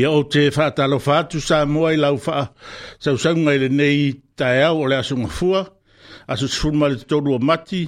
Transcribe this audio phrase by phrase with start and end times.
[0.00, 2.44] ia o te whātalo whātu sa moa i lau wha
[3.02, 5.62] sa usanga ele nei tae au o le asunga fua
[6.32, 7.82] asu sifurma le tolu o mati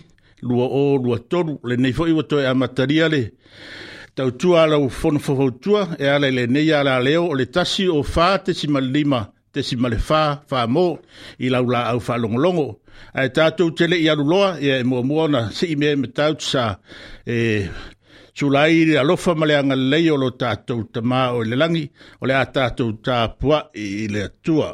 [0.49, 3.23] lua o lua tolu le nei fo iwa e amataria le
[4.19, 7.89] tau tua ala u fono fofautua e ala le nei ala leo o le tasi
[7.89, 9.21] o wha te si lima
[9.53, 10.87] te si male wha wha mo
[11.39, 12.69] i lau la au wha longolongo
[13.15, 16.77] ai tātou tele i aruloa e mua mua na si ime me tau tsa
[17.27, 17.69] e
[18.33, 21.85] tulai i alofa ma le agalelei o lo tatou tamā i le lagi
[22.23, 24.73] o le a tatou tapua i le atua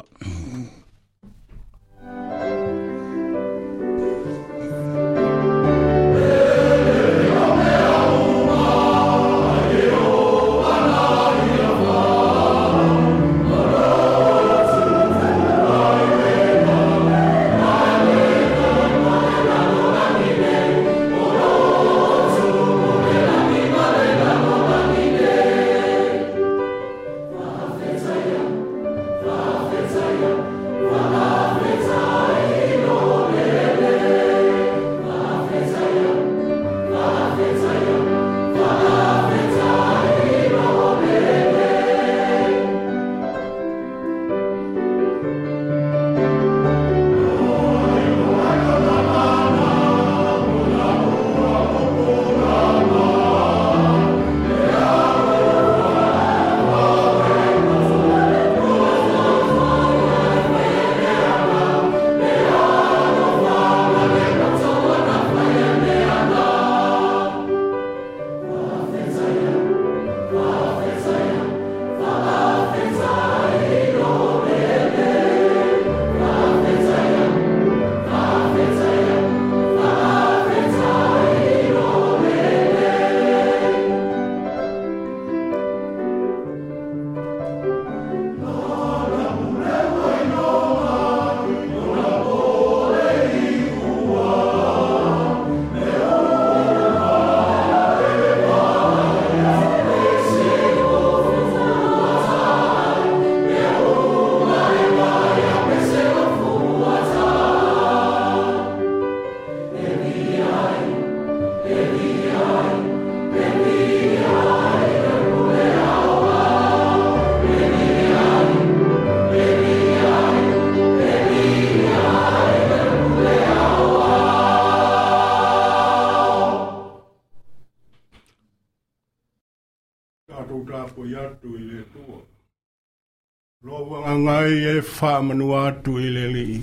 [134.99, 136.61] whāmanua atu i leli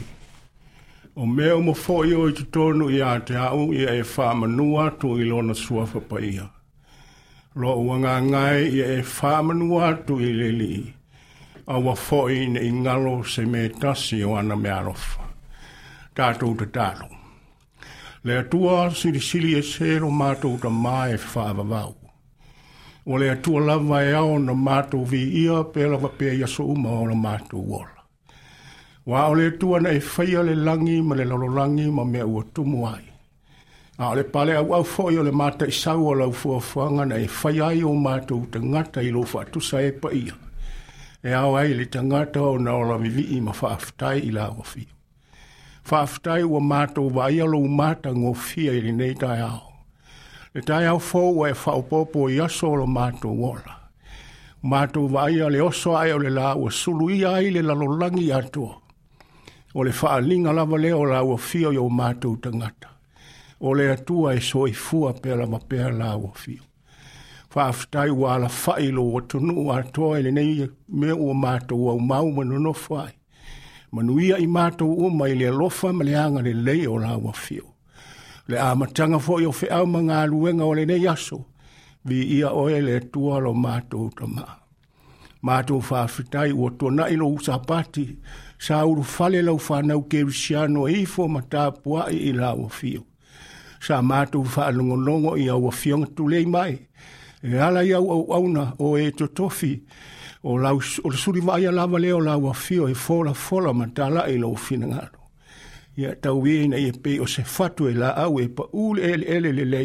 [1.17, 3.87] O mea o mo fōi o i tutonu i a te au i
[4.37, 6.47] manua atu i lona suafa paia.
[7.55, 10.93] Lo uanga ngai i manua atu i leli
[11.69, 15.25] A wa fōi ne i ngalo se me tasi o ana me arofa.
[16.15, 17.11] Tātou te tātou.
[18.25, 21.95] Le atua siri siri e sero mātou ta mai e whaavavau.
[23.07, 27.01] O le atua lava e ao na mātou vi ia pe lava pe ia uma
[27.03, 27.96] o na mātou wala.
[29.07, 32.43] Wa o le tua na e whaia le langi ma le lalolangi ma mea ua
[32.43, 33.05] tumu ai.
[34.01, 37.15] A le pale au au foi o le mata i sau o lau fuafuanga na
[37.15, 40.35] e whaia ai o mātou te ngata i lofa atusa e pa ia.
[41.23, 44.91] E au ai le tangata o na ola vivi i ma whaaftai i la wafia.
[45.89, 49.63] Whaaftai ua mātou wa ia lo mata ngofia i le nei tai au.
[50.53, 53.85] Le tai au fōu e whaopopo i aso o lo mātou ola.
[54.67, 58.83] Mātou wa ia le oso ai o le la ua suluia ai le lalolangi atua.
[59.75, 62.89] o le faaaliga lava lea o lauafia o iou matou tagata
[63.61, 66.63] o le atua e soifua pea lava pea lauafia
[67.53, 71.35] faafetai ua alafaʻi lou atunuu atoa i e lenei e mea ua
[71.99, 73.09] mau manu no nonofo
[73.93, 77.65] Manu ia i matou o mai le alofa ma le aga lelei o fio.
[78.49, 81.39] le amataga foʻi o feʻau ma galuega o lenei aso
[82.07, 84.66] viia oe le atua lo matou tamaa
[85.43, 88.19] ma to fa fitai o to na ino usa pati
[88.59, 92.69] sa uru fale lau fa na ke risiano e fo mata poa e la o
[92.69, 93.05] fio
[93.81, 96.79] sa ma to fa longo longo i au fio tu le mai
[97.43, 99.83] e ala ia au auna o e to tofi
[100.43, 103.73] o lau o suri vai ala vale o lau fio e fo la fo la
[103.73, 105.11] mata la e lo fina
[105.97, 108.99] ia tau ina e, e pe o se fatu e la au e pa ul
[108.99, 109.83] ele ele le le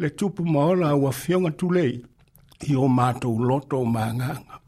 [0.00, 2.02] le tupu maola au fio tu le
[2.66, 4.58] Yo mato loto manganga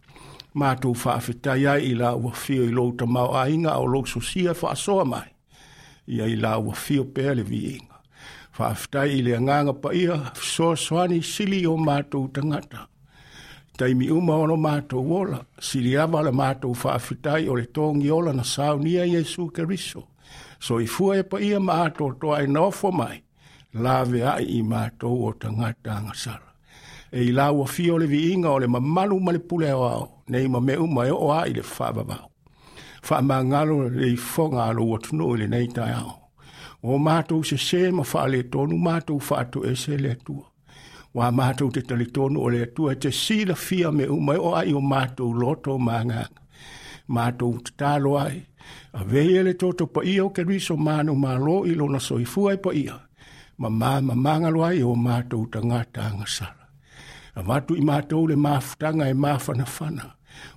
[0.58, 5.04] mātou whaafetai ai i la ua fio i lou tamau ainga o lou sosia whaasoa
[5.06, 5.28] mai.
[6.08, 8.00] Ia i la ua fio pēr le viinga.
[8.58, 12.86] Whaafetai i le anganga pa ia, soa soani sili o mātou tangata.
[13.78, 18.42] Taimi uma ono mātou ola, sili awa le mātou whaafetai o le tōngi ola na
[18.44, 20.06] saunia Jesu Keriso.
[20.60, 23.22] So i fua e pa ia mātou toa e nofo mai,
[23.74, 26.46] lawe ai i mātou o tangata angasara.
[27.10, 30.60] E i la ua fio le viinga o le mamalu malipule o au nei ma
[30.60, 32.18] me mai o a ile fa baba
[33.08, 36.02] fa ma ngalo le fo ngalo wat no ile nei ta ya
[36.90, 39.74] o ma to se se ma fa le to no ma to fa to e
[39.82, 40.36] se le tu
[41.18, 44.04] o ma to te le to no le tu e te si la fia me
[44.18, 46.22] uma o ai o ma to lo to ma nga
[47.16, 47.48] ma to
[47.80, 48.38] ta lo ai
[49.00, 51.74] a ve ile to to po io o ke riso ma no ma lo i
[51.80, 52.96] lo no so i fu ai po io
[53.60, 56.48] ma ma ma ma nga ai o ma to ta nga ta nga sa
[57.40, 60.04] a matu i mātou le mafutanga e mafana fana.
[60.06, 60.06] fana.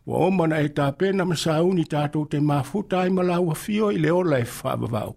[0.06, 4.12] Wa o mana e tāpena ma sauni tatou te mafuta ai malaua fio i le
[4.12, 5.15] ola e faavavau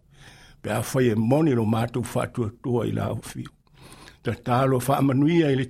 [0.63, 3.51] Pe a whai e moni lo matou faatuatua i lau fio.
[4.23, 4.33] Ta
[4.87, 5.67] fa'amanuia i le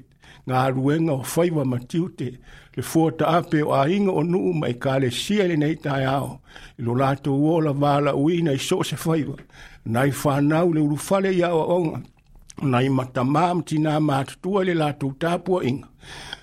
[0.48, 2.30] galuega ruenga o whaiwa matiu te
[2.76, 5.76] le fuataape ape o ainga o nuu mai ka le sia le nei
[6.16, 6.40] ao.
[6.78, 9.36] I lo latou ola vala'uina i so se whaiwa.
[9.84, 15.88] Nai whanau le ulufale i awa matamā ma matamām tina i le latou tapuaʻiga inga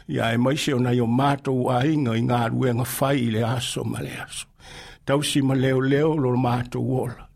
[0.10, 4.00] ia e maise ona i o matou aiga i galuega fai i le aso ma
[4.02, 4.48] le aso
[5.06, 7.28] tausi ma leoleo lo matou ola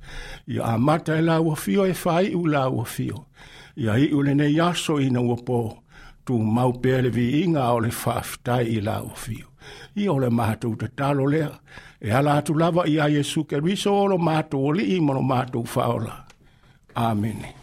[0.47, 3.25] ia amata e lauafio e faaiʻu lauafio
[3.75, 5.77] ia iʻu lenei aso ina ua pō
[6.25, 9.47] tumau pea le viiga o le faafetai i lauafio
[9.95, 11.51] ia o le matou tatalo lea
[12.01, 16.25] e ala atu lava iā iesu keriso o lo matou alii ma lo matou faaola
[16.95, 17.53] amene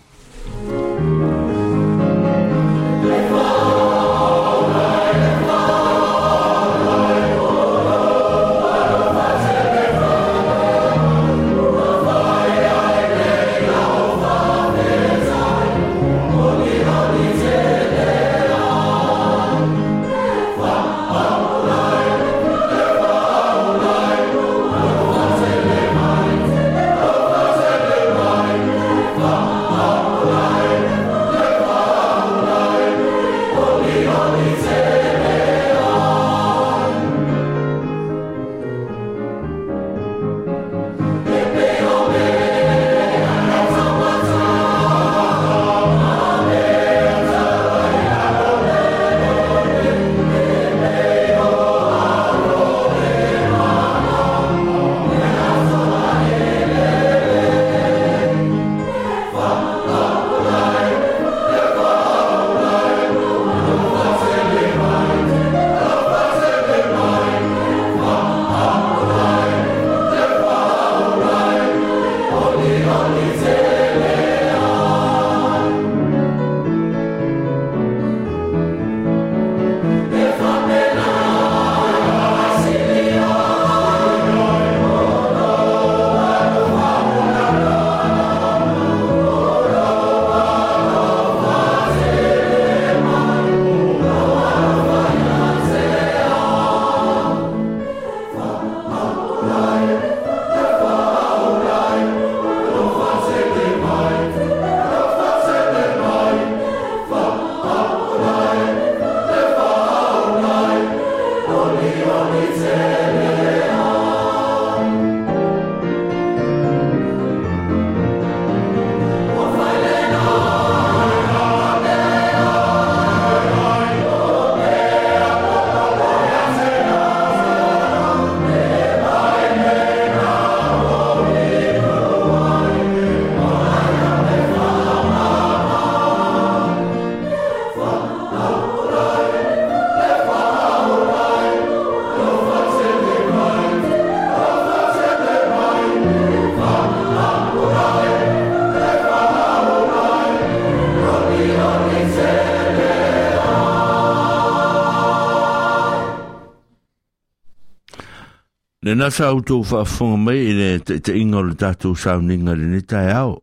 [158.85, 162.67] Le na sa auto fa fonga mai le te, te inga le tatou sauninga le
[162.69, 163.39] ne tai au.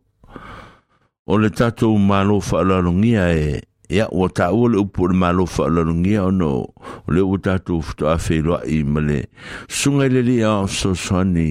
[1.26, 3.48] O le tatou malo fa alalongia e
[3.90, 7.40] ia e o ta o le upu le malo fa alalongia ono o le o
[7.42, 9.18] tatou fito a wheloa i male.
[9.66, 11.48] Sunga le li a so soani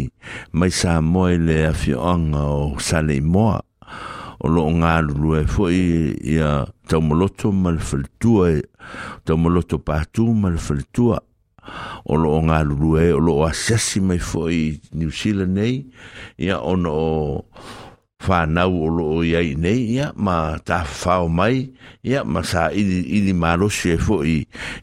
[0.55, 3.59] mai sa moe le a fioanga o sale moa.
[4.39, 5.83] O lo ngā lulu e fo i
[6.37, 8.63] ia taumoloto malfeltua e
[9.27, 11.19] taumoloto pātū malfeltua
[12.05, 15.85] o loo galulua e o loo asesi mai foi new zealand nei
[16.37, 17.45] ia ona o
[18.27, 21.71] whanau o loo iai nei ia ma tafafao mai
[22.03, 24.35] ia ma sa ili, ili malosi e ai foʻi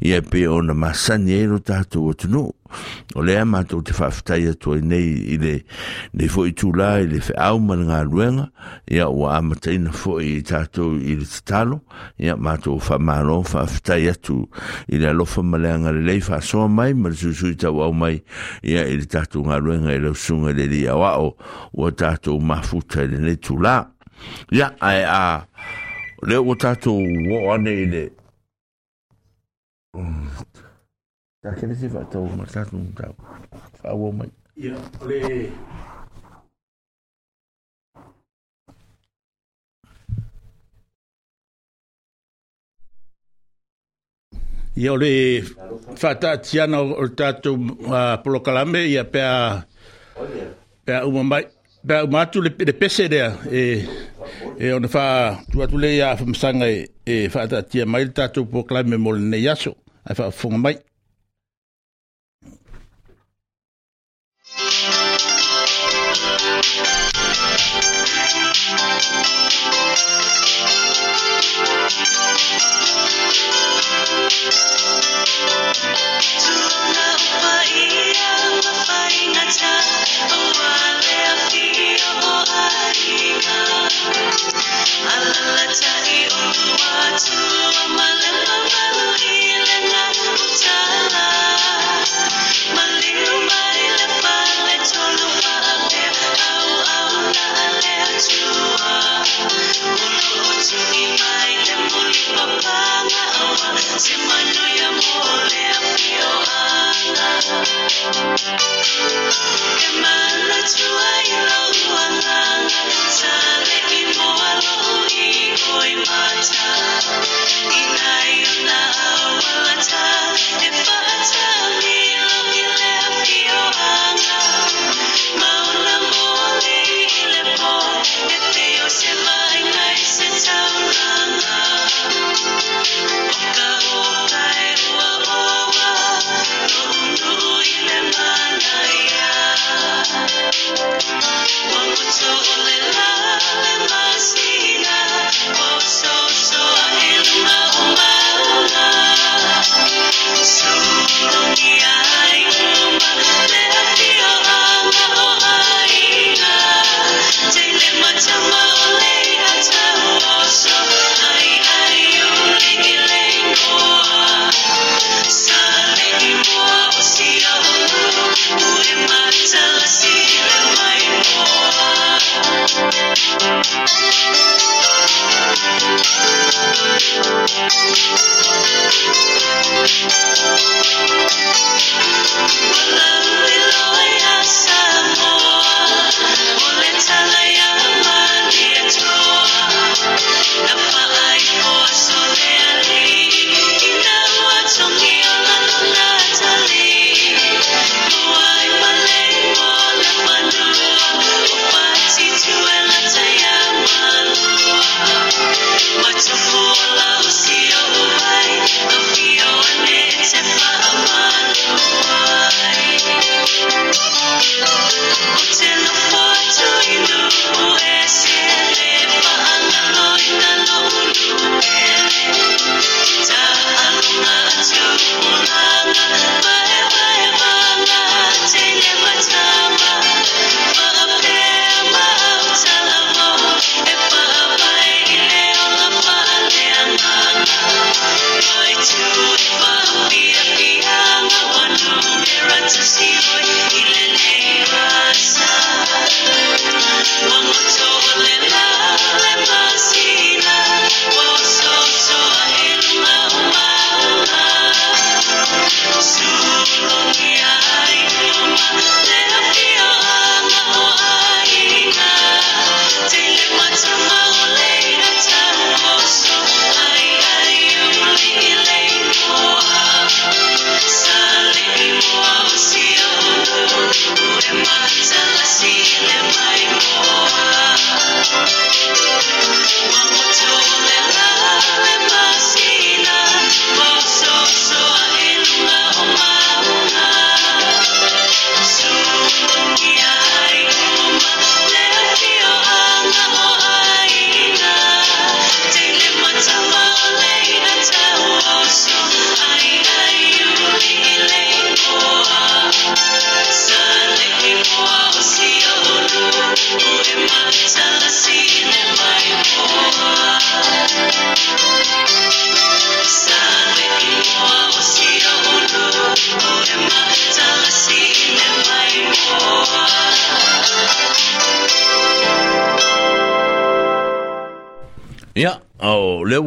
[0.08, 2.57] ia pe ona masani ai e lo tatou atunuu
[3.16, 5.52] o lea matou te faafetai atu ai nei i le
[6.18, 8.48] ne fo i i le feʻau ma le galuega
[8.90, 11.80] ia o amataina foʻi i tatou i le tatalo
[12.18, 14.46] ia matou whamaro faafetai atu
[14.88, 15.72] i le alofa ma le
[16.04, 18.20] lei faasoa mai ma le suisui tauau mai
[18.62, 21.36] ia i le tatou galuega i le i le li au ao
[21.72, 23.86] o mafuta i lenei tulā
[24.52, 25.44] ia ae a
[26.22, 28.04] leo ua tatou oo ane i le
[31.42, 33.14] Ta kere se fa tau ma sa tum tau.
[33.80, 34.30] Fa wo mai.
[34.56, 35.18] Ya, ole.
[44.82, 45.12] Ia ole
[46.02, 49.62] whata tiana o tātou uh, polokalame ia pēa
[50.86, 51.42] pēa umamai
[51.86, 53.62] pēa umatu le, le pese rea e,
[54.58, 55.06] e ona wha
[55.54, 59.74] tuatule ia whamsanga e, e whata tia mai le tātou polokalame mo le nei aso
[60.06, 60.76] ai wha whonga mai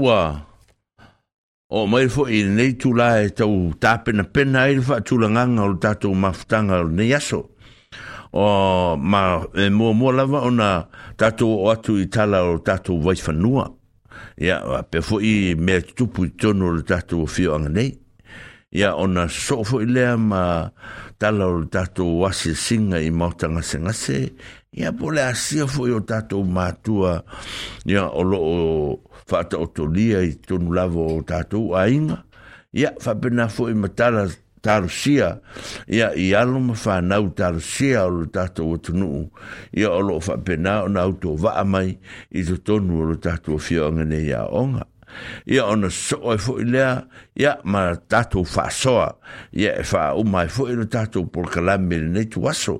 [0.01, 0.45] ua
[1.71, 5.27] o mai fo i nei tu la e tau tāpena pena e rifa tu la
[5.31, 7.41] nganga o tato mafutanga o nei aso.
[8.33, 10.85] O ma e mua mua lava o na
[11.19, 13.65] tātou o atu i tala o tātou waifanua.
[14.41, 17.91] Ia, yeah, pe fo i mea tu pu tono o tātou fio anga nei.
[18.71, 20.69] Ia, ona so fo i lea ma
[21.19, 24.17] tala o tātou wasi singa i mauta ngase ngase.
[24.71, 27.19] Ia, yeah, pole asia fo i o tātou mātua.
[27.87, 28.59] Ia, o lo o
[29.31, 32.17] fata otolia i tonu lavo o tatou ainga,
[32.75, 34.25] ia fapena fo i matala
[34.61, 35.29] tarusia,
[35.87, 39.21] ia i alo ma whanau tarusia o lo tatou o tunu,
[39.71, 41.93] ia o lo fapena o nautou vaamai
[42.35, 44.83] i to tonu o lo tatou fio angane ia onga.
[45.53, 46.91] ia ona soa e foʻi lea
[47.39, 49.09] ia ma tatou faasoa
[49.61, 52.75] ia e faauma umai foʻi no tātou porkalame le nei tu aso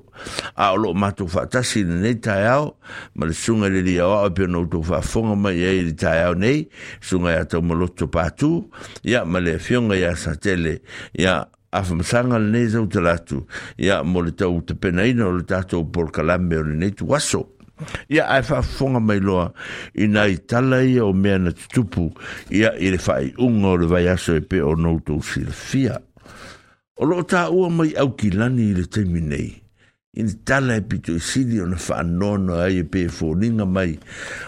[0.55, 2.75] a olo loo matou faatasi lenei taeao
[3.15, 6.33] ma le suga i le liaoao au au pe no mai ia i le taeao
[6.33, 6.67] nei
[7.01, 8.63] sunga ia tau maloto pātū
[9.03, 10.81] ia ma le afioga iā sa tele
[11.13, 11.41] ia
[11.71, 13.45] afamasaga lenei nei talatu
[13.77, 17.47] ia mo le tau tapenaina o le tātou porkalame o lenei nei
[18.13, 19.51] ia ae faafofoga mai loa
[20.05, 22.05] ina i tala ia o mea na tutupu
[22.49, 25.97] ia i le faaiʻuga o le vaiaso e pe onou tou silafia
[26.97, 29.49] o loo taʻua mai aukilani i le taimi nei
[30.19, 33.97] i le tala e pitoʻisili ona faanoanoa ai e pe e foliga mai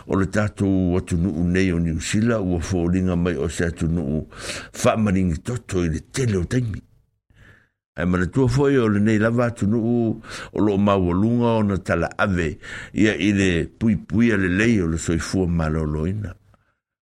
[0.07, 4.27] o le tatou atunuu nei o niusila ua foliga mai o se atunuu
[4.81, 6.81] faamaligitoto i le tele o taimi
[7.95, 10.21] e mana tua foi o nei lava tunuu
[10.53, 12.57] o loo maualuga ona ave
[12.93, 16.33] ia i le puipui a lelei o le soifua malōlōina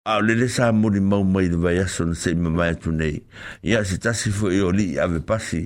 [0.04, 3.16] a o lele sa molimau mai le vaiaso ona seʻi mavae atu nei
[3.62, 5.62] ia si tasi foʻi o lii ave pasi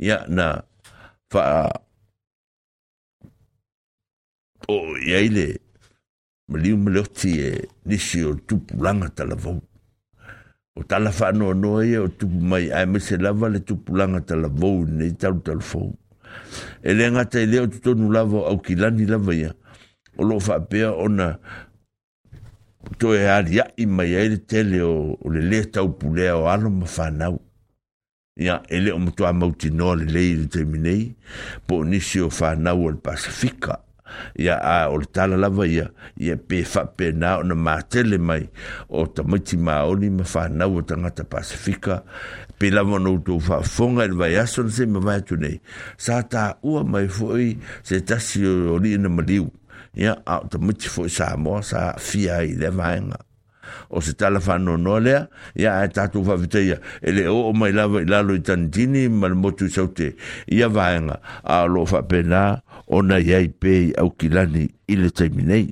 [0.00, 0.46] ia na
[1.30, 1.44] fa
[4.68, 5.46] o iai le
[6.48, 9.12] maliu ma le e nisi o tupulaga
[10.76, 13.74] o tala fa no no ye o tu mai ai me se lava le tu
[13.84, 15.82] pulanga tala vo ne tal tal fo
[16.90, 19.50] elenga te le o tu no lava au ki lani lava ya
[20.18, 21.28] o lo fa pe ona
[22.98, 26.42] to e ari i mai ai le tele o, o le le tau pule o
[26.52, 27.30] alo ma fa na
[28.46, 31.14] ya ele o mo tu a mo ti no le le terminei
[31.66, 33.83] po ni si o fa na o le pacifica
[34.36, 35.88] ia a o le tala lava ia
[36.20, 38.44] ia pe faapena ona matele mai
[38.88, 42.04] o tamaiti maoli ma fanau o tagata pasifika
[42.58, 45.56] pe lava ona outou faafofoga i le vaeaso na se mavae atu nei
[45.96, 47.48] sa taua mai foʻi
[47.82, 49.48] se tasi o lii na maliu
[49.96, 53.18] ia a o tamaiti foʻi sa moa sa afia ai le vaega
[53.88, 55.22] o se tala whanonoa lea,
[55.56, 59.28] ia ae tatou faavitaia e le oo o mai lawa i lalo i tantini, ma
[59.32, 60.12] le motu i saute,
[60.52, 65.66] ia vaega a loo whapena, ona iai pe i aukilani i le taimi nei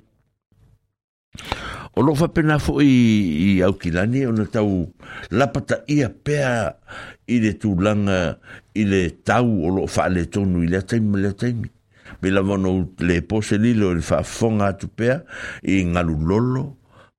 [1.96, 4.88] o loo faapena foʻi i aukilani ona tau
[5.38, 6.72] lapataʻia pea
[7.28, 8.38] i le tulaga
[8.74, 11.68] i le tau o loo faaletonu i lea taimi ma lea taimi
[12.22, 12.72] me lava ona
[13.06, 15.20] le pose lilo i le faafofoga atu pea
[15.68, 16.64] i galulolo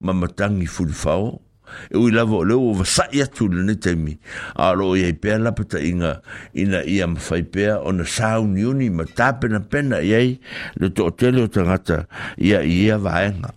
[0.04, 1.43] ma matagi fulifao
[1.90, 4.18] e ui lava o leo o vasai atu le ne teimi.
[4.56, 6.20] A lo o e iei pēla pata inga
[6.54, 10.40] ina ia mawhai pēa o na sāu ni uni ma tāpena pena iei
[10.80, 12.06] le tō tele o tangata
[12.38, 13.54] ia ia vāenga.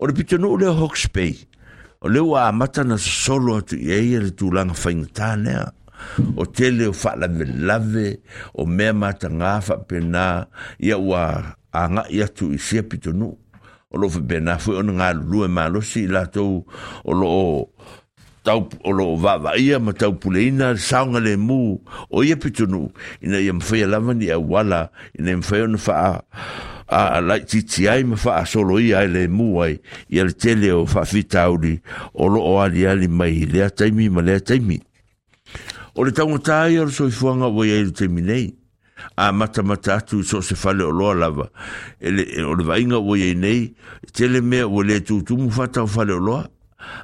[0.00, 1.36] O le pita nuu leo Hawke's Bay,
[2.00, 5.68] o leo a matana solo atu iei e le tūlanga whaingatā nea.
[6.40, 8.20] O tele o whaala me lave,
[8.56, 10.46] o mea mātanga whapena,
[10.80, 11.26] ia ua
[11.76, 13.36] anga iatu i sia pita nuu.
[13.90, 17.46] o lo fe bena fu o nga lue ma lo si la o lo o
[18.46, 22.36] tau o lo va va ia ma tau pule ina saunga le mu o ia
[22.38, 22.86] pitunu
[23.20, 26.22] ina ia mwhea lama ni a wala ina ia mwhea na faa
[26.86, 30.70] a lai titi ai ma faa solo ia ai le mu ai ia le tele
[30.72, 31.80] o faa fitauri
[32.14, 34.78] o lo o ali ali mai lea taimi ma lea taimi
[35.98, 38.54] o le tau ngatai o lo soifuanga o ia ili taimi nei
[39.16, 41.48] a matamata atu so se fale au loa lava
[42.00, 42.98] ele e o le vainga
[44.72, 46.12] o le tutumu fata fale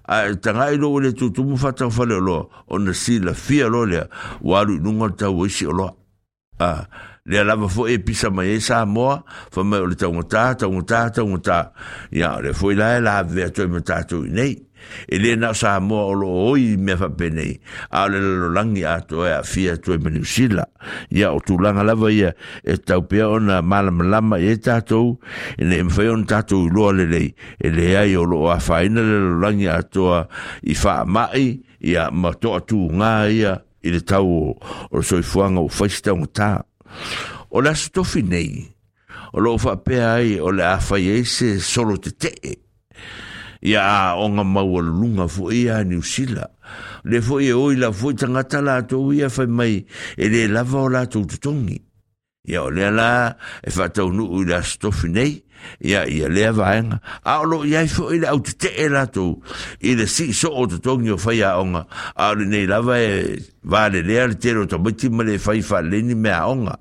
[0.04, 2.48] a i le tutumu fata o fale o
[2.92, 4.06] si la fia lo lea
[4.42, 5.10] o alu nunga
[6.58, 6.86] a
[7.28, 11.72] le lava fo e pisa mai e sa moa fa mai le taungata taungata taungata
[12.12, 13.24] le foi la e la
[13.68, 14.65] matatu nei
[15.08, 18.98] e le na sa mo lo oi me fa pene a le lo langi a
[19.08, 20.64] to e fia to e menu sila
[21.10, 22.30] ya o tu langa la va ya
[22.62, 25.18] e ta o pe ona mal lama e ta to
[25.58, 27.24] e le fa on ta to lo le le
[27.60, 30.06] e le ai o lo a fa ina le lo langi a to
[30.66, 34.30] i fa mai ya ma to tu nga ya i le tau
[34.90, 36.62] o soi fuanga o faista o ta
[37.54, 38.66] o la stofi nei
[39.36, 42.32] o lo fa pe ai o la a fa ye se solo te te
[43.66, 46.48] ia a onga maua lunga fu ia ni usila.
[47.04, 49.84] Le fu ia oi la fu ita ngata la to ia fai mai
[50.16, 51.76] e le lava o la to tutongi.
[52.48, 53.10] Ia o lea la
[53.62, 55.45] e fatau nu ui la stofi nei
[55.80, 59.42] ia ia lea vaega a o loo iai foʻi le autetee latou
[59.80, 61.84] i le e siisoo o totogi o fai aʻoga
[62.16, 66.30] a o lenei lava e valelea le tele o tamaiti ma le fai faaleleni me
[66.32, 66.74] aʻoga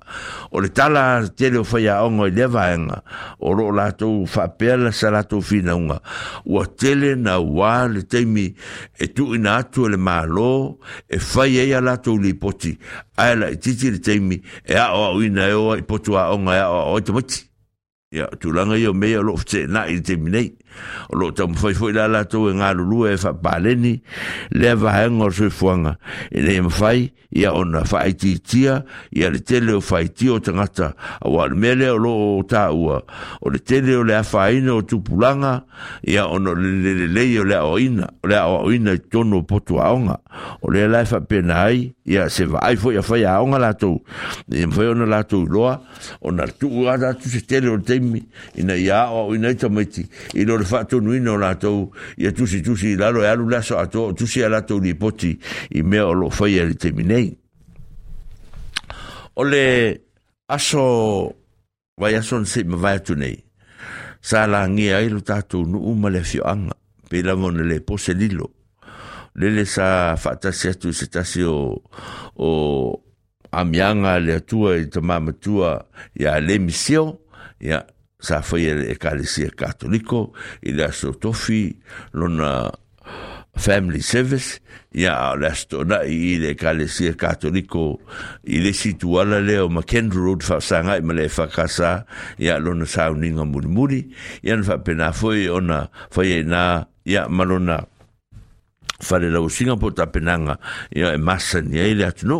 [0.52, 3.00] o le tala tele o fai aʻoga i lea vaega
[3.40, 6.00] o loo latou faapea la sa latou finauga
[6.44, 8.48] ua tele na uā le taimi
[8.98, 10.76] e tuuina atu e le mālō
[11.10, 12.76] e fai ai e a latou lipoti
[13.20, 17.02] ae laʻi titi le taimi e aʻoaʻuina e oa i potu aʻoga e aʻoaʻo ai
[17.04, 17.44] tamaiti
[18.14, 20.52] ia tūlanga ia mea lo fte na i te minei
[21.10, 25.24] o lo tamu fai fai la la tau e ngā lulu e fai le vahenga
[25.26, 25.96] o sui fuanga
[26.30, 30.38] le ima fai ia ona fai ti tia ia le tele o fai ti o
[30.40, 33.00] tangata a wā le mele lo o tā o
[33.50, 35.64] le tele le a whaina o tupulanga
[36.06, 38.98] ia ona le le le le o le a oina o le a oina i
[38.98, 40.18] tono potu a onga
[40.62, 43.74] o le lai fai pena ai ia se vai fai a fai a onga la
[43.74, 44.02] tau
[44.50, 45.80] e ima ona la tau loa
[46.22, 48.22] ona tu ua da tu se tele o le
[48.54, 52.94] ina ia o oina i tamaiti i lo whātou nui no lātou, ia tusi tusi
[52.94, 55.34] i lalo e alu laso ato, tusi a lātou ni poti,
[55.78, 57.30] i mea o lo whaia e li te minei.
[59.36, 59.64] O le
[60.52, 60.86] aso
[62.00, 63.38] vai aso nse ma vai atu nei,
[64.24, 66.76] sa la ngia ai lo tātou nu uma le fio anga,
[67.10, 68.50] pe la mone le pose lilo,
[69.40, 71.58] lele sa whaatasi atu se tasi o,
[72.40, 72.50] o
[73.56, 75.74] amianga le atua i tamamatua
[76.20, 77.08] ia le misio,
[77.62, 77.82] ia
[78.18, 80.32] sa foi e ekalesia katoliko
[80.64, 81.76] i le aso tofi
[82.16, 82.70] lona
[83.56, 84.60] family service
[84.92, 88.00] ia le asitonaʻi i le ekalesia katoliko
[88.44, 92.04] i le situala lea o macand road faasagai ma le fakasā
[92.40, 94.08] ia lona sauniga mulimuli
[94.44, 97.80] ia na faapena foi ona faiainā e ia ma lona
[99.00, 100.56] fale lau singa po tapenanga
[100.94, 102.38] ia e masa ni ai le atu no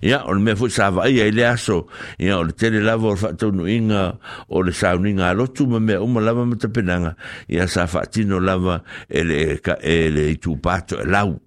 [0.00, 1.86] ia o le mea fwoi sa vai ai le aso
[2.18, 5.80] ia o le tele lava o le whaatonu inga o le sauninga a lotu ma
[5.80, 7.16] mea uma lava ma tapenanga
[7.48, 11.38] ia sa whaatino lava e le, e, e le pato e lau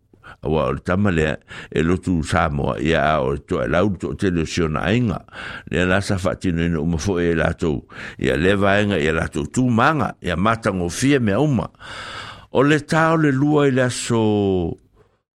[0.44, 1.40] awa o tama lea
[1.72, 5.24] e lotu Samoa ia a o le toa e lau to tele siona ainga
[5.72, 7.88] lea la sa whaatino ina uma fo e latou
[8.20, 11.70] ia le vaenga ia latou tūmanga ia matango fia mea uma
[12.52, 14.74] o le tau le lua i le aso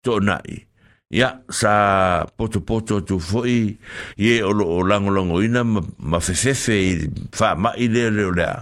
[0.04, 0.66] toʻunai
[1.14, 3.78] ia sa potopoto atu foʻi
[4.18, 6.94] ye o loo lagolagoina ma fefefe i
[7.38, 8.56] faamaʻi lea le o lea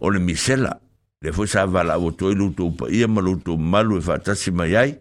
[0.00, 0.76] o le misela
[1.22, 3.22] le foi sa valaau atu ai loutou paia ma
[3.62, 4.98] malu e faatasi mai ai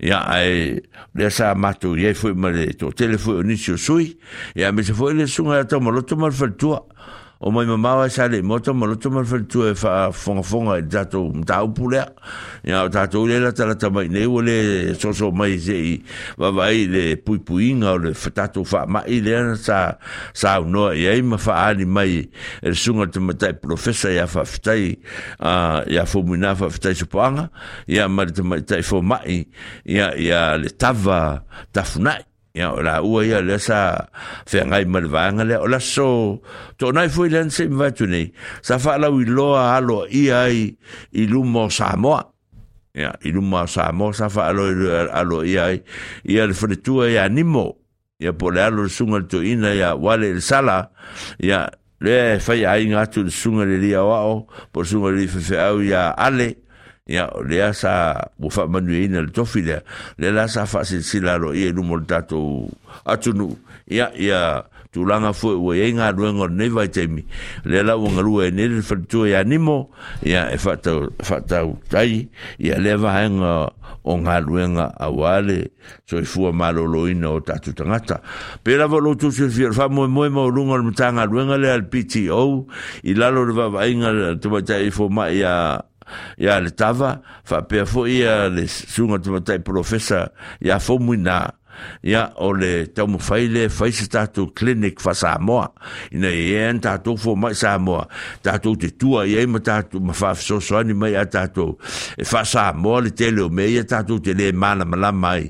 [0.00, 0.80] ia ae
[1.16, 4.18] lea sa matu iai foʻi ma le toʻatele sui
[4.54, 5.96] ya me se foʻi le suga e atau mal
[7.40, 11.28] o mai mamau e sale moto ma loto ma fatu fa fonga fonga e tato
[11.34, 11.74] mtau
[12.64, 16.04] ya o tato ule la talata mai ne ule so so mai se i
[16.38, 19.20] vavai le pui pui inga le fatato fa ma i
[19.56, 19.98] sa
[20.32, 22.26] sa au e i ai ma fa ali mai
[22.62, 24.98] e le sunga te matai professor ya fa fitai
[25.88, 27.50] ya fo muna fa fitai supoanga
[27.86, 29.46] ya ma le te matai fo mai
[29.84, 32.24] ya le tava tafunai
[32.56, 34.08] ya la ua ia le sa
[34.48, 36.08] fe ngai malvanga le o la so
[36.80, 38.32] to nai foi len se va tu nei
[38.64, 40.64] sa fa la wi loa alo ia à, i
[41.12, 42.24] i lumo sa moa
[42.96, 44.64] ya i lumo sa mo sa fa alo
[45.20, 45.84] alo ia i
[46.32, 47.66] ia le fre tu ia nimo
[48.24, 50.88] ya po le alo sungal to ina ya wale el sala
[51.36, 51.68] ya
[52.00, 56.56] le fai ai ngatu sungal le ia wao po sungal le fe au ya ale
[57.06, 59.78] ya le sa bu fa manu e in le tofi le
[60.18, 62.66] la sa fa se si ro e lu mol atu
[63.32, 63.54] nu
[63.86, 67.78] ya ya tu la nga fo we nga lu e ngo ne vai te le
[67.82, 69.94] la wo nga lu e ne le tu ya nimo
[70.26, 72.26] ya e fa ta fa ta tai
[72.58, 73.38] ya le va hang
[74.02, 75.70] o nga lu nga a wale
[76.10, 78.18] so i fu ma lo lo in o tatu tangata
[78.66, 81.22] pe la vo lo tu se fi fa mo mo mo lu nga lu tanga
[81.30, 82.66] nga le al pti o
[83.06, 85.86] i la lo va va nga tu ba ta e fo ma ya
[86.38, 87.10] ya le tava
[87.46, 91.52] fa pe fo ya le sunga tu tai professor ya fo muina
[92.04, 95.60] ya ole le tau mo faile faise tatu clinic fa sa mo
[96.10, 98.00] ina e en tatu fo ma sa mo
[98.42, 101.76] tatu te tua ya ima tatu ma fa so so ni mai tatu
[102.16, 105.42] e fa sa mo le tele o mei tatu te le mana mala mai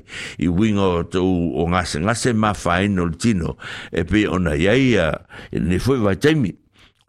[0.43, 3.55] i wingo to o ngase ngase ma fa ino tino
[3.99, 5.07] e pe ona ya ya
[5.53, 6.17] ne foi vai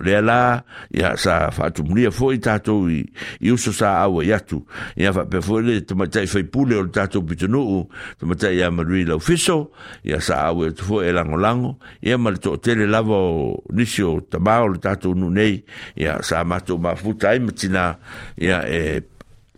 [0.01, 0.63] le la
[0.95, 3.01] ia sa faatumulia foʻi tatou i,
[3.43, 4.61] i uso sa aua i atu
[4.95, 7.89] ia faapea foʻi le tamatai faipule o le tatou pitunuu
[8.21, 9.73] tamatai ia malui laufiso
[10.07, 14.03] ia sa aua i atu foʻi e lagolago ia ma le toʻatele lava o nisi
[14.07, 15.65] o tamā o le tatou nuu nei
[15.99, 17.91] ia sa matou mafuta ai ma tinā
[18.39, 19.01] ia e eh,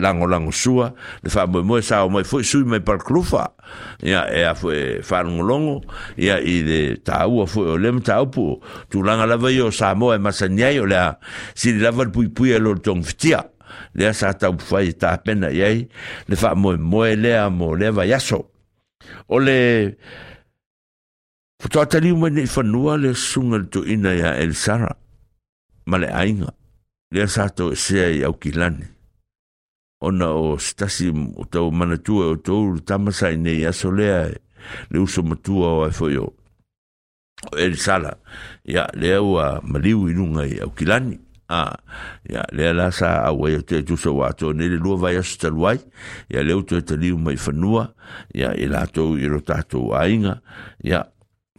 [0.00, 3.44] langolango sua le faamoemoe sa o mai foʻi sui mai palakulufa
[4.02, 5.76] ia e a foe faalogologo
[6.16, 8.54] ia i le tāua foʻi o lea mataupu o
[8.90, 11.16] tulaga lava i o samoa e masani e ai o le a
[11.54, 13.44] sili pui pui puipuia e lo le togofitia
[13.94, 15.78] lea sa taupu fai e tapena i ai
[16.26, 18.40] le faamoemoe lea mo lea vaiaso
[19.28, 19.94] o le
[21.62, 24.96] fatoataliu mai neʻi fanua le suga ina toʻina iā Sara,
[25.86, 26.50] ma le aiga
[27.12, 28.96] lea sa toe sea i aukilani
[30.00, 34.32] ona o stasi o tau manatua o tau tamasai nei aso lea
[34.90, 36.32] le uso matua o ai foio.
[37.52, 38.16] O eri sala,
[38.64, 41.16] ia lea ua maliu inunga i au kilani,
[41.48, 41.72] a
[42.28, 45.78] ia lea la a au o te tusa wato nele lua vai aso taluai,
[46.32, 47.92] ia leo tue taliu mai fanua,
[48.34, 50.40] ia i lato i rotato ainga,
[50.84, 51.02] ia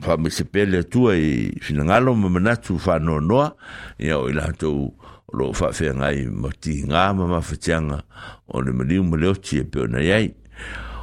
[0.02, 0.44] fa me se
[0.90, 3.56] tua i finangalo ma manatu fa noa noa,
[3.98, 5.01] ia o i lato ua
[5.34, 8.04] lo fa fe ngai ma ti nga ma ma fa tanga
[8.48, 10.36] o le mali mo le ti pe na yai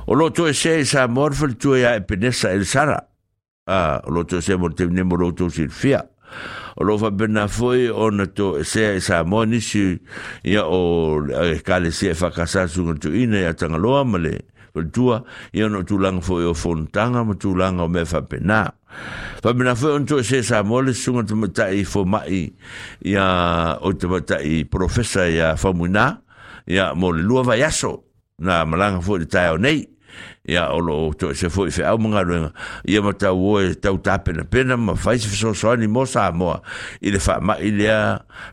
[0.07, 3.09] o lo to se sa mor fel tu ya e penesa el sara
[3.69, 6.05] a o lo to se mo te ne mo lo to sil fia
[6.77, 9.97] o lo fa bena foi o na to se sa mo ni si
[10.45, 11.25] ya o
[11.64, 14.45] ka le se fa kasa su ntu ina ya tanga lo amale
[14.92, 18.70] tua ia no tulanga foi o fontanga ma tulanga o me fa pena
[19.42, 22.50] fa pena foi on to se sa mole sunga tu mata i fo mai
[23.04, 26.20] ia o tu mata i profesa ia famuna
[26.66, 28.04] ia mole lua vai aso
[28.38, 29.97] na malanga foi tai o nei
[30.44, 32.53] ya olo to se foi fe au manga runga
[33.05, 36.53] mata wo e tau tape pena ma fai se so soani mo sa mo
[37.03, 37.71] i fa ma i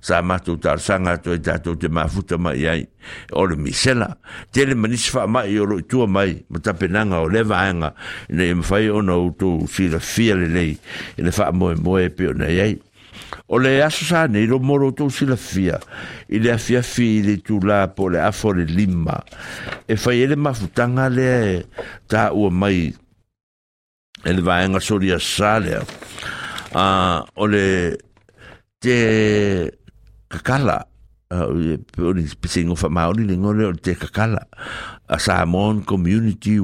[0.08, 2.82] sa ma tu tar sanga to e tato de ma futa ma iai
[3.39, 4.10] o le misela
[4.54, 7.89] te le manis fa ma i olo tua mai ma tape nanga o le vaenga
[8.30, 10.74] i le fai no utu si la fia le lei
[11.18, 12.08] i le fa mo mo e
[12.39, 12.80] na iai
[13.47, 15.78] o le aso sa nei lo moro tau sila fia
[16.30, 19.17] i le afia fi i le tula po le afo le lima
[19.88, 21.65] e fai ele mafutanga le
[22.12, 22.93] ta ua mai
[24.25, 25.82] e le vaenga sori a sa lea
[26.73, 27.67] uh, o le
[28.82, 28.97] te
[30.30, 30.80] kakala
[31.32, 34.41] o le pisingo fa maori le ngore o te kakala
[35.08, 36.58] a Samoan Community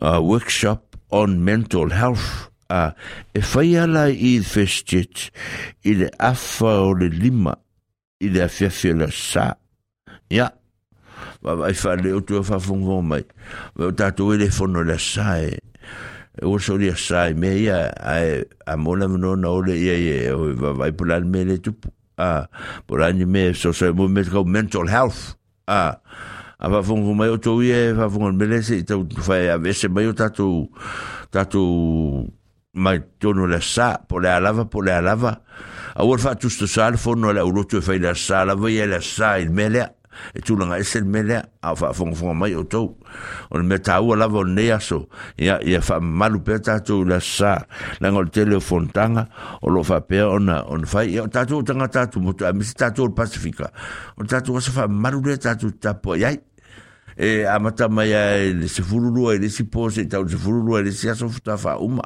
[0.00, 2.94] Workshop on Mental Health a
[3.34, 5.28] e fai ala i festet
[5.86, 7.54] i le afa o le lima
[8.22, 9.50] i le afiafia le sa
[10.30, 10.46] ia
[11.42, 13.24] va vai fa le o tua fafongo mai
[13.74, 15.58] va o tatou e le fono le sa e
[16.40, 20.16] e o so le sa e me ia a mola menona o le ia ia
[20.30, 22.46] e o va vai pula le me tupu a
[22.86, 25.34] pula ni me so so mo me mental health
[25.66, 25.98] a
[26.60, 26.80] a va
[27.18, 30.12] mai o to ia va e fong mele se tau fa a vese mai o
[30.14, 30.68] tatu
[31.34, 32.30] tatu
[32.72, 35.42] mai tono le sa po le alava po le alava
[35.94, 38.84] a ua fa tusta sa le fono le uloto e fai le sa lava ia
[38.84, 39.92] e le sa il melea
[40.32, 42.94] e tulanga ese il melea a fa fonga fonga mai o tau
[43.50, 47.66] o le mea taua lava o aso ia, ia fa malu pe tatou le sa
[47.98, 49.26] langa o tele fontanga
[49.62, 52.74] o lo fa pea ona on fai ia o tatou tanga tatou motu a misi
[52.74, 53.70] tatou le pasifika
[54.16, 56.38] o tatou asa fa malu le tatou tapo iai
[57.20, 60.84] e amata mai ai le se fururu ai le si pose tau se fururu ai
[60.88, 62.00] le si aso futa fa uma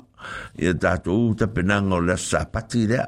[0.58, 3.04] ia tātou ta penanga o le sapati lea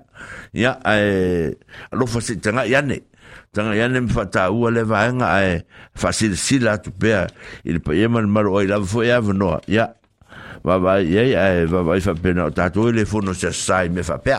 [0.54, 1.50] ia e
[1.90, 3.08] alofa se tanga iane
[3.50, 5.58] tanga iane mfa tā ua le vaenga ai
[5.98, 7.24] fa sila sila atu pēa
[7.66, 9.88] ili pa iema ni maro oi lava fo ia vanoa ia
[10.62, 14.38] vavai iei ai vavai fa pena o tātou ele fono se sai me fa pēa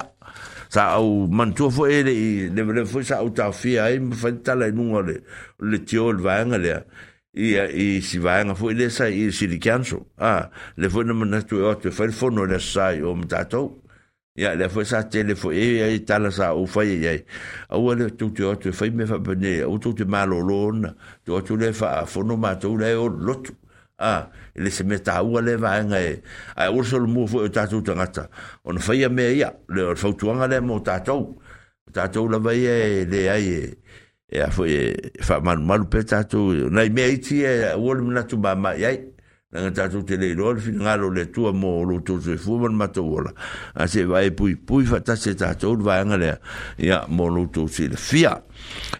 [0.71, 4.71] sa au mantua fo ele i le vele fo sa au tawhia ai mfa tala
[4.71, 5.19] inunga le
[5.67, 6.79] le tio le vaenga lea
[7.37, 9.99] ia i øh, si vaenga foi le sa i City Council.
[10.17, 10.45] Ah,
[10.77, 13.73] le foi nama natu e otu, fai fono le sai o mtatou.
[14.37, 17.21] Ia, le foi sa tele foi e ia i tala sa o fai ia i.
[17.69, 20.93] Aua le tu te otu, fai me fa pene, au tu te malo lona,
[21.25, 23.53] tu otu le fa fono matou le o lotu.
[23.99, 26.21] Ah, le se meta aua le vaenga e.
[26.55, 27.93] Ai, urso le mua foi o tatou ta
[28.65, 31.37] Ona fai a mea ia, le o fautuanga le mo tatou.
[31.93, 33.73] Tatou la vai e le ai e.
[34.29, 36.27] e a foi fa mal mal peta
[36.69, 38.99] na me iti e wol na tu ba ma yai
[39.53, 42.35] na ta tu te le rol fin nga lo le tu mo lo tu se
[42.35, 43.31] fu mal mato wola
[43.73, 46.39] a se vai pui pui fa ta se ta tu va nga le
[46.77, 48.43] ya mo lo tu se le fia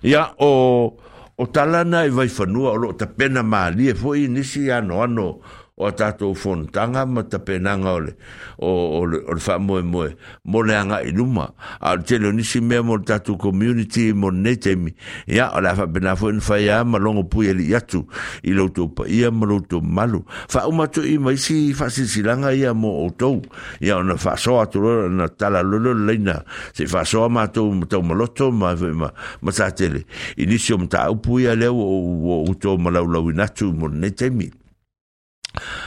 [0.01, 0.95] ya o
[1.37, 4.51] o talana e vai fa nu o lo ta pena ma li e foi inicia
[4.63, 5.41] si ano
[5.77, 8.15] o tatou fontanga ma tapenanga ole
[8.57, 10.09] o o le fa moe moe
[10.43, 14.95] mo le anga i luma a tele nisi mea mo tatou community mo netemi
[15.27, 18.07] ia o la fa pena fo en faia ma longo pui ele yatu
[18.43, 23.05] i loutou pa ia ma loutou malu fa umato i maisi fa sisilanga ia mo
[23.05, 23.41] o tou
[23.79, 26.41] ia ona fa soa tolo na tala lolo leina
[26.73, 29.11] se fa soa ma tou tau maloto ma ma
[29.41, 30.05] ma sa tele
[30.37, 34.49] inisio mta upu ia leo o o tou malaulau inatu mo netemi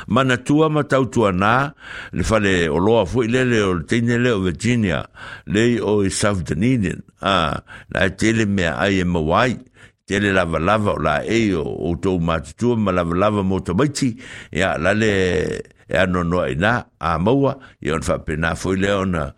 [0.07, 1.53] mana tua ma tau tua nā,
[2.13, 5.05] le fale o loa fu le le o teine le o Virginia,
[5.47, 9.59] le o i South Dunedin, ah, na e tele mea ai e mawai,
[10.07, 13.61] tele lava lava o la e o, o tau ma tua ma lava lava mo
[13.61, 14.17] tamaiti,
[14.53, 15.11] ya, la le
[15.91, 19.33] e anono ai nā, a à, maua i on fa pena foi leona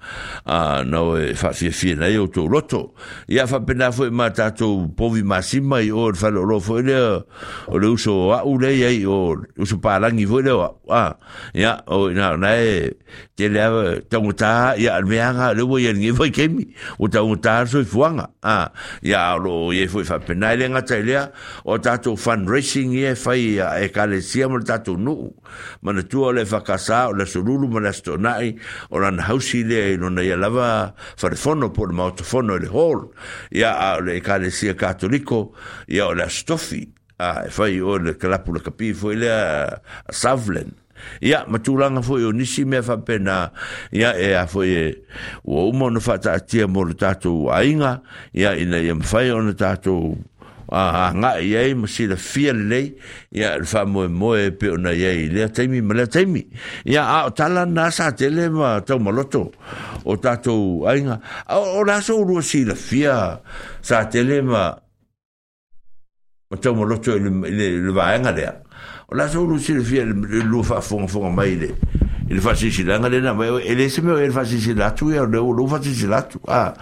[0.45, 2.81] a no fa fi fi na io to loto
[3.29, 6.97] i fa pena foi mata to povi masima i on fa lo foi le
[7.67, 10.43] o le uso a u le i o uso pa lang à, e, i foi
[10.43, 11.15] e à, e le a
[11.55, 12.49] ya o na na
[13.37, 16.67] te le to ta ya me anga le voi ni foi kemi
[16.99, 18.71] o ta o ta so fuanga a
[19.07, 21.29] ya lo ye foi fa pena le nga te le
[21.65, 23.55] o ta to fundraising ye fai
[23.87, 25.31] e kalesia mo ta to nu
[25.83, 28.57] mana tu le fa kasa o le sulu lulu ma nasto nai
[28.91, 33.09] o lan hausi le no na yalava farifono po le mautofono le hol
[33.53, 35.53] ya a le ekalesia katoliko
[35.87, 36.89] ya o stofi
[37.21, 39.77] a e fai o le kalapu le kapi fo ele a
[40.09, 40.73] savlen
[41.21, 43.51] ia matulaga foi o nisi mea faapena
[43.93, 44.85] ia e a foi e
[45.45, 48.01] ua uma ona faataatia mo le tatou aiga
[48.33, 50.17] ia ina ia mafaia ona tatou
[50.73, 52.95] aha nga ye msi de le fiel le
[53.31, 56.49] ya le fa mo e pe na ye le temi mo le temi
[56.89, 59.53] ya a tala na sa tele ma to moloto
[60.05, 61.05] o ta to ai
[61.53, 63.37] o la so ru si le fia
[63.85, 64.73] sa tele ma
[66.61, 68.33] to moloto le le va nga
[69.13, 71.71] o la so ru si le fia le lu fa fon fon mai le
[72.33, 75.69] Ele faz fazia ele não, ele é esse meu, ele fazia gilato, e eu não
[75.69, 76.73] fazia gilato, a,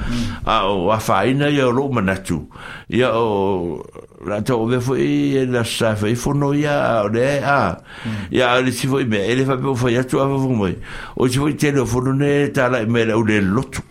[0.46, 2.48] a, a faina e eu não manatu.
[2.88, 3.84] E então, o,
[4.24, 8.10] lá te ouve foi, ele achava, foi, foi no ia, né, ah hum.
[8.30, 10.78] e a, ele se foi, ele foi, faz foi, a tua, eu foi,
[11.16, 13.82] hoje foi telefone, né, tá lá, e me, eu ele loto,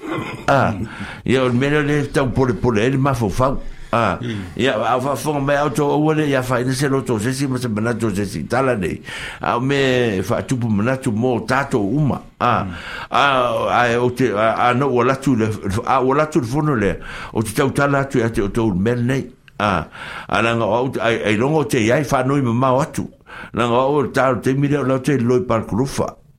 [0.48, 0.88] ah, hum.
[1.26, 3.58] e eu, me, eu le, tá, por, por ele, mas foi, foi,
[3.92, 4.20] Ah,
[4.56, 4.86] ia hmm.
[4.86, 7.58] a fa fonga me auto o le ia fa se lo to se si mo
[7.58, 9.02] se bana to se si tala nei.
[9.42, 12.22] A me fa tu pu mana mo tato uma.
[12.40, 12.66] Ah.
[12.66, 12.76] Hmm.
[13.10, 15.50] A a o te a no wala tu le
[15.88, 17.00] a wala tu fono le.
[17.34, 19.26] O te tau tala tu e te o to mel nei.
[19.58, 19.88] Ah.
[20.30, 23.10] Ala nga o ai longo te ia fa no i ma atu.
[23.56, 25.66] Nga o tal te mire o te loi par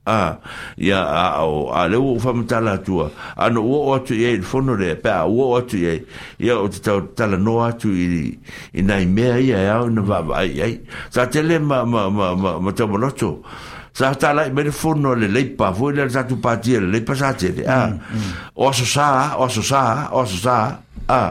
[0.05, 0.37] a
[0.77, 4.41] ia a o a le o fa mtala tua ano o o tu ye il
[4.43, 6.01] fono le pa o o tu ye
[6.41, 8.33] ia o tau tala no atu i
[8.73, 10.79] i nai mea ia ia o na vava ai ai
[11.11, 13.45] sa tele ma ma ma ma ma tau moloto
[13.93, 17.61] sa tala i mele fono le leipa foi le tatu pati le leipa sa tele
[17.67, 18.33] a mm, mm.
[18.57, 20.81] o so sa o so sa o so sa
[21.13, 21.29] a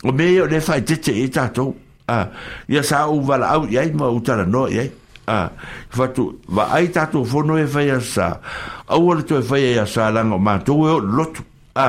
[0.00, 1.76] o me o le fai tete i tatou
[2.08, 2.24] a
[2.72, 4.88] ia sa o vala au ia ma o tala no ia
[5.28, 5.52] a
[5.88, 8.40] fatu va ai tatu fono e fai asa
[8.86, 10.72] au ala to e fai asa l a n g o ma to
[11.16, 11.40] lotu
[11.74, 11.88] a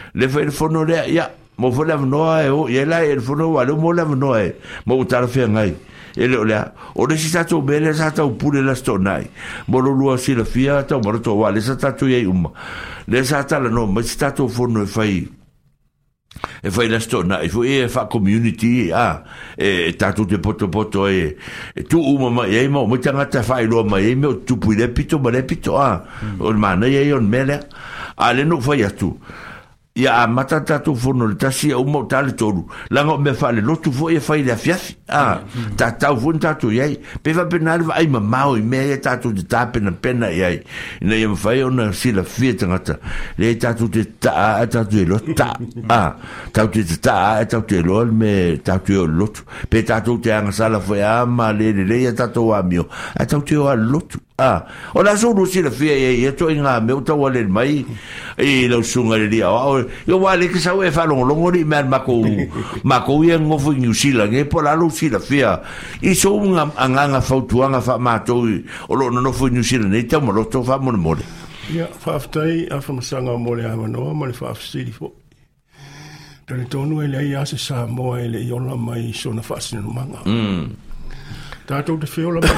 [0.13, 3.17] le fe le fono le ia mo fo le avnoa e o ia la e
[3.19, 4.55] fono wa le mo le avnoa e
[4.85, 5.75] mo utara fia ngai
[6.15, 9.29] e le olea o le si tatou mele sa tau pule la stonai
[9.67, 12.51] mo lo lua silafia tau maroto wa le sa tatou iai uma
[13.07, 15.39] le sa talanoa mai si tatou fono e fai
[16.63, 19.23] e fai la stona e foi e fa community a
[19.55, 21.37] e, e tatu te poto poto e,
[21.73, 24.57] e tu uma ma e mo mo tanga ta fai lo ma e mo tu
[24.57, 26.41] pui le pito ma le pito a mm.
[26.41, 27.59] o mana e on mele
[28.17, 29.15] a le no fai atu
[29.95, 33.33] ia a mata tatou fono le tasi a uma o tale tolu laga o mea
[33.33, 35.75] faalelotu foʻi e fai le afiafi a mm, mm.
[35.75, 39.43] tatau foi na tatou iai pe faapena le vaai mamao i mea ia tatou te
[39.43, 40.61] tapenapena i ai
[41.01, 42.97] ina ia mafai ona silafia tagata
[43.37, 45.31] leai tatou te taʻa ae tatou e lotu
[45.89, 45.99] a
[46.53, 51.03] tatou te taʻa ae tatou e me tatou e lotu pe tatou te agasala foʻi
[51.03, 52.87] a ma lelelei a tatou amio
[53.19, 53.75] ae tatou te o a
[54.37, 54.65] Ah,
[54.95, 57.85] o la suru si la fia e e to inga me to wale mai
[58.37, 59.77] e lo sunga le dia o
[60.07, 62.23] yo wale ke sa we fa longo longo ni mer mako
[62.83, 65.61] mako ye ngo fu ni usila nge po la lo si la fia
[66.01, 68.41] i so nga anga fa tuanga fa ma to
[68.87, 71.13] o lo no fu ni usila ne te mo lo to fa mo mo
[71.69, 75.11] ya fa aftai a fa sanga mo le ama no mo le fa afsili fo
[76.47, 79.91] tani tonu ele ia se sa mo ele yo la mai so na fa sinu
[79.91, 80.89] manga mm
[81.69, 82.55] Dadu te whiola ma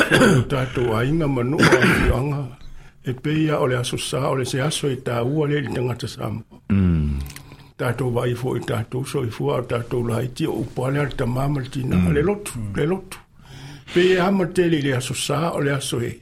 [0.52, 2.64] dadu a inga manu a et
[3.06, 5.68] E peia o le aso sa o le se så, i er ua le mm.
[5.68, 7.92] i tangata Samoa.
[7.98, 8.60] du wa i fo i
[8.92, 11.96] du so i fua o dadu la i tia upale ar ta mama le tina.
[12.16, 13.18] Le lotu, le lotu.
[13.94, 16.14] Peia hama tele le aso så, o le aso e.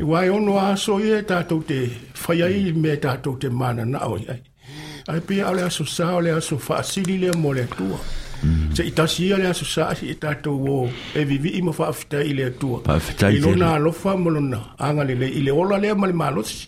[0.00, 1.80] E wai ono aso i e tātou te
[2.26, 4.40] whai ai me tātou te mana na oi ai.
[5.08, 7.86] ai pe ale a so sa ale a so fa sili le mo le tu
[8.74, 10.78] se ita si ale a so sa si ita to wo
[11.18, 14.12] e vivi i mo fa fta i le tu fta i lo na lo fa
[14.22, 16.58] mo lo na anga le i le ola le mo le malo si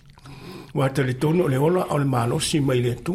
[0.78, 3.14] wa te le tono le ola o le malo si mai le tu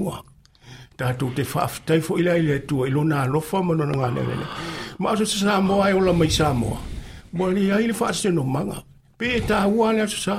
[0.98, 2.92] ta to te fa fta fo i le tu i
[3.34, 4.46] lo fa mo lo na le le
[5.02, 6.70] ma so sa mo ai ola mai sa mo
[7.36, 8.78] mo ni ai le fa se no manga
[9.18, 10.38] pe ta wa le a sa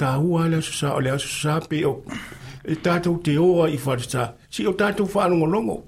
[0.00, 1.92] ta wa le a so sa le a sa pe o
[2.66, 4.32] e tātou te oa i wharitā.
[4.50, 5.82] Si o tātou whanongolongo.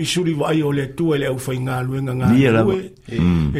[0.00, 2.78] I suri vai o le tua le au whai ngā luenga ngā lue.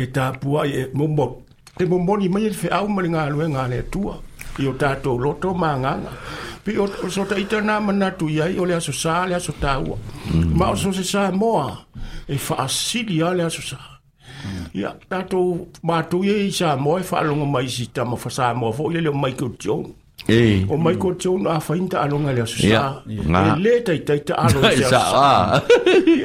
[0.03, 1.41] E tāpua e momon.
[1.77, 4.17] Te momoni mai e te whaau mali ngā luenga le tua.
[4.63, 6.15] I o tātou loto mā nganga.
[6.63, 9.97] Pi o so ta ita nā manatu iai o le aso sā le aso tāua.
[10.33, 10.53] Mm.
[10.61, 11.71] Ma o so se sā moa
[12.29, 13.81] e whaasiri a le aso sā.
[14.75, 18.71] Ia, tātou mātou e i sā moa e whaalonga mai si tama wha sā moa
[18.77, 19.91] fo i le mai kio tiong.
[20.29, 24.03] e o mai ko tio na fa inta alonga le so sa e le tai
[24.07, 25.61] tai ta alo le sa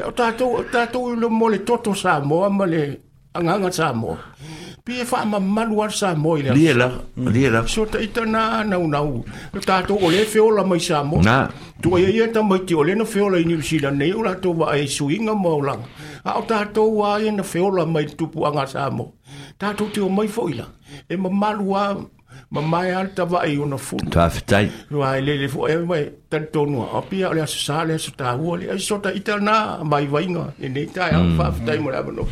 [0.06, 3.00] o ta to ta to lo mole toto sa mo ma le
[3.34, 4.18] anga nga sa mo
[4.86, 8.64] pi fa ma malu sa mo le le la le la so ta ita na
[8.64, 9.02] na na
[9.66, 11.50] ta to o le fe o la mai sa mo na
[11.82, 13.90] tu ye ye ta mai ti o le na fe o la ni si la
[13.90, 15.82] nei o la to va suinga mo lang
[16.24, 18.90] a o ta to wa ye na fe o la mai tu pu anga sa
[18.92, 19.14] mo
[19.58, 20.68] ta to ti o mai fo ila
[21.10, 21.74] e ma malu
[22.52, 25.78] ma mai ar ta vai una fu ta fai wa le le fu e eh,
[25.92, 28.96] mai ta to no a pia le as sa le sta u le a so
[29.04, 29.58] ta itana
[29.92, 32.24] mai vai nga e nei ta a fa fai mo la no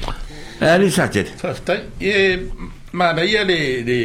[0.61, 1.79] e ali sa te ta fai
[2.11, 2.13] e
[2.97, 3.99] ma mai le le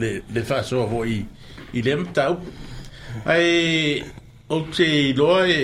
[0.00, 1.18] le le fa so vo i
[1.78, 2.36] i lem ta u
[3.34, 3.48] ai
[4.56, 4.88] o te
[5.18, 5.60] lo e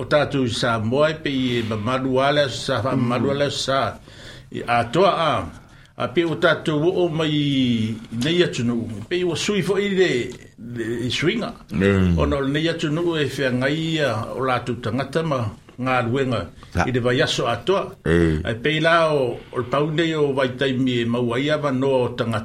[0.00, 1.32] o ta tu sa mo e pe
[1.68, 3.78] ma malu ala sa fa malu ala sa
[4.76, 5.32] a to a
[5.98, 9.94] a pe o tato o o mai nei atu nu pe o sui fo i
[9.96, 10.30] de
[11.08, 11.54] i swinga
[12.18, 14.00] o no nei atu nu e fe ngai
[14.36, 16.50] o la tu tanga tama nga luenga
[16.86, 20.72] i de vai aso ato a pe la o o pau nei o vai tai
[20.74, 22.44] mi e mau ai ava no o tanga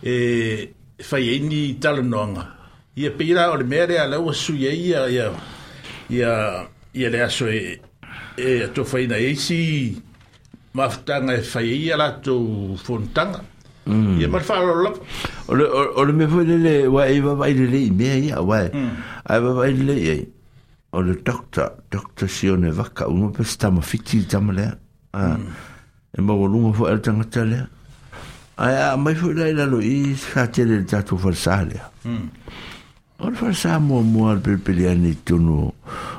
[0.00, 0.72] e
[1.02, 2.46] fai e ni tala noanga
[2.94, 5.34] i a pe la o le mere a lau a sui e ia ia
[6.94, 7.80] ia le aso e
[8.38, 10.07] e atu fai na eisi ia
[10.78, 13.40] mafutaga e fai ia latou fonotaga
[13.86, 14.20] mm.
[14.20, 15.02] ia ma le faalololapa
[15.98, 18.92] o le mea foi lele uae i vavai lelei mea ia uae mm.
[19.30, 20.22] ae vavai lelei ai
[20.96, 24.72] o le doctor doctor sione vaka uma pese tamafiti i tama lea
[25.14, 25.46] mm.
[26.18, 27.66] e maualuga foi ale tagata lea
[28.64, 31.86] ae a mai foi lai laloi sa tele le tatou falasā lea
[33.18, 35.56] Ol fa sa mo mo al pel pel ani tunu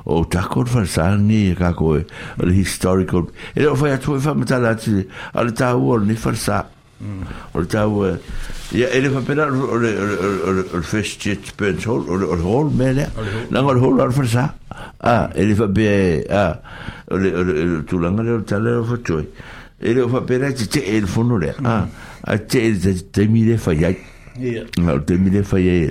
[0.04, 3.30] o ta kor fa sa ni e ka ko el historical.
[3.56, 4.91] E lo fa tu fa e mata la ti
[5.32, 6.58] al ta wor ni fa sa.
[7.00, 7.24] Mm.
[7.56, 8.20] Ol ta wo e,
[8.76, 9.86] ya ele fa pela ol
[10.74, 13.08] ol fish chit pen hol ol hol mele.
[13.47, 14.45] Na ol hol al fa sa.
[15.00, 15.88] Ah, ele fa be
[16.28, 16.60] ah
[17.16, 17.56] ol ol
[17.88, 19.22] tu langa le ta le fa tu.
[19.80, 21.56] Ele fa pela ti te el fonu le.
[21.64, 21.88] Ah,
[22.28, 22.45] a mm.
[22.45, 23.95] te te mi le fa ya.
[24.36, 24.68] Ya.
[24.84, 25.88] Ol te mi le fa ya.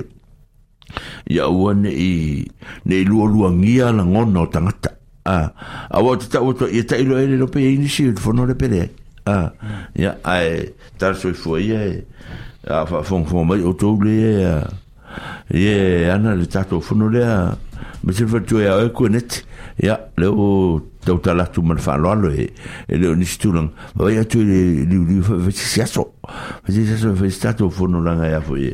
[1.28, 2.44] ia ua nei
[2.84, 5.52] nei lua lua ngia la ngono tangata a
[5.90, 8.90] a wa tata wa ia tai lo ele lo pe inisi il fono le pere
[9.24, 9.52] a
[9.92, 11.80] ia ai tar soi fu ia
[12.66, 14.52] a fa fon fon mai o tou le ia
[15.50, 17.56] ia ana le tato fono le a
[18.02, 19.44] me se fa tu ia e ko net
[19.76, 20.26] ia le
[21.08, 22.44] tau talatu mana whaaloalo e
[22.90, 26.04] e leo nisi tūlanga wai atu e liu liu whaisi aso
[26.66, 28.70] whaisi aso whaisi tato whono langa e afo e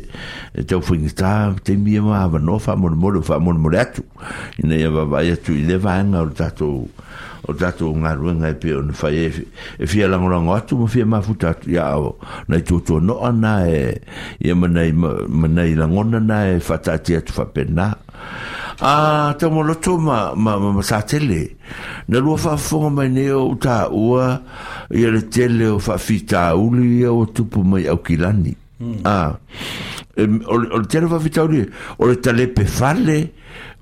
[0.55, 1.31] e tau whingi tā
[1.63, 4.03] te mia ma hawa no wha mole mole wha mole mole atu
[4.63, 6.71] ina e wawai atu i le vaenga o tato
[7.47, 9.45] o tato o ngā pe e pio fai e,
[9.79, 12.15] e fia langorango atu ma fia mafu tatu ia o
[12.49, 14.01] nei tuto noa na e
[14.43, 17.93] ia manei, manei langona na e fatati atu fapena
[18.81, 21.55] a tamo loto ma, ma, ma, ma sa tele
[22.07, 24.41] na lua fafonga mai ne u ta ua
[24.91, 29.01] ia le tele o fafita uli ia o tupu mai au kilani mm.
[29.05, 29.37] a
[30.49, 31.65] o le tele fafita uli
[31.99, 33.31] o le tale pefale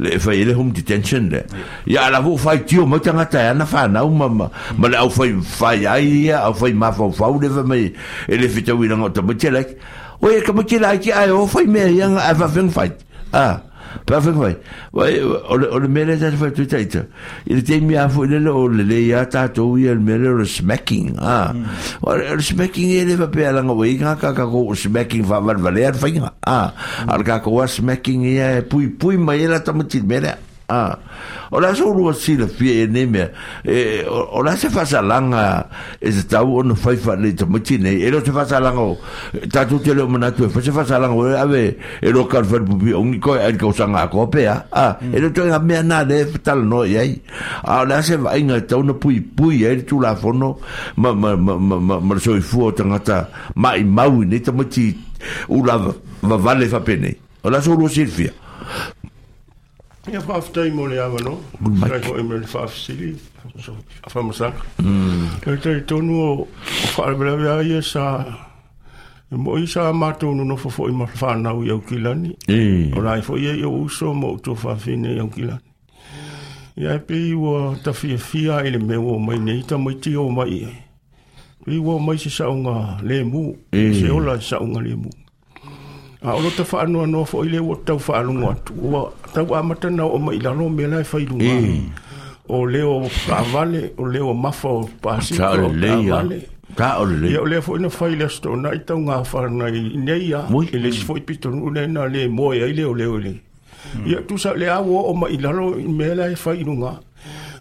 [0.00, 1.42] le fai le home detention le
[1.86, 4.96] ya la vo fai tio mo tanga ta ana fa na uma ma ma le
[4.96, 7.92] au fai fai ai au fai ma fa fa le va mai
[8.28, 9.66] e le fitau ina ngota mo tele
[10.22, 12.90] o e ka mo tele ai ai o fai me yang ava veng fai
[13.32, 13.58] ah
[14.06, 14.56] Pafe fai.
[14.92, 17.06] Wai, o le mele tata fai tui taita.
[17.46, 20.44] I le teimi fu ilele o le ya ia tata ui al mele o le
[20.44, 21.18] smacking.
[21.18, 21.50] Ha.
[21.52, 21.64] Hmm.
[22.02, 25.40] O le smacking e le fa pe alanga wai ka ka ka ko smacking fa
[25.40, 26.18] van valea fai.
[26.18, 26.58] Ha.
[27.08, 30.28] Al ka ka wa smacking e, e pui pui ma ila e tamutit mele.
[30.28, 30.36] Ha.
[30.68, 30.92] ah
[31.48, 33.24] o so rua si la fie ne me
[33.64, 35.64] e o la se fasa langa
[35.98, 38.98] e se tau ono fai fa le tamati ne e lo se fasa langa o
[39.50, 42.92] tatu te lo mana tu fa se fasa langa ave e lo kar fa bubi
[42.92, 44.68] o ni ko e ko sanga ko pe ah
[45.00, 45.14] mm.
[45.16, 47.16] e lo tenga me na le tal no e ai
[47.64, 50.60] ah, a se va inga e tau no pui pui e tu la fono
[51.00, 53.24] ma ma ma ma ma so i fu tanga ta
[53.56, 54.92] ma i mau ni tamati
[55.48, 58.32] u la va vale fa pene o la so rua si fia
[60.12, 61.34] Ia fa le awa no.
[61.60, 61.90] Good mic.
[61.92, 63.12] Rai ko e mele fa afsili.
[64.04, 64.20] A fa
[67.62, 68.24] Ia sa...
[69.30, 72.32] E mo i sa no nofo fo i ma whanau kilani.
[72.96, 75.68] O rai fo i o uso mo uto whawhine kilani.
[76.78, 80.62] Ia e pei ua ta fia fia i le mai nei ta mai ti mai
[80.64, 80.72] e.
[81.64, 83.54] Pei mai se saunga le mu.
[83.72, 85.10] Se ola se le mu
[86.22, 88.46] a o ta fa anua no fo ile o ta fa anu
[88.76, 91.82] wa ta wa mata na o mai la no me la fa ilu ma eh.
[92.48, 96.22] o le o avale o le o mafa o pa si ta o le ya
[96.74, 99.46] ta o le ya o le fo ina fa ile sto na ita nga fa
[99.48, 100.42] na ne ya
[100.72, 103.16] ile e si fo pito no le na le mo ya ile o le o
[103.18, 103.34] le
[104.06, 106.74] ya tu sa le a wo o mai la no me la fa ilu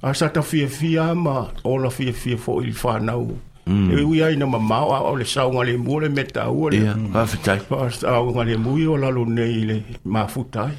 [0.04, 3.38] a sa ta fi fi ama o la fi fi fo il fa na o
[3.68, 4.00] mm.
[4.00, 6.94] e ui ai na mamau a ole saunga le mua le meta ua le yeah.
[6.94, 7.72] mm.
[7.92, 9.78] saunga le mui o lalo nei le
[10.14, 10.74] mafutai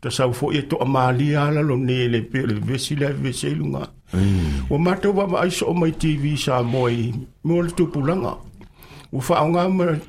[0.00, 3.48] ta sau fo e to amali ala lo ne le pe le vesi le vesi
[3.58, 3.84] lunga
[4.14, 4.70] mm.
[4.72, 6.96] o mato wa mai so mai tv sa moi
[7.46, 8.34] mo le tupu langa
[9.16, 9.62] o fa nga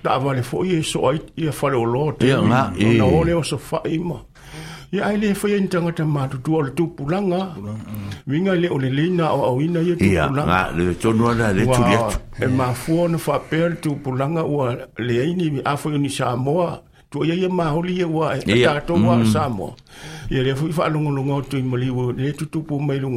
[0.04, 2.62] ta vale fo e so ai e fa lo lo te na
[3.20, 4.18] ole o so fa i mo
[4.92, 7.40] ya ile foi en tanga ta ma tu ol tu pulanga
[8.28, 11.64] winga le ole le na o ina ye tu pulanga ya le tonu na le
[11.76, 12.00] tu ya
[12.48, 14.72] e ma fuon fa per tu pulanga wa
[15.08, 16.56] le ini afu ni sa mo
[17.12, 19.26] tu ye ye ma ho li ye wa e ta to wa mm.
[19.34, 19.76] sa mo
[20.34, 23.00] ye le foi fa lu ngulu ngo tu mo wo le tu tu pu mai
[23.04, 23.12] lu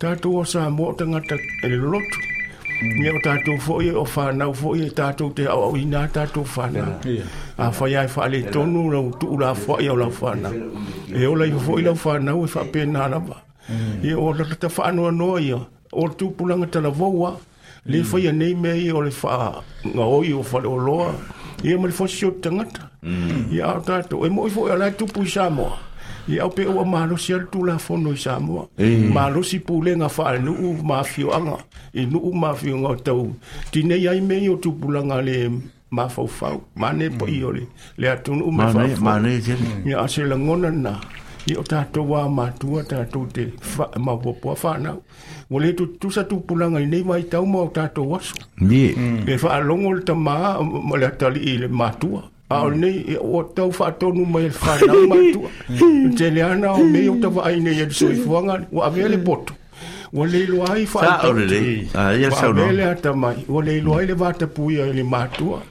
[0.00, 1.36] ta to wa sa mo tanga ta
[1.68, 2.18] le lotu
[2.82, 6.94] me tatou foi o fanau foʻi e tatou te aʻoaʻoina tatou fanau
[7.58, 10.52] afai ae faaletonu lau tuu lafoaʻi ao lau fanau
[11.14, 11.56] e ola e mm.
[11.56, 13.36] e ia foʻi lau fanau e faapena lava
[14.02, 17.36] ia ua lalata no io o tu le tupulaga voa
[17.84, 18.38] le faia mm.
[18.38, 20.32] nei mei o le faagaoi
[20.64, 21.12] o loa
[21.64, 23.52] e ma le fosio tagata mm.
[23.52, 25.89] ia ao tatou e moʻi foʻi alae tupu i samoa
[26.30, 28.68] e au pe o malo si al tula fono sa mo
[29.12, 31.56] malo si pule nga fa nu u mafio anga
[31.94, 33.24] e nu u mafio nga tau
[33.70, 35.36] ti nei ai me yo tu pula nga le
[35.96, 36.48] ma fa fa
[36.80, 37.62] ma ne po i ole
[38.00, 39.54] le atu nu ma fa ma ne je
[39.84, 40.94] ni a se langona na
[41.50, 44.90] i o tato wa ma tu o tato te fa ma po po fa na
[45.50, 48.18] o le tu tu sa tu pula nga nei mai tau ma o tato wa
[48.26, 48.34] so
[48.68, 48.84] ni
[49.26, 50.34] e fa longol ta ma
[50.88, 52.84] ma le tali i le ma tu o Ao mm.
[52.84, 53.04] e, e mm.
[53.06, 55.50] nei, o tau wha tonu mai e whanau matua.
[56.18, 58.24] Tene ana o mei o tawa ai nei e soi mm.
[58.24, 59.54] fuanga, o avele botu.
[60.12, 61.20] O leilo ai wha tonu.
[61.22, 61.88] Sa ore lei.
[61.94, 62.62] Ah, ia sa ono.
[62.62, 63.36] O avele ata mai.
[63.48, 65.62] O leilo ai le vata puia e le matua.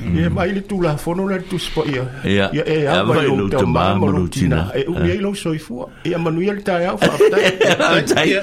[0.00, 0.16] Hmm.
[0.16, 2.04] Ya, mai le tula fono le tu spot ya.
[2.24, 5.20] ya, ye ya ya e ya ba lo te ma mo tina e u ye
[5.20, 7.12] lo soi fu ya ma nu ye ta ya fa
[8.08, 8.40] ta ya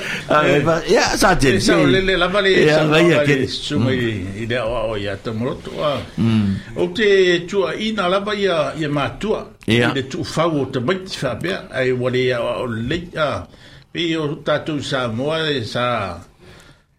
[0.86, 4.22] ya sa te sa le le la ba le sa ba ya ke su mai
[4.38, 8.74] ide o o ya te mo tu o te tu a ina la ba ya
[8.78, 11.90] ye ma tu a ide eh, tu fa o te ba ti fa ba ai
[11.92, 13.48] wo le ya o le ya
[13.92, 15.34] pe o ta tu sa mo
[15.66, 16.22] sa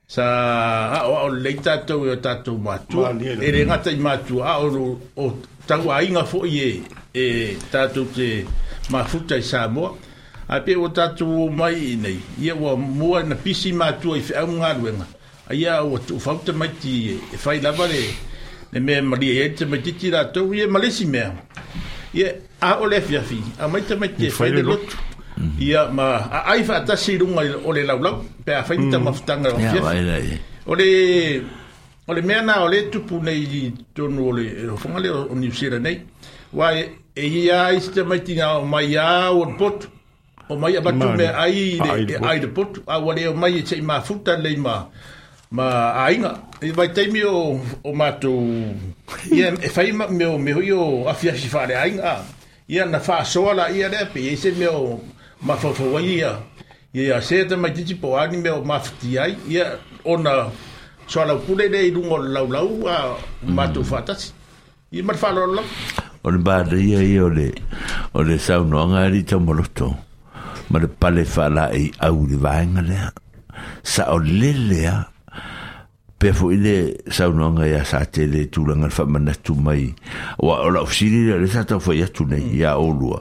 [0.08, 0.24] sa
[0.96, 4.56] a o o le tato e o tato matu e le ngata i matu a
[4.58, 5.26] o o
[5.66, 6.82] tau a inga fo i e
[7.12, 8.42] e tato te
[8.88, 9.92] mafuta i Samoa
[10.48, 14.14] a pe o tato o mai i nei i e o mua na pisi matu
[14.16, 15.04] i fea unga luenga
[15.46, 18.02] a ia o tu fauta mai ti e fai e lava le
[18.72, 21.30] ne me maria e te mai titi rato i e malesi mea
[22.16, 24.96] i e a o le fiafi a mai te mai te fai le lotu
[25.38, 25.56] Mhm.
[25.62, 28.10] ia ma ai fa ta si runga ole la la
[28.44, 29.78] pe a fai ta mafta nga fi
[30.70, 30.88] ole
[32.10, 33.44] ole me na ole tu pu nei
[33.94, 35.04] to no ole o fonga mhm.
[35.04, 35.96] le o ni sira nei
[36.58, 39.78] wa e ia iste mai tinga o mai a o pot
[40.50, 41.78] o mai a batu me ai
[42.08, 44.74] de ai de pot a wale o mai e ma futa le ma
[45.56, 45.66] ma
[46.04, 46.32] ai nga
[46.66, 47.38] e vai te mi o
[47.88, 48.32] o ma tu
[49.38, 52.12] ia e fai ma me o me o afia si fa le ai nga
[52.74, 54.82] ia na fa so la ia le pe e se me o
[55.42, 56.38] ma fafua ia
[56.94, 60.50] ia ia se te mai titi po ani mea o mafiti ai ia ona
[61.46, 63.16] pule le i luga o le laulau a
[63.46, 64.96] matou faatasi mm.
[64.98, 65.66] ia ma le faalololau
[66.24, 67.48] o le baleia ia o le
[68.14, 69.88] o le saunoaga e lii taumaloto
[70.70, 73.08] ma le pale faalaʻi au le vaega lea
[73.92, 74.94] sa o lelea
[76.18, 79.54] pe fo ile sa no nga ya sa te le tu langa fa mana tu
[79.54, 79.94] mai
[80.46, 82.82] wa ola ofsiri le sa ta fo ya tu ne ya mm.
[82.86, 83.20] olua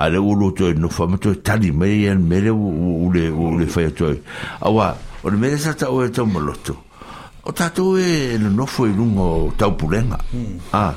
[0.00, 3.66] a le lo to no fa to tali me ia mele o le o le
[3.66, 4.16] fa to
[4.62, 8.64] awa o le mele sa ta e o to moloto e o tato e no
[8.64, 10.56] i lungo taupulenga hmm.
[10.72, 10.94] ah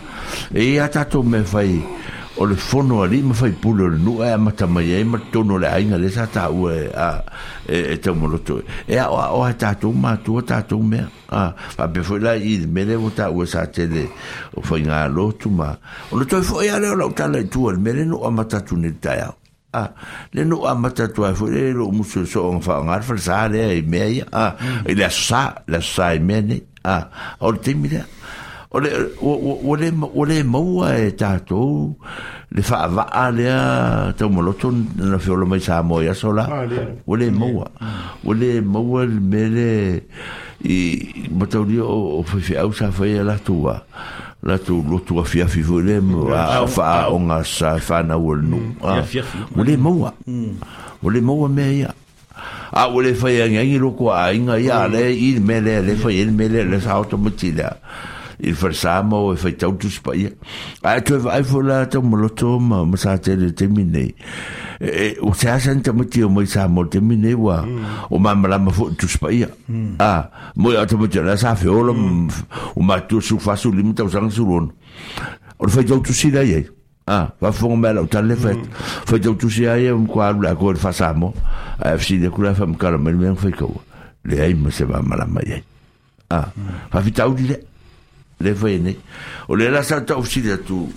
[0.54, 1.84] e a tato me fai
[2.38, 5.57] o le fono ali ma fai pulo le nu e mata mai e ma tono
[5.57, 7.23] le ainga le sa tau e a
[7.65, 11.07] e, e te mo loto e a o a tatou ma tu a tatou mea
[11.29, 14.09] a fa pe foi la i le mele o tau e sa tele
[14.55, 14.99] o fai ngā
[15.39, 15.77] tu ma
[16.09, 18.61] o le toi foi e leo lau tala i tua le mele nu a mata
[18.61, 19.36] tu ne tai au
[19.73, 19.91] a
[20.34, 23.03] le nu a mata tu a foi le lo musu e so on fa ngar
[23.03, 24.55] fa sa le e mea i a
[24.89, 26.97] i le sa le sa i mea ne a
[27.45, 28.21] o le timi le
[28.74, 28.89] o le
[29.21, 31.93] o le o le maua e tātou
[32.51, 37.30] le whaavaa lea tau maloto na whiolo mai sa moe aso la o ah, le
[37.30, 38.26] maua mm.
[38.26, 39.67] o le maua le mele
[40.65, 43.78] i matauri o o whewhi au sā whai la tua
[44.41, 45.99] la tu lotu a fiafi fo le
[46.34, 47.13] a fa mm.
[47.13, 50.49] o nga sa fa na o no o le maua mm.
[51.03, 51.91] o le maua mea ia
[52.74, 56.26] a o le whai angi angi loko a inga ia le i mele le whai
[56.26, 57.53] i mele le sa automati
[58.43, 60.29] il falasama o e faitautusi paia
[60.83, 64.13] ae toe vaai foi la taumaloto ma ma sa tele temi nei
[64.81, 67.63] e, e o se asani tamaiti o mai sa mo temi nei ua
[68.09, 69.47] o mamalama foʻi tusi paia
[69.99, 71.91] a mo ia tamaiti o lea sa feola
[72.75, 74.67] o matua sufasulimi tausaga sulona
[75.59, 76.65] o le faitautusi lai ai
[77.05, 78.55] Ah, va fonga mela o tale fet.
[79.05, 79.23] Foi hmm.
[79.23, 81.33] tau tu sia ia um quadro la cor fasamo.
[81.77, 83.73] A fsi de kula fam kala mel men foi ko.
[84.23, 85.61] Le ai mo se va mala mai.
[86.31, 86.47] Ah,
[86.93, 87.35] va vitau hmm.
[87.35, 87.59] dile
[88.43, 88.95] le vene
[89.47, 90.87] o le la sa ta ofsi tu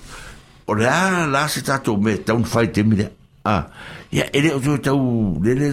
[0.66, 3.06] o le a la se ta to me ta un fai te mira
[3.44, 3.68] a
[4.12, 5.68] ya ele o ta u le le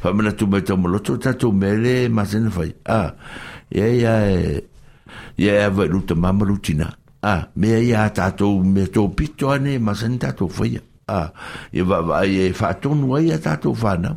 [0.00, 2.72] fa me tu me ta mo to ta to me le ma se ne fai
[2.86, 3.12] a
[3.70, 4.14] ya ya
[5.36, 6.88] ya va lu te mama lu tina
[7.22, 11.30] a me ya ta to me to pito ane ma se ta to fai a
[11.72, 14.16] e va va e fa to no ya ta to fa na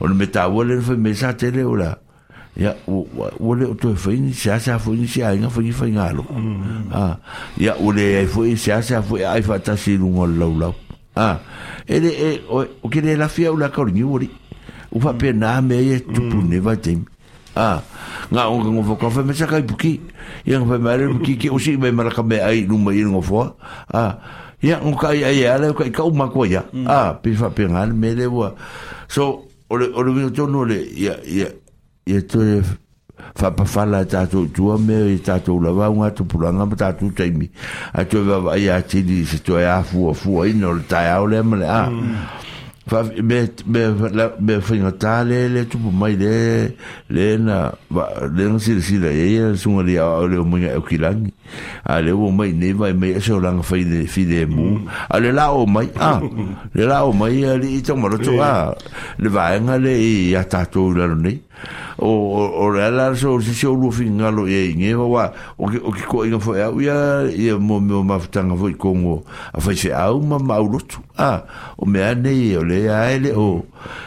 [0.00, 1.92] o me ta wo le fa me sa te le o la
[2.56, 6.24] ia ua le o toe faini seasea foini se aiga faigi faigalo
[6.94, 7.16] a
[7.58, 10.74] ia ua leai foi seasea foi aai faatasi luga o le laulau
[11.16, 11.38] a ah,
[11.88, 13.06] ele e o ke mm.
[13.06, 14.30] ah, e le lafia o le akaoligi ua lii
[14.92, 17.04] u faapena mea ia tupune vaitaimi
[17.56, 17.82] a
[18.30, 20.00] ga o gofoka fai masa kai puki
[20.46, 23.10] ia ga fai maele puki ke o sii mai malaka mea ai luma i le
[23.10, 23.50] gofoa
[23.92, 24.14] a
[24.62, 26.50] e ia go kai ai ala kai kau mako mm.
[26.52, 28.54] ia a ah, pe faapegale mea le ua
[29.10, 31.50] so o le o le vinotonu o le ia ia
[32.06, 32.62] ia toe
[33.34, 37.48] faapafala e tatou tua mea i tatou lavauga tupulaga ma tatou taimi
[37.96, 42.02] ae toe vavaai atili se toe afuafuaina o le taeao lea ma le a mm.
[44.44, 46.74] me faigatā le le tupu mai le
[47.08, 47.72] lena
[48.36, 51.32] lena silasila iaia suga liaao le omaiga e, e, e o kilagi
[51.84, 54.80] a le o mai ne vai mai so lang fai de fi de mu
[55.10, 56.20] a le la o mai a
[56.74, 58.72] le la o mai a le i tong maro a
[59.18, 61.40] le vai nga le i a tato la ne
[61.98, 62.08] o
[62.62, 65.78] o le la so si so lu fi nga lo e nge wa o ki
[65.84, 69.22] o ki ko inga foi a ia ia mo mo ma tanga foi kongo
[69.52, 71.44] a fai se au ma ma o lotu a
[71.78, 73.64] o me ane o le a ele o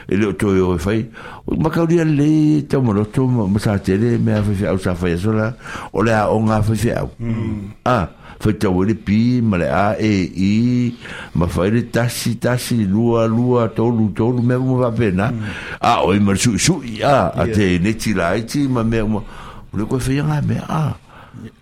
[0.10, 1.06] ele o to o fai
[1.46, 4.96] o ma ka le tong maro to ma sa tele me a fai au sa
[4.96, 5.54] fai so la
[5.94, 7.10] o le a o nga fai au
[7.86, 8.08] a
[8.40, 10.96] faitau ele pi ma le a e i
[11.36, 15.44] ma fai le tasi tasi lua lua tolu tolu mea kuma faapena mm.
[15.82, 19.20] a oi ma le suʻisuʻi a a tēnei tilai ti ma mea uma
[19.74, 20.96] o le koe faiaga mea a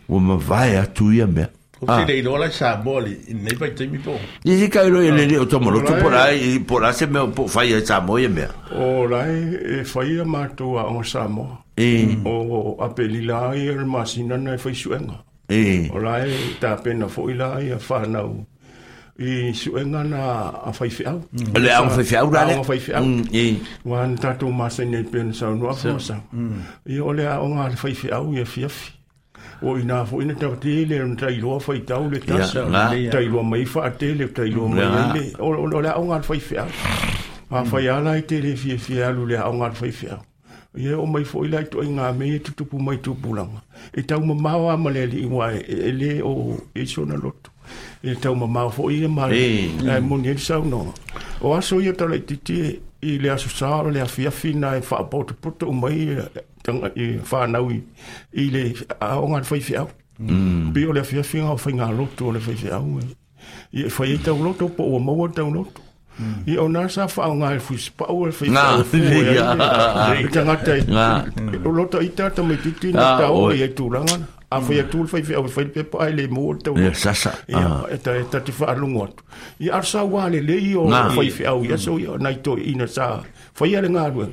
[0.09, 1.49] ua mavae atu ia mea
[1.87, 2.01] Ah.
[2.05, 4.15] Tele ilo la sa mole, nei pa temi po.
[4.45, 8.47] I si kai lo ele le otomo me po fai e sa moye me.
[8.73, 11.45] O e fai a o sa mo.
[11.77, 15.21] E o apeli la e masina na e fai suenga.
[15.49, 15.85] Eh.
[15.93, 18.45] Ora e ta pena fo ila e fa na u.
[19.19, 20.17] E su enga na
[20.65, 21.21] a fai fi au.
[21.31, 21.55] Mm.
[21.57, 22.53] Le a fai fi au rale.
[22.59, 23.05] A fai fi au.
[23.33, 23.57] E.
[23.85, 26.17] Wan ta to ma se ne pen sa no fo sa.
[26.33, 26.59] Mm.
[26.85, 28.91] E ole a o nga fai fi au e fi afi.
[29.61, 32.65] O ina fo ina ta te le un tai lo fai tau le ta sa.
[33.11, 35.31] Tai lo mai fa te le tai lo mai le.
[35.39, 36.67] Ole a o nga fai fi au.
[37.49, 40.07] Ma fai ala i te le fi fi alu le a o nga fai fi
[40.07, 40.19] au
[40.77, 43.51] ye o mai fo ilai to inga me tu tu pu mai tu pu lang
[43.97, 47.05] e tau ma ma wa ma le li wa e, e le o e so
[47.05, 47.15] na
[48.03, 50.81] e tau ma ma fo i ma le e mo ni sa no
[51.41, 52.57] o aso ye to le ti ti
[53.09, 56.17] i le aso sa e o le afia fina e fa po tu putu mai
[56.63, 57.79] tang e fa na wi
[58.43, 58.63] i le
[58.99, 59.87] a o nga fo i fiau
[60.73, 60.91] bi mm.
[60.95, 62.99] le a afia fina o fa nga lot o le fa fiau
[63.71, 65.71] e fa ye e tau lot o po o ma wa tau lot
[66.47, 69.49] i o nā sā wha o ngāi fwis pa e fwis e ngā
[70.21, 73.65] i ta ngāta i ngā o loto i tāta mai titi nā tā o i
[73.65, 74.21] e tūranga
[74.55, 77.33] a fwis a tūl fwis a fwis pe pa ai le mō te ua sasa
[77.51, 77.83] i a ah.
[77.91, 79.27] e e ta te wha alungo atu
[79.59, 82.55] i ar sā wāle le i o fwis fwis au i aso i o naito
[82.59, 83.09] i nā sā
[83.57, 84.31] fwis a le ngā ruen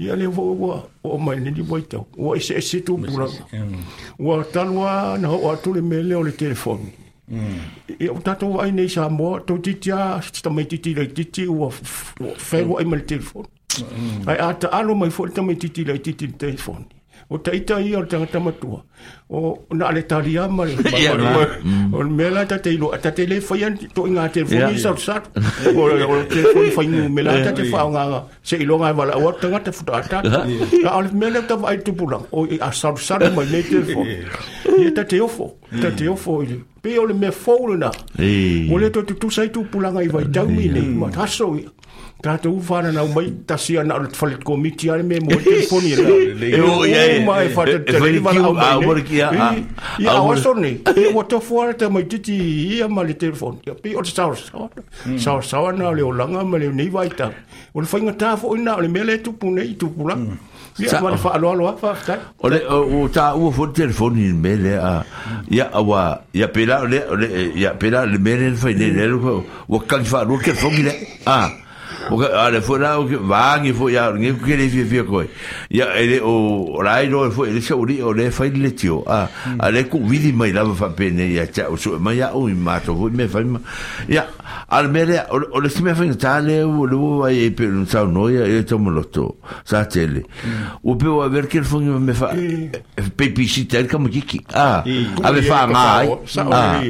[0.00, 2.96] i a le o mai le ni wai tau o e se e se tū
[3.04, 3.84] pūranga
[4.16, 6.96] o a talua na ho atu le mele o le telefoni
[7.30, 11.46] e o tato ai nei sa mo to titi a sta mai titi le titi
[11.48, 13.44] o fego ai mai telefon
[14.26, 16.82] ai ata alo mai fo tama titi le titi le telefon
[17.32, 18.80] o taita ia o tanga tama tua
[19.28, 20.74] o na le talia ma le
[21.94, 23.38] o le te ilo ta te le
[23.94, 25.22] to inga telefon i sa o sa
[25.76, 29.14] o le telefon fai ngu mela ta te fao nga se ilo ngai e wala
[29.18, 30.18] o tanga te futa ata
[30.82, 33.46] na o le mela ta vai tupulang o i a sa o sa o mai
[33.52, 34.04] le telefon
[34.82, 35.46] i ta te ofo
[35.80, 39.64] ta te ofo i pe ole me foul na eh ole to tu sai tu
[39.70, 41.48] pula ngai vai tau mi ne ma taso
[42.22, 45.36] ta tu fana na mai ta si na ot fal komiti ar me mo e
[45.36, 46.08] e e te poni la
[46.48, 48.34] e o ye e mai fa te te ni va
[48.70, 49.28] au mo ki a
[50.12, 50.72] a o so ni
[51.04, 54.30] e o to fuar te mai titi i ma le telefon ya pe o sa
[55.24, 57.32] Sau sau na le o langa ma le ni vai ta
[57.74, 60.38] o fa ngata fo ina le me le tu pune i tu pula mm.
[60.78, 64.56] ia wale fa alo alo fa ta ole er o ta u fo telefoni me
[64.56, 65.04] le a
[65.50, 67.00] ia wa ia pela le
[67.56, 69.04] ia pela le me le fa le le
[69.68, 70.94] o ka fa ro ke fo le
[71.26, 71.50] ah
[72.08, 75.22] o ka ale fo la o ke vangi fo ya ngi ke le fi fi
[75.76, 79.26] ya ele o rai do fo ele se uri o le fa le tio a
[79.60, 82.78] ale ku vidi mai la fa pene ya cha o so ma ya o ma
[82.80, 83.42] to me fa
[84.08, 84.24] ya
[84.68, 88.02] al mere o le si me fa tale o lo va e per un sa
[88.04, 90.24] no ya e, e to mo lo to sa tele
[90.84, 92.70] o pe o ver ke fo me fa e,
[93.14, 94.82] pe pi si tel kamo ki a
[95.24, 96.88] ave fa e, mai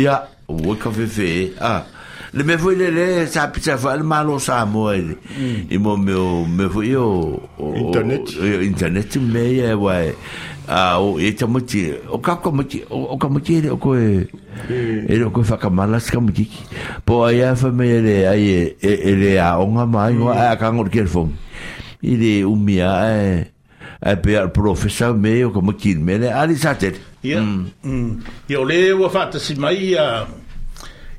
[0.00, 1.30] ya o ka fe fe
[1.60, 1.84] a
[2.32, 5.66] le me foi le le sa pizza fa le malo sa mo ele mm.
[5.72, 7.42] i mo me o me foi o
[7.74, 9.94] internet internet me e eh, wa
[10.68, 13.76] a o e tamo ti o ka ko mo ti o ka mo ti o
[13.76, 14.26] ko e
[14.70, 15.08] mm.
[15.10, 16.46] e o ko fa ka mala ska mo ti
[17.04, 18.76] po ia fa me ele ai e,
[19.08, 20.50] e le a onga mai wa mm.
[20.54, 21.26] a ka ngor ker fo
[22.02, 23.46] i le umia e eh,
[24.06, 26.94] e pe al professor me o ka mo ti me le ali sa te
[27.26, 27.42] ia
[28.46, 30.28] ia o le wa fa ta si mai a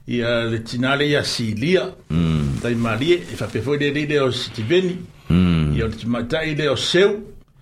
[0.07, 2.59] ia le tinale ia silia mm.
[2.61, 4.95] tai taimalie e faapefoi lelei le o sitiveni
[5.29, 5.75] mm.
[5.77, 7.11] ia o le timaatai le o seu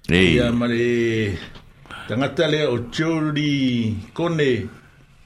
[0.08, 0.36] hey.
[0.36, 1.38] ia ma le
[2.08, 4.70] tagata lea o tioli kone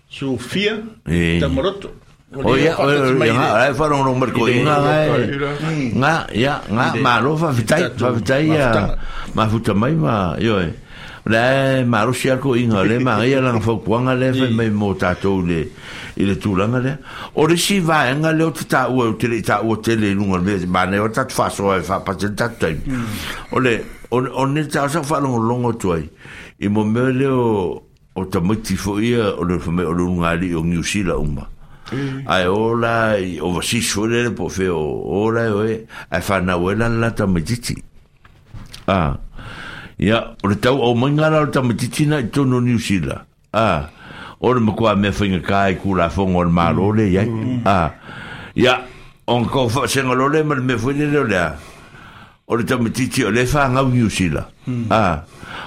[0.10, 1.40] sufia hey.
[1.40, 1.94] tamaloto
[2.34, 5.30] o ia ae faraonog malikoiga gae
[5.94, 8.98] ga ia ga malo faafetai faafetai ia
[9.36, 10.82] mafuta mai ma ioe
[11.26, 15.70] la marosi alko inga le maria lang fokuanga le fe me mo tatou le
[16.18, 16.98] i le tūlanga le
[17.36, 20.66] o le si vaenga le o te o te le tāua te le lunga le
[20.68, 23.54] mane o tatu whaso e whapate tatu taimi hmm.
[23.54, 26.04] o le o ne tāu sa whalongo longo tuai
[26.60, 27.82] i mo mea le o
[28.16, 31.48] o tamiti fo ia o le whamea o lunga ali o New Zealand umba
[31.90, 32.28] hmm.
[32.28, 34.84] ai ola i overseas fo le po fe o
[35.24, 37.80] ola e ai whanauela la tamititi
[38.88, 39.16] ah
[40.00, 43.90] ya ora le tau au maingara o tamatitina i tono New Zealand a
[44.42, 47.24] o le makua me whainga kai ku la fonga o le ya
[47.66, 47.94] Ah,
[48.56, 48.82] ya
[49.28, 51.54] o nga kau fa senga lole ma le me whaini leo lea
[52.48, 54.46] o le tamatiti o le wha ngau New Zealand
[54.90, 55.24] a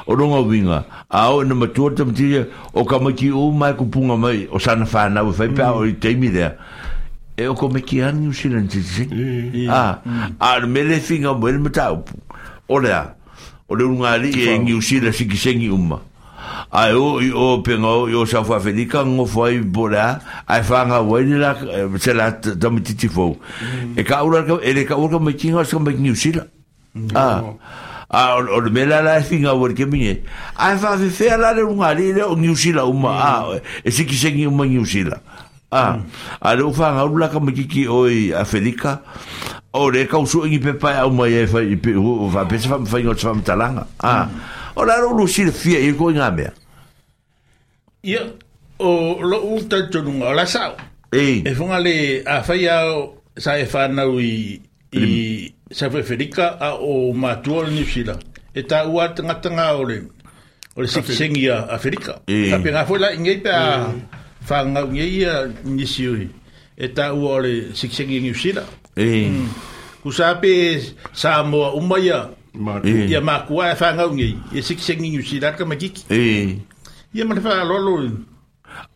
[0.06, 4.58] o runga winga a o ina matua tamatiti o kamaki o mai kupunga mai o
[4.58, 6.50] sana whana o e whaipa o i teimi lea
[7.38, 9.68] e o kome ki ani usilan tisi mm.
[9.70, 10.00] ah,
[10.40, 12.16] a mele finga mwere mata upu
[12.68, 13.15] o le a
[13.68, 15.98] o le unga li e ngi usila siki sengi umma
[16.70, 20.62] ai o i o penga o i o sa fa felika ngo foi bola ai
[20.62, 23.98] fa nga wai la eh, se la tamititi fo mm.
[23.98, 25.22] e ka ura e le ka ura mm.
[25.22, 25.24] ah.
[25.24, 26.46] Ah, me kinga sa me ngi usila
[27.14, 27.42] ah
[28.06, 30.22] a o le mela la e finga o ke mine
[30.56, 33.18] ai fa fe fe la le unga li le ngi usila umma mm.
[33.18, 35.18] a ah, e siki sengi umma ngi usila
[35.74, 35.98] ah
[36.38, 39.02] a le fa nga ura ka me kiki o i a felika
[39.76, 42.68] o le kausu ingi pe pai au mai e fai pe o va pe se
[42.68, 44.28] fam fai ngot fam talanga ah
[44.74, 46.46] o la ro lu sil fia i ko nga me
[48.08, 48.22] ia
[48.80, 50.72] o lo un ta tonu la sa
[51.12, 54.32] e e fonga le a fai au sa e fa na i
[55.70, 58.16] sa fe ferika a o matuol ni sila
[58.56, 59.96] e ta ua tanga tanga o le
[60.76, 63.92] o le siksengi a Afrika a pe nga foi la ingi pe a
[64.40, 65.26] fa nga ngi
[65.68, 66.24] ni siui
[66.76, 68.64] e ta ua o le siksengi ni sila
[68.96, 69.28] e
[70.00, 70.80] ku sa pe
[71.12, 72.32] sa mo umaya
[73.06, 76.64] ia makua e whangau ngei e sikisengi New Zealand ka makiki e
[77.12, 78.16] ia mana wha lolo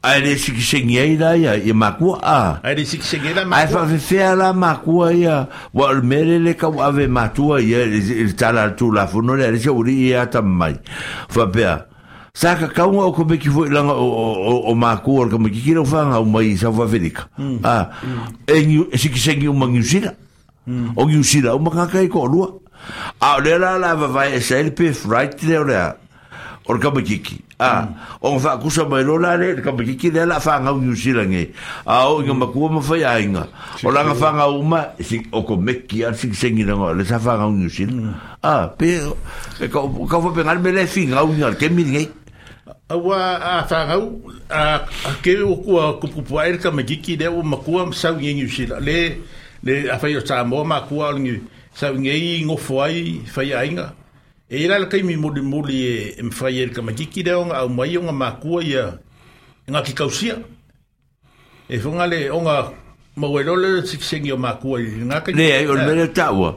[0.00, 3.76] ai le sikisengi ai la ia ia makua a ai le sikisengi ai la makua
[3.76, 5.36] ai whawhewhea la makua ia
[5.76, 8.00] wa mere le kau ave matua ia le
[8.32, 10.80] tala tu la funo le se uri ia tamai
[11.36, 11.84] whapea
[12.40, 16.22] Saka kaunga o kope ki fo ilanga o, o, o mākua kama ki kira whanga
[16.22, 17.26] o mai sa wawerika.
[17.36, 17.58] Mm.
[17.62, 18.48] Ah, mm.
[18.48, 20.14] E siki sengi o mangi usira.
[20.96, 22.08] O ngi o makaka hmm.
[22.08, 22.60] ko
[23.20, 24.56] A lela lera la a e sa
[25.12, 25.92] right le o lea.
[26.64, 26.80] O
[27.62, 27.92] Ah, hmm.
[28.24, 31.24] o ngā whakusa mai lo la le, kama kiki le la whanga o ngi usira
[31.28, 31.52] nge.
[31.84, 32.74] A o inga makua hmm.
[32.74, 33.42] ma whai ainga.
[33.84, 34.80] O langa whanga o ma,
[35.36, 38.14] o ko meki a se sengi ranga le sa whanga o ngi usira.
[38.42, 38.96] Ah, pe,
[39.68, 42.08] ka whapengar me le whinga o ngi al kemi ngei.
[42.90, 44.20] Awa a whangau,
[44.50, 44.84] a
[45.22, 48.78] kere o kua kupupu aere ka magiki le o makua sau i ngi usila.
[48.80, 48.96] E le,
[49.62, 51.38] le a whai o tāmo makua o ngi
[51.72, 53.94] sau e i ngofo ai whai a inga.
[54.50, 55.84] E ira la kai mi muli muli
[56.18, 58.74] e mwhai e aere ka magiki le o ngā au mai o ngā makua i
[59.70, 60.40] ngā ki kausia.
[61.70, 62.56] E whunga le o ngā
[63.22, 65.36] mawelole le tiki sengi o makua i ngā kai.
[65.38, 66.56] Le, o le mele tāua.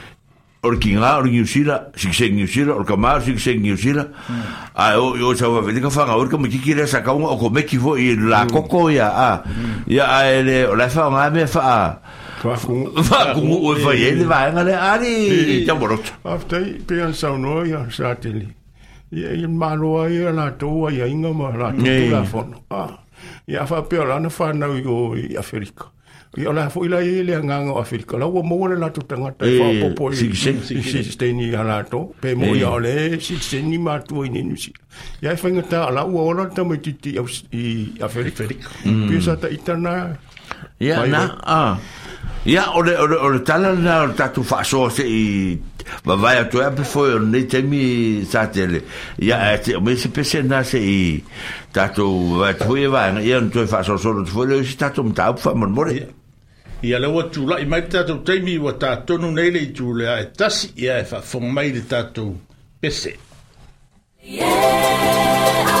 [0.63, 4.35] orkinga orkiusila sikisekiusila orkamar sikisekiusila hum.
[4.75, 7.95] ah, a o o chava vele ka fanga orka mo kikira saka un okomeki vo
[7.97, 9.29] i la koko ya a
[9.87, 11.97] ya a ele la fa nga me fa
[12.41, 12.53] fa
[13.33, 18.45] ku o fa ele va nga le ari ta borot afta pensa no ya sateli
[19.11, 22.85] ya in malo ya la to ya inga ma la to la fono a
[23.47, 25.89] ya fa pe la na fa na yo i afrika
[26.39, 29.65] i ala fo ila ile nganga Afrika la wo mo la tu tanga te fa
[29.65, 32.59] eh, popo si si si ste ni ala to pe mo eh.
[32.61, 34.71] ya ole si se ni ma tu e ni ni si
[35.21, 37.17] ya fa e ngata ala wo ola ta mo ti ti
[37.51, 38.45] i Afrika
[38.83, 39.09] hmm.
[39.09, 40.15] pi sa ta itana
[40.79, 41.77] ya na ah
[42.45, 45.61] Ya, ole ole ole tala na ole tatu faso se i
[46.05, 48.81] va vai a toa e, pe foi ne temi sa le
[49.21, 51.23] Ya, te me se pese na se i
[51.73, 55.53] tatu va toi va, ia no toi faso solo, tu foi le tatu mta fa
[55.53, 56.01] mon more
[56.83, 60.71] ia le ua tulaʻi mai le tatou taimi ua tatonu nei le ituleā e tasi
[60.83, 62.33] ia e faafoga mai le tatou
[62.81, 63.13] pese
[64.25, 65.80] yeah,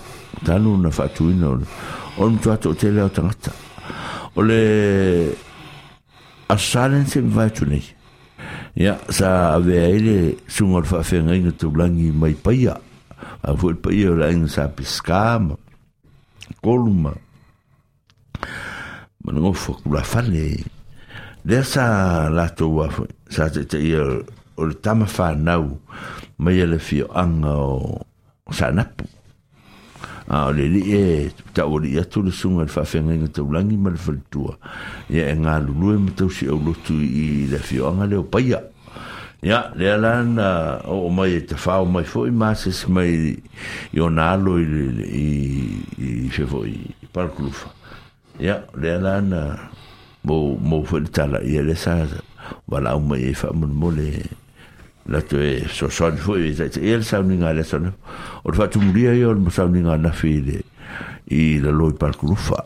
[0.45, 3.51] talu na faatuina ole le o le matuatu o tele o tagata
[4.35, 4.61] o le
[6.49, 7.85] asale na se mavaetu nei
[8.75, 10.15] ia sa avea ai le
[10.49, 12.75] suga o le faafegaiga taulagi mai paia
[13.43, 15.55] afoi le paia o le aiga sa piska ma
[16.61, 17.13] kolu ma
[19.23, 20.65] ma le kulafale
[21.45, 24.01] lea sa latou afoi sa taʻitaʻia
[24.57, 25.77] o le tama fanau
[26.41, 27.79] mai e le fioaga o
[28.51, 29.00] sanapi
[30.31, 31.03] a le li e
[31.55, 34.53] ta o li atu le sunga le fafenga inga tau langi ma le faltua
[35.11, 38.61] ia e ngā lulue ma tau si au lotu i le fioanga le o paia
[39.43, 40.47] ia le alana
[40.87, 43.11] o o mai e te whao mai fo i māsas mai
[43.91, 45.27] i o nā alo i
[46.07, 46.77] i fefo i
[47.11, 47.73] parakulufa
[48.39, 49.41] ia le alana
[50.23, 51.99] mo fwere tala i e le sa
[52.71, 54.23] wala o mai e wha mun mole e
[55.01, 57.89] E, e, e, na te so son foi e te el sa ninga le son
[58.43, 60.61] o fa tu mulia yo mo sa ninga na file
[61.31, 62.61] i la loi par kulufa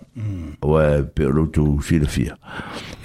[0.61, 2.36] o e pe lo tu filofia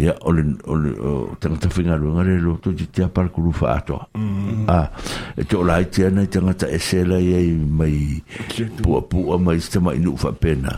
[0.01, 0.91] ia o le o le
[1.39, 4.67] tanga ta finga lo ngare lo tu ti te par kulufa ato mm.
[4.67, 4.91] a
[5.37, 8.19] e to la te na tanga ta esela ye mai
[8.83, 10.75] pu pu mai stema inu fa pena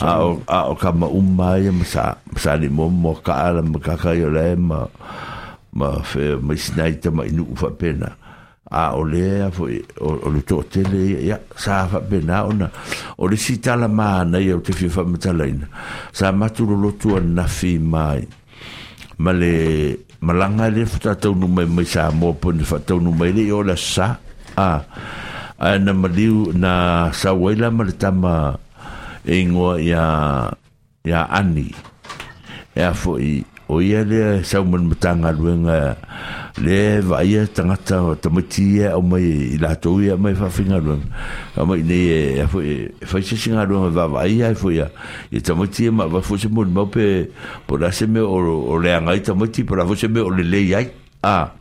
[0.00, 3.76] a o a o kama umma ye msa msa ni mo mo ka ala mo
[3.78, 4.86] ka ka yo le ma
[5.80, 8.08] ma fe ma snai te mai nu fa pena
[8.80, 9.64] a o le a fo
[10.06, 12.68] o le to tele ya sa fa pena ona
[13.22, 15.66] o le sita la mana ia te fi fa metalaina
[16.18, 18.20] sa maturo lo tu na fi mai
[19.24, 19.52] ma le
[20.26, 23.30] malanga le fa tau nu mai mai sa mo po ne fa tau nu mai
[23.36, 24.08] le o la sa
[24.60, 24.70] a
[25.64, 26.72] a na maliu na
[27.20, 28.34] sa waila ma le tama
[29.36, 30.04] ingoa e ya
[31.10, 31.68] ya ani
[32.78, 33.40] ya fo i
[33.70, 35.94] o ia le sau man matanga luenga
[36.58, 41.06] le vaia tangata tamati ia o mai i latou ia mai whawhinga luenga
[41.86, 42.44] nei e
[43.06, 44.86] faisasigaluega luenga va vaia e fuia
[45.30, 45.38] i
[45.82, 47.30] ia ma wafose mun maupe
[47.66, 49.28] po rase mea o leagai tamaiti
[49.62, 50.86] tamati po rafose me o lelei ai
[51.22, 51.52] a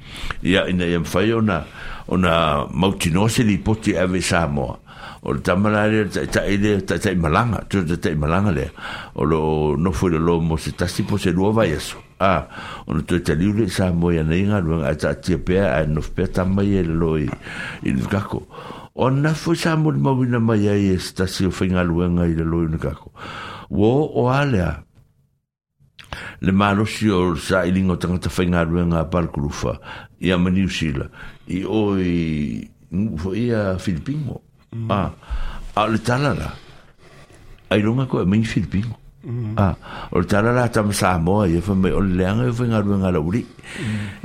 [0.41, 1.61] ia ina ia mwhai ona
[2.09, 4.79] ona mautino se li poti ave Samoa
[5.21, 8.71] Or le tamana le ta ta ile ta ta malanga tu ta ta malanga le
[9.15, 12.35] o lo no fu lo mo se ta si po se lo va eso a
[12.35, 12.47] ah,
[12.87, 15.59] o no te li le sa mo ya nei nga lo a ta ti pe
[15.59, 17.27] a no pe ta mai le lo i
[17.83, 18.23] i ga
[19.11, 22.23] na fu sa mo mo vi na mai e sta si o fin lo nga
[22.25, 22.71] i le lo i
[23.69, 24.85] wo o ale
[26.39, 29.75] le malo si o sa i lingo tanga ta fin a lo nga par kulufa
[30.23, 31.11] i a mani usila
[31.51, 34.47] i o i ngufo a filipino.
[34.75, 34.91] mm.
[34.91, 35.11] ah,
[35.75, 36.49] ale ah, talala
[37.69, 38.29] ai longa ko mm-hmm.
[38.29, 38.85] ah, mai filipin
[39.25, 39.53] mm.
[39.57, 39.75] ah
[40.13, 43.41] ol talala tam sa mo ai fo me ol lenga fo nga ru nga uri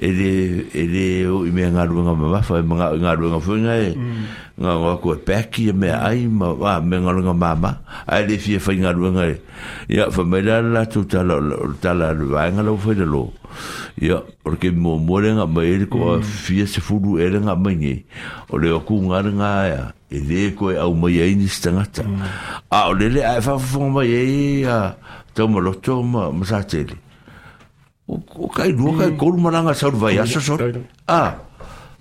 [0.01, 3.53] ele ele o me nga ru nga ma fa me nga nga ru nga fa
[3.53, 4.24] nga nga e mm-hmm.
[4.64, 4.70] nga
[5.01, 7.70] ko peki e me ai ma wa me nga nga mama
[8.09, 9.24] ai de fi fo nga ru nga
[9.92, 13.24] ya fo me la la tu talala ol talala va nga lo de lo
[14.01, 17.76] ya porque mo mo le nga ir ko fi se fu du ele nga me
[17.76, 17.92] ni
[18.57, 22.04] ole ku nga nga ya e e le koe au mai ai ni stangata
[22.70, 24.94] a o lele ai whafonga mai ai a
[25.34, 26.94] tau maloto ma masatele
[28.06, 30.62] o kai lua kai koru mananga sau vai aso sot
[31.10, 31.34] a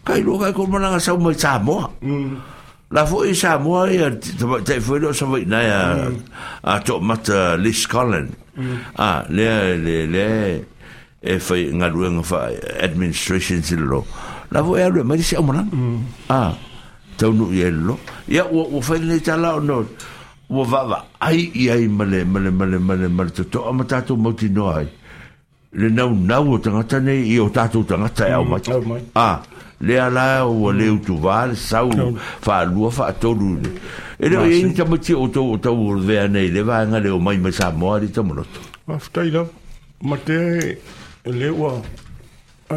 [0.05, 1.89] kai lua kai koru mananga sau mai Samoa
[2.93, 3.97] la fo i Samoa e
[4.63, 5.81] te fo lo sa vai nai a
[6.69, 7.25] a to mat
[7.57, 8.29] Liz Collins
[9.01, 10.27] a le le le
[11.23, 12.49] e fai ngaruenga fa
[12.79, 14.05] administration silo
[14.53, 15.73] la fo e alu mai se o mananga
[16.29, 16.53] a
[17.23, 17.71] tau no ye
[18.27, 19.17] ya wo wo fa ni
[19.67, 19.85] no
[20.49, 24.49] wo va va ai ai male male male male male to to ma to moti
[24.49, 24.87] no ai
[25.73, 29.41] le nau nau o tanga tane i o tato tanga tae au mm, ma A,
[29.79, 30.95] le ala o le mm.
[30.97, 31.89] utu vale, sau,
[32.45, 33.57] wha lua, wha atoru.
[34.19, 37.09] E le o eni tamati o tau o tau o vea nei, le vaa le
[37.09, 38.59] o mai mai sa moa li tamonoto.
[38.87, 39.43] Ma futai la,
[40.01, 40.77] ma te
[41.25, 41.81] le ua,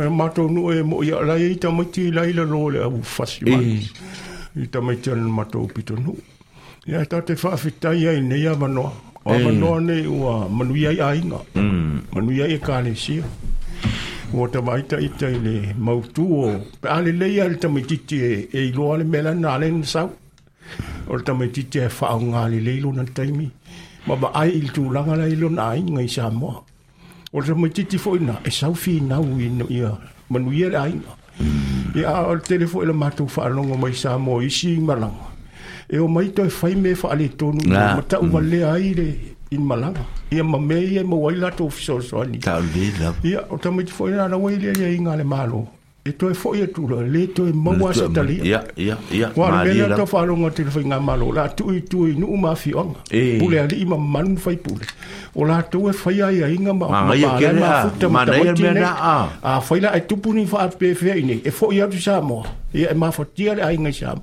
[0.09, 3.82] ma nu e mo i alai e tamati i laila lo le au fasi mai
[4.63, 6.13] i ta mai tian ma to pito nu
[6.93, 8.33] ya ta te fa fita ya i mm.
[8.35, 8.37] e ne
[8.79, 8.85] no
[9.31, 11.41] o ma no ne u a ma nu ya ai nga
[12.15, 13.17] ma nu ya e ka e le si
[14.41, 16.03] o ta mai ta i ta i le ma o
[16.81, 17.45] pe ale le ya
[17.75, 20.03] mai ti e i lo ale me la na le sa
[21.13, 23.23] o ta mai ti ti e fa o le e le lo na ta
[24.09, 25.41] ma ai il tu la nga le mm.
[25.43, 25.65] lo na
[26.07, 26.51] i sa mo
[27.37, 29.31] o ta mai ti ti fo na e sa u fi na u
[29.79, 29.91] ia
[30.31, 31.13] ma nu ya ai nga
[31.97, 33.26] ia o le telefo i e le matou
[33.64, 35.32] mo mai sa mo isi malaga
[35.88, 39.09] e o maito e fai me ale mo ta valea ai le
[39.51, 42.38] in malaga ia mamea ia i mauai latou fesoasoani
[43.24, 45.68] ia o ta mo te foi na i leaiaiga a le malo
[46.07, 48.61] e toe foʻi atu e ula le toe maua se talia
[49.35, 53.39] uale mea lato faaloga telefaiga malo o latuu i tua i nuu mafioaga e.
[53.41, 54.87] pule alii ma mamalu ma fai pule
[55.35, 58.87] o latou e faia iaiga mamaalemafuta matauatinei
[59.57, 63.67] afai laae tupu ni faapefeai nei e foʻi atu samoa e ia e mafatia le
[63.67, 64.23] a i samo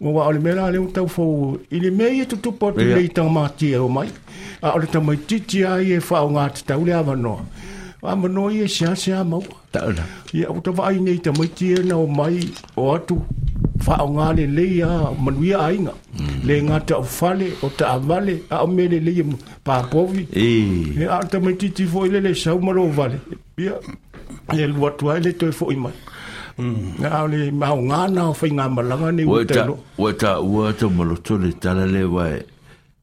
[0.00, 1.30] ua wa ole mela le tau fo
[1.70, 4.08] i le mea ia tutupu atu lei tagamatia o mai
[4.62, 7.40] a o titi a ai e faaaogā tatau le avanoa
[8.02, 12.06] a manoia e seasea maua taala ia ou tavaai nei te maitia e na o
[12.06, 12.38] mai
[12.76, 13.16] o atu
[13.84, 16.40] faaaogā lelei a manuia aiga mm.
[16.46, 19.24] le gata o fale o taavale ao mea lelei
[19.64, 21.28] papovi e ao e.
[21.30, 23.18] tamaititi foi lele sau ma lo vale
[23.58, 23.80] ia
[24.52, 25.92] e lu atu ai e le toe foʻi mai
[27.10, 27.30] ao mm.
[27.32, 32.44] le maaogā na o faigā malaga nei utalo ua taua taumaloto le tala le ae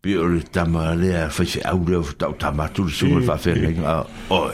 [0.01, 3.95] pia o le tama lea faifeʻau lea fotaʻu tamatulesuga le faafeagaiga
[4.37, 4.53] oe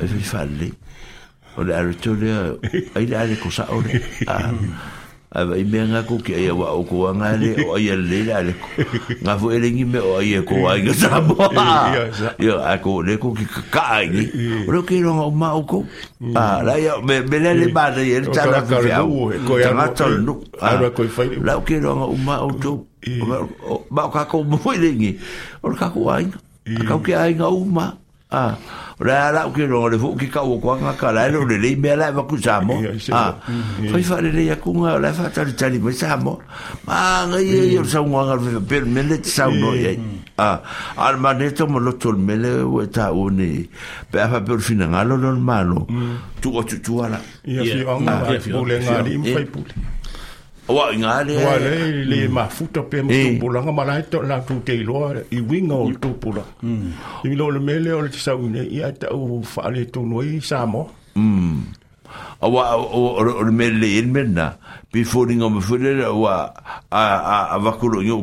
[0.00, 0.72] ai fi fa le
[1.56, 2.58] o le ar to le
[2.96, 4.50] ai le ar ko sa o le a
[5.34, 8.32] ai me nga ko ke ai wa o ko nga le o ai le le
[8.34, 8.68] ar ko
[9.22, 11.36] nga fo ele ngi me o ai ko ai ga sa bo
[12.42, 14.10] yo a ko le ko ki ka ai
[14.66, 15.86] ro ki ro o ma o ko
[16.34, 18.02] a la ya me me le le ba le
[18.34, 19.02] ta ta la ko ya
[19.46, 22.42] ko ya ma to lu a ro ko fa la o ki ro o ma
[22.42, 22.82] o to
[23.94, 25.12] ma ka ko mo ele ngi
[25.62, 26.26] o ka ko ai
[26.82, 27.94] ka ko ai nga o ma
[28.34, 28.58] a
[29.00, 31.74] la la ki ro le fu ki ka o kwa ka la lo le le
[31.76, 32.78] me la va ku sa mo
[33.10, 33.34] ah
[33.90, 36.38] foi fa le ya ku nga la fa tal tal me sa mo
[36.86, 39.98] ma nga ye yo sa mo nga ve per me le sa no ye
[40.38, 40.60] ah
[40.96, 43.66] al maneto mo lo tol me le we ta o ni
[44.10, 45.86] pe fa per fina nga lo lo malo
[46.40, 48.14] tu o tu tu ala ya fi nga
[48.66, 49.40] le nga li me fa
[50.68, 51.44] Wa inga le.
[51.44, 52.32] Wa le le mm.
[52.32, 53.36] ma futa pe mo eh.
[53.36, 55.96] tupula nga mala to la tu te lo i winga o mm.
[56.00, 56.44] tupula.
[56.62, 56.92] Mm.
[57.24, 60.40] I lo le mele o le sa une i ata u fa le to noi
[60.40, 60.88] sa mo.
[61.16, 61.76] Mm
[62.44, 64.56] awa o o o le me le il mena
[64.92, 66.52] pi wa
[66.90, 68.20] a a a va ko ni o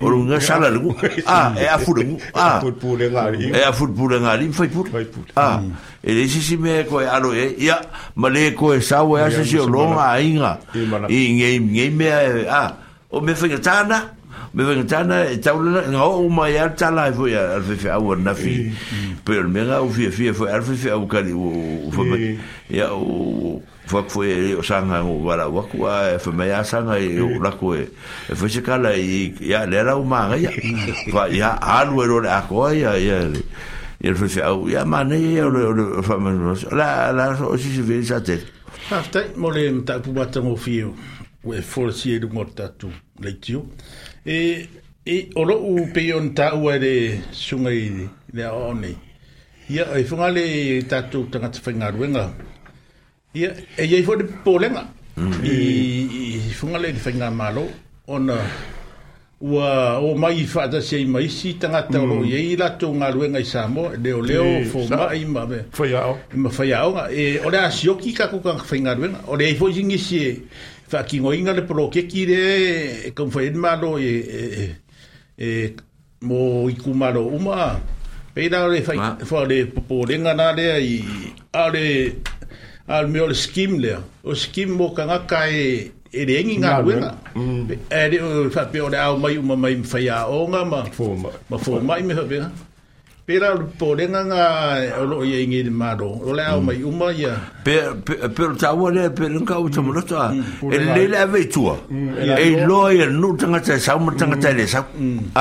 [0.00, 0.40] or un o nga mm.
[0.40, 0.80] sala le
[1.26, 4.98] a e a fo le a football ngari e a football ngari fa fo fa
[5.04, 5.72] fo a mm.
[6.02, 7.76] e le si me ko e alo e ya
[8.16, 10.56] ma ko e sa o e a se si o longa inga
[11.08, 12.06] i nge nge me
[12.50, 12.72] a
[13.10, 14.16] o me fo tana
[14.54, 17.62] me venga tana e tau lana nga o tala e foi e e, e al
[17.62, 18.72] fe fe na fi
[19.22, 21.92] per me nga o fi fi foi al fe fe au kali o
[22.70, 27.50] ya o fo o sanga o wala wa ku a me ya sanga e la
[27.52, 27.90] ku e
[28.48, 30.50] se kala e ya le ra o ma ya
[31.12, 33.28] fa ya alu ro la ko ya ya
[34.00, 38.46] il fait fait oh ya mané le le la la aussi je vais ça tête
[38.92, 40.94] after molem ta pour battre au fio
[41.44, 42.86] ou forcer de mortatu
[43.20, 43.66] lectio
[44.28, 44.68] e
[45.06, 46.00] e o lo u pe
[46.36, 47.88] ta u de sunga i
[48.36, 48.94] le oni
[49.74, 50.44] ia e funga le
[50.90, 52.24] ta tu tanga te fenga ruenga
[53.38, 54.84] ia e ye fo de polenga
[55.16, 55.32] mm.
[55.44, 55.58] i
[56.34, 57.64] i funga le te fenga malo
[58.06, 58.36] ona
[59.40, 62.48] ua o mai fa da sei mai si tanga ta lo ye mm.
[62.52, 65.58] i la tu nga ruenga i samo de o leo fo ma i ma be
[65.72, 66.92] fo ya o ma fo ya o
[67.22, 70.20] e ora sioki ka ku kan fenga ruenga ora e fo jingi si
[70.88, 72.44] fa ki ngo inga le pro ke ki re
[73.08, 74.68] e kon fa e malo e e e,
[75.48, 75.50] e
[76.24, 77.78] mo i ku uma
[78.34, 80.66] pe da le fa fa le po le nga na le
[81.50, 81.86] a le
[82.88, 83.94] a le le skim le
[84.24, 86.20] o skim mo ka nga ka e e, mm.
[86.20, 87.12] e re ngi nga we na
[87.92, 91.12] e fa pe o le au mai uma mai fa ya o nga ma fo
[91.12, 92.48] ma ma fo mai me ha
[93.28, 94.42] Pera o po renga nga
[95.00, 96.10] o eh, lo ia ingi ni maro.
[96.26, 96.66] O le au mm.
[96.66, 97.34] mai uma ia.
[97.64, 100.22] Pera ta ua le pera nga u ta murata.
[100.32, 100.44] Mm.
[100.62, 100.72] Mm.
[100.72, 101.74] E le le ave tua.
[102.42, 102.80] E lo
[103.20, 104.64] no tanga e tangata e sa mo tanga e le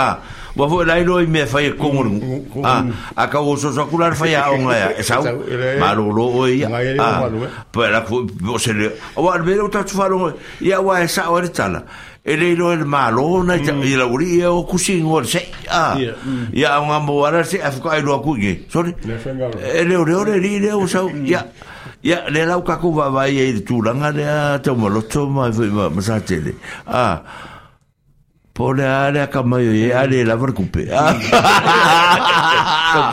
[0.06, 0.14] Ah.
[0.58, 2.08] Wa fo la iroi me fai e kongur.
[2.64, 2.84] A ah,
[3.16, 4.92] a ka so sakular fai a ong la.
[5.04, 5.22] Sa
[5.80, 6.68] maru lo o ia.
[6.82, 7.30] E ah.
[7.30, 7.48] Eh.
[7.72, 8.92] Pa la fo o se le.
[9.16, 10.34] O wa me o ta tu falo.
[10.62, 11.84] Ia wa e sa o le tala.
[12.26, 13.84] E le iroi le malo na ta mm.
[13.84, 15.46] i la uri e o kusin o se.
[15.70, 15.94] Ah.
[16.52, 18.66] Ia ong ambo wala se a fuka do ku ngi.
[18.68, 18.96] Sorry.
[19.62, 21.04] Ele le ore ore ri le o sa.
[21.24, 21.46] Ia.
[22.30, 25.52] le lau kako wa vai e tu langa le a te o maloto ma
[26.02, 26.58] sa tele.
[26.88, 27.22] Ah.
[28.58, 31.02] po le ale ka mai e ale la var kupe ka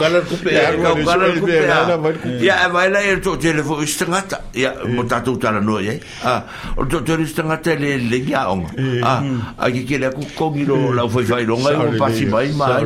[0.01, 5.61] kala kupe ka kala kupe ya vai la to telefo istangata ya mo tatu tala
[5.61, 5.99] no ye
[6.33, 6.41] ah
[6.79, 8.65] o to to istangata le le ya on
[9.12, 9.19] ah
[9.61, 12.49] a ki ke la ku kongi lo la foi fai lo ngai o pasi mai
[12.65, 12.81] mai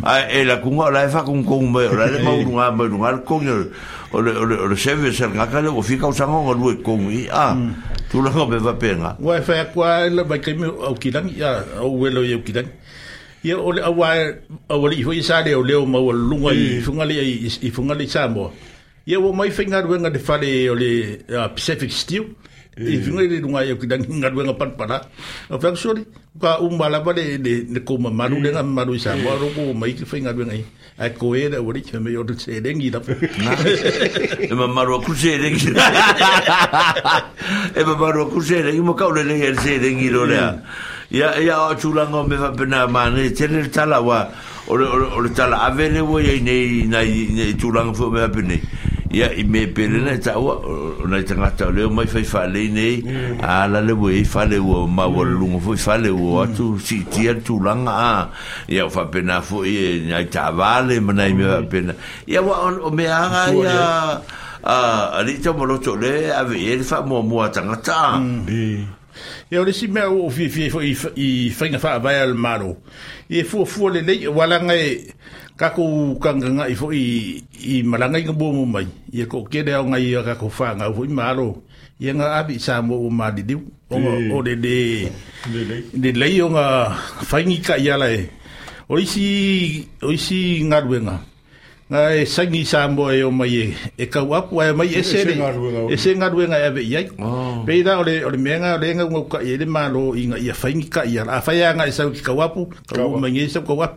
[0.00, 3.12] ah e la ku la fa kun kun me la le mo nga mo nga
[3.28, 3.52] kongi
[4.16, 4.32] o le
[4.64, 7.52] o le service ngaka le o fika o sango ngol we kongi ah
[8.10, 9.10] Tu langa me va penga.
[9.20, 12.72] Wa fa kwa la ba ke me au kilangi ya au welo ye kilangi.
[13.44, 14.32] Ia ole awa
[14.72, 16.82] awa li foi sa leo leo ma wa lunga i mm.
[16.88, 18.48] funga li i funga li sa mo.
[19.08, 20.90] Ia wa mai finga ruenga de fale ole
[21.54, 22.24] Pacific Steel.
[22.80, 23.28] I funga mm.
[23.28, 24.98] li lunga ye kilangi ngar ruenga pan pana.
[25.60, 26.06] Fa sori
[26.40, 28.56] ka umbala ba de de ko ma maru de mm.
[28.56, 30.64] ngam maru sa mo ro ko mai finga ruenga i.
[31.00, 33.52] a ko e da wori ke me yodu che dengi da na
[34.42, 35.92] e ma maru ku che dengi e ma
[37.94, 38.60] maru ku che
[38.96, 40.60] ka ole le her che dengi ro le
[41.10, 44.28] ya ya o chu la me fa pena ma ne che ne tala wa
[44.66, 48.54] o o o tala ave wo ye nei nei chu la ngo fo me pena
[49.10, 50.58] ia i me pere nei taua
[51.08, 53.40] nei tangata o leo mai fai fale i nei mm.
[53.40, 57.34] a la le wei fale ua ma ua lungo fai fale ua atu si tia
[57.40, 58.28] tu langa a
[58.68, 61.48] ia ufa pena fo i e nai ta vale ma nai me mm.
[61.50, 61.92] wa pena
[62.28, 63.86] ia wa on o mea a ia
[64.60, 64.76] a
[65.18, 68.80] ali tau maloto le a vei e fa mua mua tangata mm.
[69.48, 72.76] ia ole si mea o fie fie fo i fai nga fa vai al maro
[73.32, 75.16] ia fua fua le nei walangai
[75.58, 77.02] ka ko kanga ngai fo i
[77.66, 80.86] i malanga ka bomo mai ia ko ke deo ngai ia ka ko fa nga
[80.94, 81.66] fo i maro
[81.98, 83.58] ia nga abi sa mo o ma di diu
[83.90, 83.96] o
[84.38, 84.78] o de de
[86.02, 86.94] de le yo nga
[87.26, 88.22] fa ngi ka ia lai
[88.86, 89.26] o isi
[90.06, 91.26] o isi nga ruenga
[91.90, 95.02] nga e sangi sa mo e o mai e ka wa po e mai e
[95.02, 95.26] se
[95.90, 97.02] e se nga ruenga e be ia
[97.66, 100.22] pe da o le o le menga le nga ngo ka ia le malo i
[100.30, 102.60] nga ia fa ngi ka ia a fa ia nga sa ki ka wa po
[102.86, 103.88] ka mai ngi sa ka wa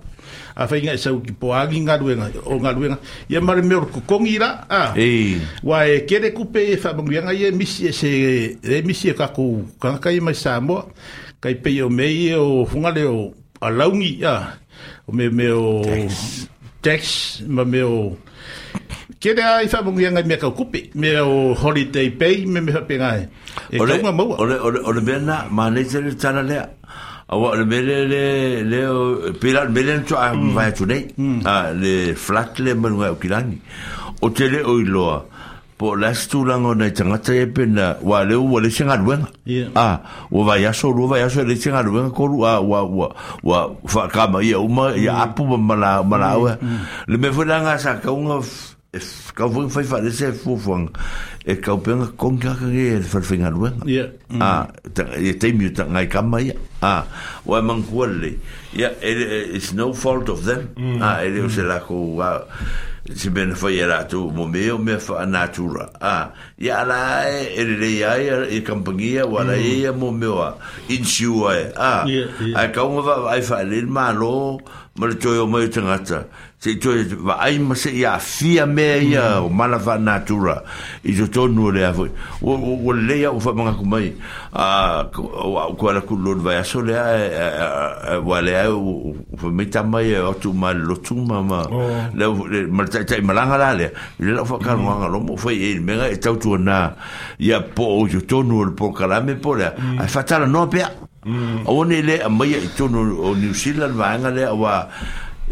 [0.56, 2.98] a fai ngai e sau ki poagi ngā ruenga, o ngā ruenga,
[3.32, 4.52] ia mare meo ruko kongi a,
[4.96, 5.40] hey.
[5.64, 8.12] wā e kere kupe e whamanguianga, ia misi e se,
[8.62, 10.86] e misi e kako kanaka i mai Samoa,
[11.42, 14.58] kai pei o mei e o whungale o alaungi, a,
[15.08, 15.82] o me meo
[16.82, 18.18] tax, ma meo,
[19.22, 22.96] Kia rea i whamungi angai mea kau kupi, mea o holiday pay, me mea hape
[22.98, 23.28] ngai.
[23.70, 26.64] E ore, kaunga o Ole, ole, ole mea nā, mānei tere tāna lea.
[27.32, 28.24] Awak le mele le
[28.68, 30.16] le pila le mele to
[30.52, 31.08] va to nei
[31.46, 33.56] a le flat le mo ngai kilani
[34.22, 35.24] o tele o ilo ah.
[35.78, 39.24] po las tu lang o nei tanga te pena wa le o le singa duen
[39.76, 42.84] a o va ya so lo va ya le singa duen ko ah, wa wa
[42.84, 43.08] wa
[43.44, 45.22] wa fa kama ya uma ya hmm.
[45.24, 46.60] apu mala mala hmm.
[46.60, 46.78] hmm.
[47.08, 48.44] le me fo langa sa ka un
[48.92, 49.00] e
[49.36, 53.08] ka vung fai fai se e ka penga kong ka ka ge mm.
[55.16, 55.52] e fai
[55.88, 56.52] ngai kam mai
[57.48, 58.36] wa man kuale
[58.76, 61.00] ya e, e, it's no fault of them mm.
[61.00, 62.44] a e le la ko wa
[63.16, 67.90] se ben fai era tu mo me me fa natura Ah, ya la e le
[67.96, 70.58] ya e kampania wa la e mo me wa
[70.92, 74.60] in shua a a ka mo va fai le ma mo
[75.00, 76.28] le mo tanga
[76.62, 76.92] se to
[77.26, 79.46] va ai ma se ya fia me ya mm.
[79.46, 80.62] o mala va natura
[81.04, 82.06] i to to no le avo
[82.46, 84.14] o le ya o va manga ku mai
[84.54, 89.10] a o ko la ku lo va so le a va le a o
[89.42, 91.66] va e, e, e, meta mai o tu mal lo tu mama
[92.14, 92.30] le
[92.70, 93.90] mal ta ta mala la le
[94.20, 96.94] le va ka no nga lo mo fa e me ga ta tu na
[97.40, 99.98] ya po o yo to no le po kala me po le mm.
[99.98, 99.98] mm.
[100.00, 100.86] a fa no pe
[101.22, 101.70] Mm.
[101.70, 104.90] Aone le a mai o New Zealand va ngale wa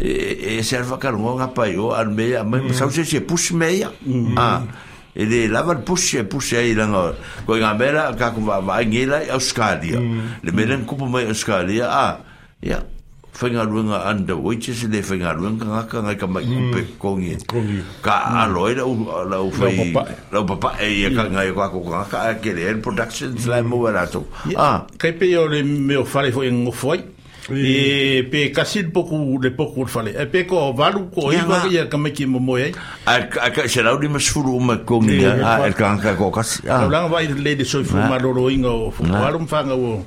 [0.00, 2.72] e eh, se alfa kalonga pa yo al meia mai mm.
[2.72, 4.36] sau se se push meia mm.
[4.38, 4.64] ah
[5.12, 7.12] e le lava le push e push ai langa
[7.44, 10.40] ko nga mera ka ku va va ngela australia mm.
[10.40, 12.16] le meren kupo mai australia ah
[12.64, 12.80] ya
[13.36, 16.96] fenga lunga anda oiche se le fenga lunga nga ka nga ka mai kupe mm.
[16.96, 17.36] kongi
[18.00, 18.70] ka alo mm.
[18.72, 18.94] era u
[19.28, 19.92] la u fai
[20.32, 23.84] la papa e ya ka nga ka ko nga ka ke le production slime mo
[24.56, 27.19] ah kai pe yo le me o foi ngo foi
[27.52, 31.86] e pe kasil poku le poku fale e pe ko valu ko i va ia
[31.90, 32.70] kame ki mo mo ai
[33.06, 36.62] a ka se laudi mas furu ma ko ni a el kan ka ko kas
[36.68, 40.04] a lang vai le de soi fu ma lo roinga o fu valu fanga o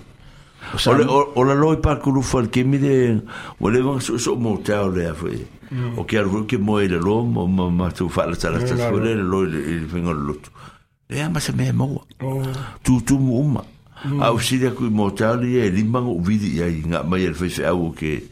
[0.88, 1.04] Ole
[1.36, 3.20] ole loi par kulu fol ke mi de
[3.60, 5.36] ole van so mo ta ole a foi
[5.70, 6.00] mm.
[6.00, 9.12] o ke al ke mo ele lo mo ma tu fa la sala sta fole
[9.12, 10.50] le loi il vengo lutto
[11.10, 12.42] e ama se me mo oh.
[12.82, 13.44] tu tu mo
[14.04, 14.22] Mm.
[14.22, 15.84] a e o si ku mo ye e li
[16.28, 18.28] vidi ya nga ma yer fe au ke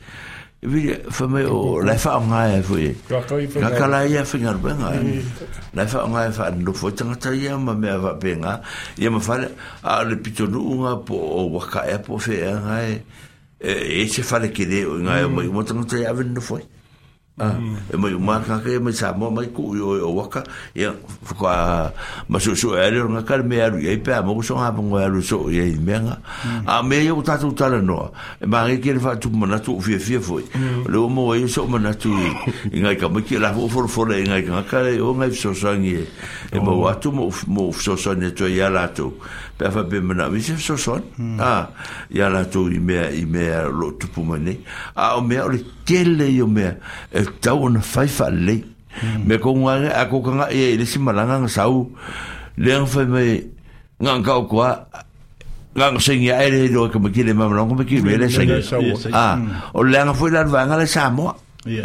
[0.62, 1.86] vi fa me o mm.
[1.88, 2.84] la fa nga e fo mm.
[2.84, 2.90] e
[3.56, 4.92] ka ka la ya fe ngar benga
[5.74, 8.60] la fa nga fa no fo tanga ta ya ma me va benga
[9.00, 9.40] ya ma fa
[9.82, 13.04] a le pito nga po o wa ka e po fe nga e.
[13.64, 16.44] e e se fa le ke de nga e mo tanga ta ya ven no
[16.44, 16.60] fo
[17.92, 20.44] e mai uma ka ke mai sa mo mai ku yo o waka
[20.78, 20.94] ya
[21.38, 21.48] ko
[22.30, 25.06] ma so so ere na kar me aru e pa mo so ha bon wa
[25.10, 26.68] lu so ye me nga mm.
[26.70, 29.46] a ah, me yo ta tu ta no e ma ke ke fa tu mo
[29.50, 30.86] na tu fi fi fo mm.
[30.88, 32.12] lo mo yo so mo na tu
[32.70, 35.54] nga ka mo ke la fo fo fo le nga ka ka o mai so
[35.54, 35.98] so ngi
[36.54, 36.96] e mo wa oh.
[37.00, 39.10] tu mo mo so so ne to ya la tu
[39.62, 41.38] pe fa pe mena mi se so so hmm.
[41.40, 41.64] a ah,
[42.10, 43.46] ya la tu i me i me
[43.80, 45.50] lo tu pu mane a ah, o me o
[45.86, 46.66] tele yo me
[47.14, 49.28] e tau na fai fa le hmm.
[49.30, 51.90] me ko nga a ko nga e le si malanga nga sau
[52.58, 53.22] le fa me
[54.02, 54.58] nga ka ko
[55.78, 58.58] nga sing ya ele do ko me kile ma longo me kile le sing a
[59.14, 59.78] ah, hmm.
[59.78, 61.30] o le nga foi la vanga le samo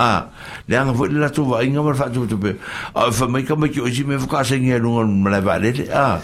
[0.01, 0.32] Ah,
[0.69, 2.57] le anga foi la tu va inga ma fa tu tu pe.
[2.97, 5.28] Ah, fa mai ka me ki o ji me fa ka sing ya lunga ma
[5.28, 5.69] le va le.
[5.93, 6.16] Ah.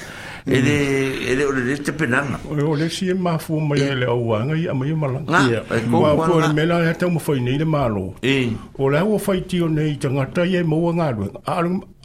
[0.47, 4.55] ele ele ole le te penanga ole ole si e mafu mai ele au anga
[4.55, 7.65] i amai e malanga ah, e ma po le mela e tau mafai nei le
[7.65, 8.51] malo e.
[8.79, 11.31] ole au fai tio nei tangata i e maua ngalua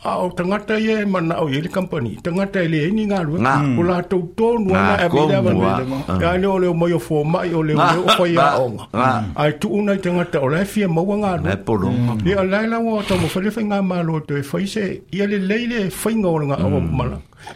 [0.06, 4.02] a o tangata ye mana o ye company tangata ye ni nga lu o la
[4.12, 6.38] to to no na e be da ba le ma ya ah.
[6.42, 9.74] le o le mo yo fo ma yo le o fo ya o a tu
[9.78, 11.90] una tangata o la fi mo wa nga lu
[12.30, 14.60] ye la la wo to mo foi le fa nga ma lu to e fo
[14.66, 14.84] ise
[15.18, 17.08] ye le le le fa nga o nga o ma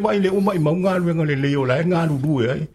[0.00, 2.68] mai le uma i mau ngā luenga le leo e ai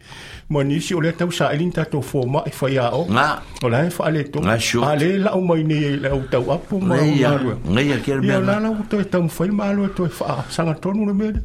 [0.50, 3.04] ma nisi o le tau sa elin tato fōma i e o
[3.64, 7.56] o lai fa la o mai nei le au tau apu ma o ngā lue
[7.68, 11.40] ngai a kere mea ngā lau to ma lue to e fa sanga le mele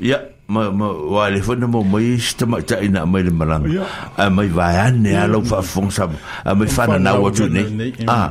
[0.00, 0.18] ia
[0.48, 3.64] ma ma wa le fo mo mai sta ma ta ina mai le malang
[4.16, 6.12] a mai vai an ne alo fa fong sam
[6.44, 7.62] a mai fa na wa tu ne
[8.04, 8.28] a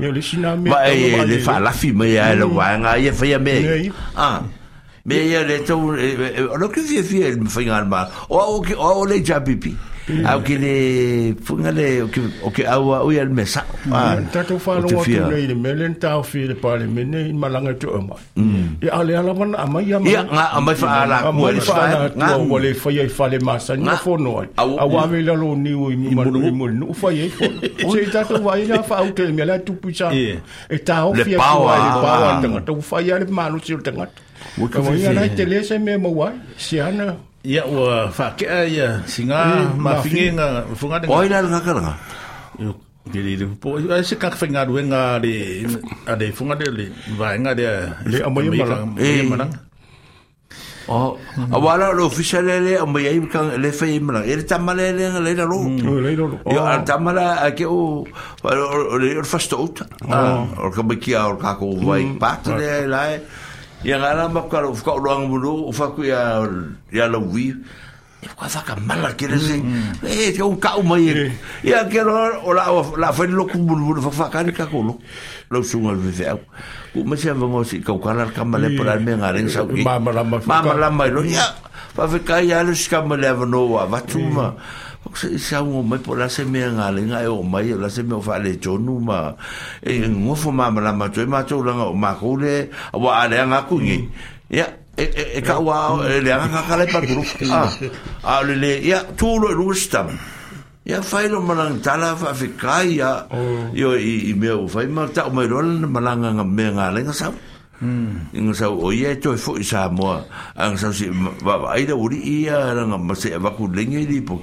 [0.70, 3.54] ba e le fa la fi mai a le wa nga ye fa ya me
[4.14, 4.28] a
[5.08, 5.74] me ya le to
[6.60, 8.42] lo que vi vi el fa ngal ma o
[8.78, 9.74] o le jabipi
[10.28, 10.72] au ke le
[11.46, 13.10] funga le o ke au au mm.
[13.10, 13.12] ah.
[13.16, 13.62] ia me sa
[14.34, 15.72] ta to fa lo to le le me e e mm.
[15.72, 15.86] e le
[16.20, 19.98] o fi le pa me ne malanga to ma e ale ala mana ama ia
[20.04, 23.26] ma ia nga ama fa ala mo le fa nga mo le fa ia fa
[23.32, 26.40] le masa ni fo no a wa me la lo ni o mi ma lo
[26.60, 27.46] mo no fa ia fo
[27.88, 30.08] o se ta to wa ia fa te me la tu pucha
[30.76, 34.08] e ta o fi le le pa wa fa ia le ma lo si tanga
[34.60, 36.28] Wa ka ia la tele se me mo wa
[36.64, 37.08] si ana
[37.44, 41.94] ia ua faakea ia siga mafige ga fugadega oina lagakalaga
[43.12, 45.68] Gele po ai se kak fenga duenga de
[46.08, 46.86] ade funga de le
[47.20, 47.68] vaenga de
[48.08, 49.52] le amoi malang e malang
[50.88, 51.20] o
[51.52, 55.60] awala lo official le amoi ai kan le fe malang ele tamale le le lo
[55.68, 55.84] mm.
[56.00, 58.08] le lo yo tamala ke o
[59.04, 59.84] le fasto ut
[60.64, 63.04] o ka bekia o ka ko vai pat de la
[63.84, 66.40] ia ngala makala o whakaoloanga mulu o whaku ia,
[66.90, 67.52] ia laui
[68.24, 69.12] e kwa whaka mala
[70.88, 71.08] mai
[71.68, 72.16] ia kero
[72.48, 74.96] o la loku mulu mulu kakolo
[75.52, 76.40] lau lu te au
[76.96, 80.40] ku masi a vango si kau kalar kamale pala me ngareng sau ki mamalama
[82.00, 84.83] avanoa vatuma mm.
[85.16, 87.90] se isau o mai po la se mea ngā lenga e o mai o la
[87.90, 89.34] se mea o wha le tonu ma
[89.82, 93.28] e ngofo ma ma lama toi ma tau langa o ma koule a wa a
[93.30, 94.00] lea ngā kungi
[94.50, 94.68] ia
[94.98, 97.24] e ka ua e lea ngā kakale pa turu
[98.26, 100.10] a le le ia tūlo e lugu stam
[100.86, 103.14] ia whai lo malang tala wha whikai ia
[103.98, 107.34] i mea o whai ma tau mai rola na malanga ngā mea ngā lenga sau
[107.84, 108.14] mm.
[108.40, 110.16] inga sau o ia toi fo isa mo
[110.56, 111.06] ang sau si
[111.46, 114.36] va va ida uri ia ranga ma se va ku lenga i po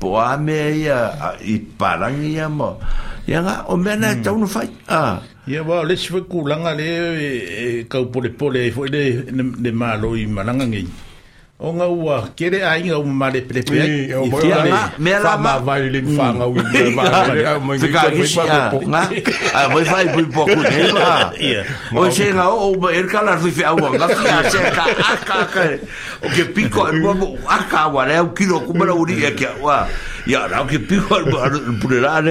[0.00, 0.98] po a me ia
[1.42, 2.70] i parang ia mo
[3.30, 4.20] ia nga o me na mm.
[4.24, 4.68] tau no fai
[5.00, 5.18] a
[5.50, 6.88] ia va le se ku langa le
[7.28, 7.30] e,
[7.64, 9.02] e, ka pole pole fo le
[9.64, 10.84] le malo i malanga ngi
[11.62, 15.32] o nga ua kere ai nga uma le prepe ai o mo na me la
[15.38, 17.02] ma vai le fa nga u le va
[17.64, 19.02] ma se ka ki si a nga
[19.54, 20.78] a mo fa i poku ne
[21.94, 24.84] o se nga o mo er ka la nga fi a se ka
[25.44, 25.62] a ka
[26.26, 27.10] o ke pico e mo
[27.46, 29.46] a ka le o kilo ku uri e ke
[30.24, 32.28] ja, ik piek al maar aan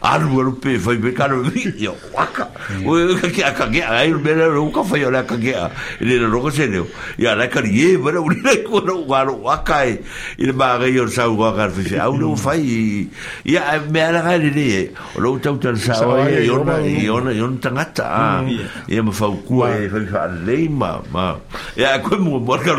[0.00, 2.50] armor pe foi be caro vi yo waka
[2.84, 5.70] o que que a que aí me não nunca foi olhar que a
[6.00, 6.86] ele não que se deu
[7.18, 10.00] e a que ye para unir com o galo waka e
[10.38, 13.08] ele vai aí o sau waka fez a não foi
[13.44, 17.30] e a me era ele o não tão tão sau e eu não eu não
[17.30, 18.44] eu não tangata
[18.88, 21.38] e me foi cu e foi falei ma ma
[21.76, 22.74] e a como morca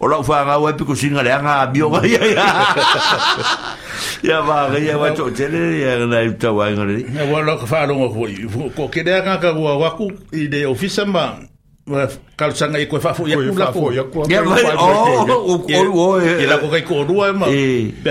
[0.00, 2.94] o lá foi a água e pico singa le anga bio ia
[4.28, 7.94] ya ba vaga ya wa tele ya na wa i tauaiga lelei ia fa lo
[8.00, 8.32] ngo foi
[8.72, 11.36] ko ke de ka ka wa wa ku i de ofisa ma
[12.36, 14.04] kalosanga i koe fafo ia kula ko ya
[14.44, 16.60] ba oh, o o o e la eh.
[16.60, 17.92] ko ka ko rua ma eh.
[18.02, 18.10] pe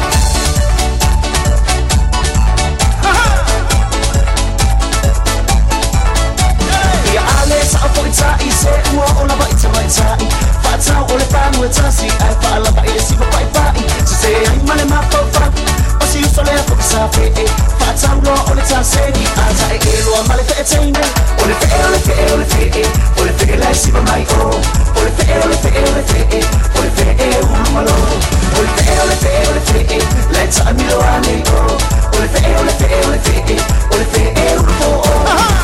[7.85, 10.25] I thought it's tatty Say ooh, all about it, about it, tatty
[10.65, 13.45] Fat out, all the fan, we're tatty I thought I love it, it's even by
[13.53, 15.53] fatty So say, I'm man in my profile
[16.01, 16.49] But she a fuck
[16.81, 20.17] yourself, eh, eh Fat out, all, all the time, say the eyes Tatty, eh, low,
[20.17, 22.73] I'm all the fit, eh, eh All the fit, all the fit, all the fit,
[22.73, 22.89] eh
[23.21, 26.01] All the fit, like she my own All the fit, all the fit, all the
[26.09, 28.17] fit, eh All the fit, eh, ooh, I'm alone
[28.57, 30.01] All the fit, all the fit, all the fit, eh
[30.33, 31.77] Let's, I'm, you know, I'm, eh, oh
[32.17, 35.64] All the fit, all the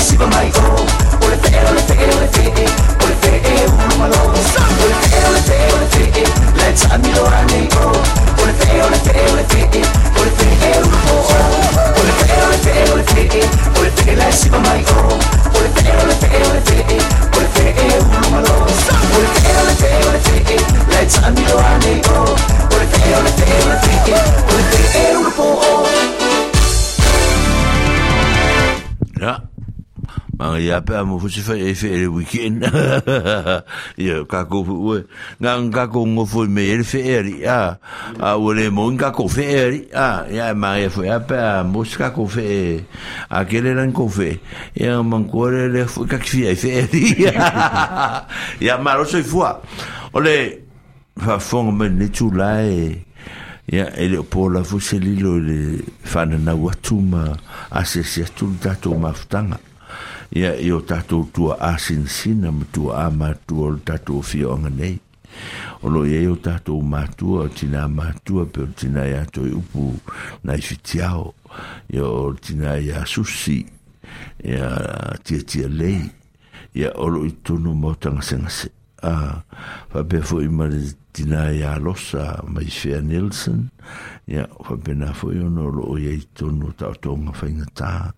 [0.00, 0.66] siva mai go
[1.24, 2.42] Ole fe ole fe ole fe
[3.04, 6.22] ole fe e ulu malo Ole fe ole fe ole fe
[6.58, 7.86] let's amilora nei go
[8.42, 9.62] Ole fe ole fe ole fe
[10.20, 11.16] ole fe e ulu mo
[12.00, 13.48] Ole fe ole fe ole fe
[13.78, 15.00] ole fe la siva mai go
[15.58, 16.76] Ole fe ole fe ole fe
[17.36, 18.54] ole fe e ulu malo
[19.16, 20.64] Ole fe ole fe ole fe
[20.94, 22.18] let's amilora nei go
[22.74, 24.12] Ole fe ole fe ole fe
[24.52, 25.48] ole fe e ulu mo
[29.20, 29.36] Ja,
[30.40, 32.62] mangiape amo fusi fai e fei le weekend
[34.00, 34.58] ia kako
[34.88, 34.98] ue
[35.42, 37.76] ngang kako ngo foi me ele fei ari a
[38.16, 42.24] a ule mo nga kako fei ari a ia mangia foi ape a mos kako
[42.36, 42.80] fei
[43.28, 44.40] a kele ran ko fei
[44.80, 47.04] ia mancore le foi kakfi ai fei ari
[48.64, 49.60] ia maro soi fua
[50.16, 50.36] ole
[51.20, 52.96] fa fong men le tula e
[53.68, 57.28] ia ele po la fusi lilo le fana na watuma
[57.76, 59.60] asesi atu tatou mafutaga
[60.32, 65.00] ia i o tatou tua asinsina ma tua a matua o le tatou fioaga nei
[65.82, 69.50] o lo iai o tatou matua o tinā matua pe o le tinā iā toe
[69.58, 69.90] upu
[70.46, 71.32] nai fitiao
[71.90, 73.58] ia o le tinā iā susi
[74.46, 74.70] ia
[75.26, 76.00] tiatia lei
[76.78, 78.70] ia o lo i tonu mau tagasegase
[79.00, 79.36] a ah,
[79.90, 83.68] faapea foʻi ma le tina e alosa mai fea Nelson
[84.26, 88.12] ia whapena foi ono loo ia i tonu tau tonga whaingatā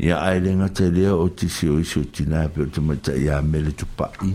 [0.00, 4.32] ia aere ngata lea o tisi o isi o tina pero tamata ia mele tupai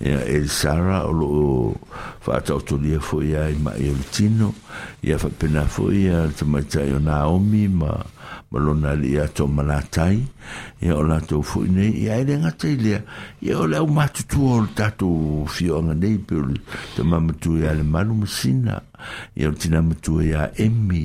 [0.00, 1.80] ia El Sara o loo
[2.26, 4.52] whaatau tolia foi ai i mai tino
[5.00, 7.94] ia whapena foi ia tamata i o Naomi ma
[8.50, 10.18] malona le ia tau malatai
[10.82, 13.00] ia o latou foʻi nei ia ele gata i lea
[13.42, 16.44] ia o le au matutua o le tatou fioaga nei pe o
[16.94, 18.80] te mamatua e iā le malu masina
[19.38, 21.02] ia o le tinamatua e iā emi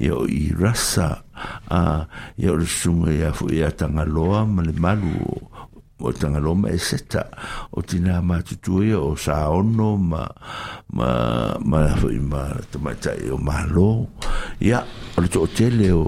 [0.00, 1.24] ia o i rasa
[1.68, 2.06] a
[2.40, 5.12] ia o le susuga iā e foʻi iā tagaloa ma le malu
[6.00, 7.24] o tangalo ma eseta
[7.74, 10.22] o tinā matutua ia o saono ono ma
[10.94, 11.78] ma ma
[12.32, 14.06] ma tamata o malo
[14.64, 16.04] ia o le toʻatele o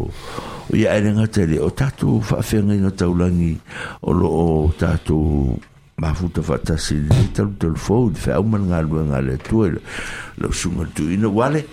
[0.72, 3.56] o ia ele ngata le o tatou faafega ina taulagi
[4.02, 5.58] o loo tatou
[5.98, 11.66] mafuta faatasi le talu telefon feau managaluega le atua le usuga tuina uale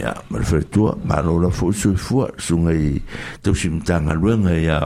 [0.00, 3.02] ia ma le faletua malo la foʻi soifua suga i
[3.42, 4.78] tausimatagaluega ia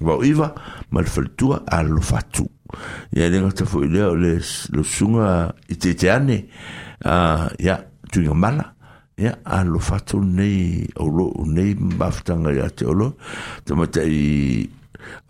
[0.00, 0.52] vau iva
[0.90, 2.46] ma le faletua alolofa atu
[3.12, 4.38] ia le gata foʻi lea o le
[4.84, 6.38] suga i teiteane
[7.58, 7.76] ia
[8.12, 8.74] tuiga mala
[9.18, 13.18] ia alo fatu nei o lo nei mafutaga iā te olo
[13.66, 13.74] te
[14.06, 14.22] i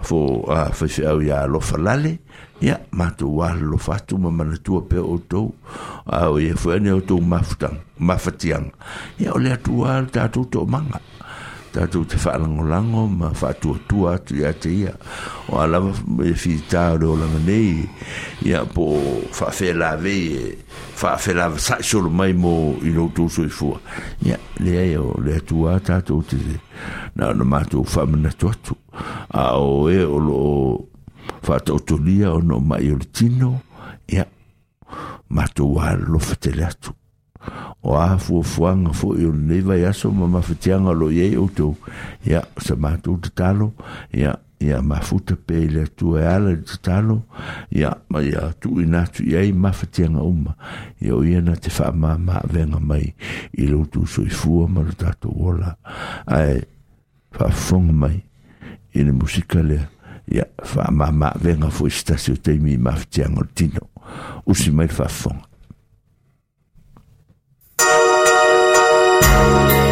[0.05, 2.12] fo a iā alofa lale
[2.60, 5.55] ia matou alofa atu ma manatua pea outou
[6.05, 8.77] aoia to a o ia fo ne o le atuā mafatiang
[10.12, 11.01] tatou ole
[11.73, 14.93] tatou te faalagolago ma faatuatua atu iā te ia
[15.53, 15.93] o lava
[16.24, 17.85] e fitā o le olaga nei
[18.47, 18.86] ia po
[19.35, 20.45] faafelavei e
[20.99, 23.81] faafela saʻisolo mai mo i loutou soifua
[24.23, 26.39] e ia leai e o le atua tatou te
[27.16, 28.77] na ona matou faamanatu atu
[29.31, 30.89] a o e o loo
[31.45, 33.59] faatautolia ona o mai o le tino
[34.09, 34.24] ia
[35.28, 36.95] matou alofa tele atu
[37.82, 41.77] o a fuafuaga foʻi o lenei vaiaso ma mafetiaga lo iai outou
[42.27, 43.73] ia sa matou tatalo
[44.12, 47.20] ia ia mafuta pe i le atua e ala i tatalo
[47.70, 50.56] ia ma ia tuuina atu i ai mafetiaga uma
[51.01, 53.06] ia o ia na te faamāmaavega mai
[53.56, 55.77] i loutou soifua ma lo tatou ola
[56.27, 56.65] ae
[57.39, 58.16] faafofoga mai
[58.94, 59.86] i le musika lea
[60.35, 60.44] ia
[60.74, 63.89] faamāmaavega foʻi se tasi o taimi i mafetiaga o le tino
[64.47, 65.47] usi mai le faafofoga
[69.23, 69.88] you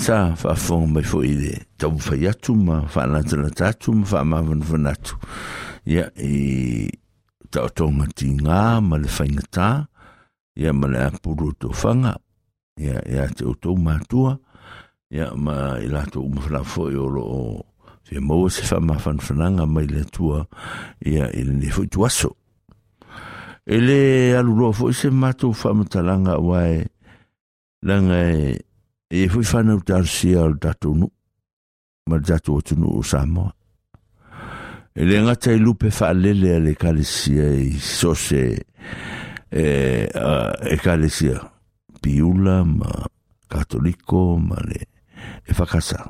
[0.00, 3.92] sa fa fo mai fo ile tau fa ya tu ma fa na tana tatu
[3.92, 5.12] ma fa ma van van atu
[5.84, 6.88] ya i
[7.52, 9.66] tau tau mati ngā ma le whaingatā
[10.56, 12.14] ia ma le apuru tō whanga
[12.80, 14.38] ia, ia te o tō mātua
[15.12, 17.42] ia ma i lato umawhana fo i oro o
[18.08, 20.40] te maua se wha mawhanwhananga mai le tua
[21.04, 22.32] ia i le nefo i tuaso
[23.68, 24.00] ele
[24.40, 26.80] alu roa fo i se mātou whamatalanga wae
[27.84, 28.40] langa e
[29.12, 31.06] e fui whanau tarsia o tatu nu,
[32.08, 33.50] ma tatu o tunu o Samoa.
[34.94, 38.42] E le ngata i lupe whaalele a le kalesia i sose
[39.50, 39.64] e,
[40.14, 40.30] a,
[40.72, 41.42] e kalesia
[42.00, 42.92] piula ma
[43.50, 44.86] katoliko ma le
[45.42, 46.04] e whakasa.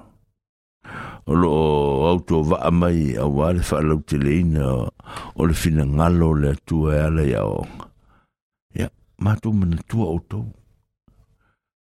[1.26, 1.48] O lo
[2.08, 7.02] auto waa mai a wale whaalau te leina o le fina ngalo le atua e
[7.08, 7.64] ala ia o.
[8.76, 8.92] Ia,
[9.24, 10.44] mātou mana tua o tau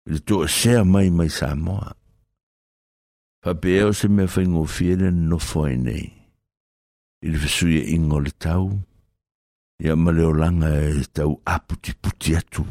[0.09, 1.89] le to sea mai mai sa Samoa.
[3.43, 6.07] Papea o se mea whaingofia le nofo e nei.
[7.25, 8.65] I le fesuia ingo le tau,
[9.83, 12.65] ia maleolanga e øh, tau aputi puti atu,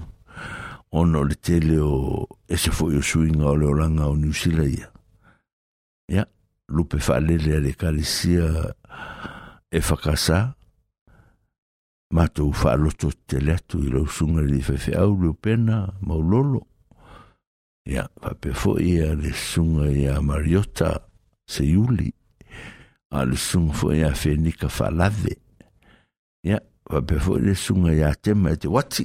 [0.99, 1.95] ono le tele o
[2.49, 4.91] e se foi o suinga o leolanga o New Zealand ia.
[6.15, 6.25] Ia,
[6.69, 10.41] lupe whaalele le kalisia øh, e whakasa,
[12.15, 16.68] mātou whaaloto te atu i lausunga li whewhe au leo pena maulolo
[17.89, 20.91] ia pape foʻi a le suga iā mariota
[21.53, 22.11] se iuli
[23.17, 25.35] a le suga foʻi iā fenika faalave
[26.45, 29.05] ia pape foʻi le suga iā tema e te wati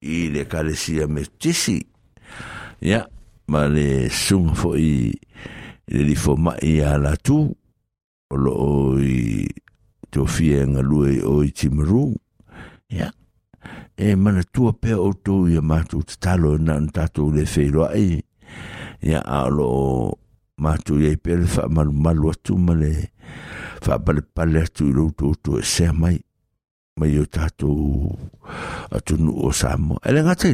[0.00, 1.76] i le kalesia me tisi
[2.80, 3.00] ia
[3.52, 3.86] ma le
[4.24, 4.90] suga foʻi
[5.92, 9.44] le lifomaʻi iā latū o loo i
[10.12, 12.06] tofia e galue i o i timaru
[12.92, 13.12] ia
[13.96, 17.42] e mana tua pe o to ia ma tu ya talo na ta tu le
[17.52, 18.22] fe lo ai ia
[19.10, 19.66] ya alo
[20.62, 22.92] ma tu ye pe fa mal mal wa tu male
[23.84, 26.16] fa pal pal tu lo tu tu e se mai
[26.98, 27.70] mai o ta tu
[28.96, 30.48] atu nu o sa mo ele nga te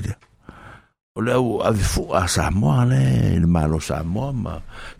[1.14, 3.01] o le au a fu a sa mo ale
[3.40, 4.55] le malo sa mo ma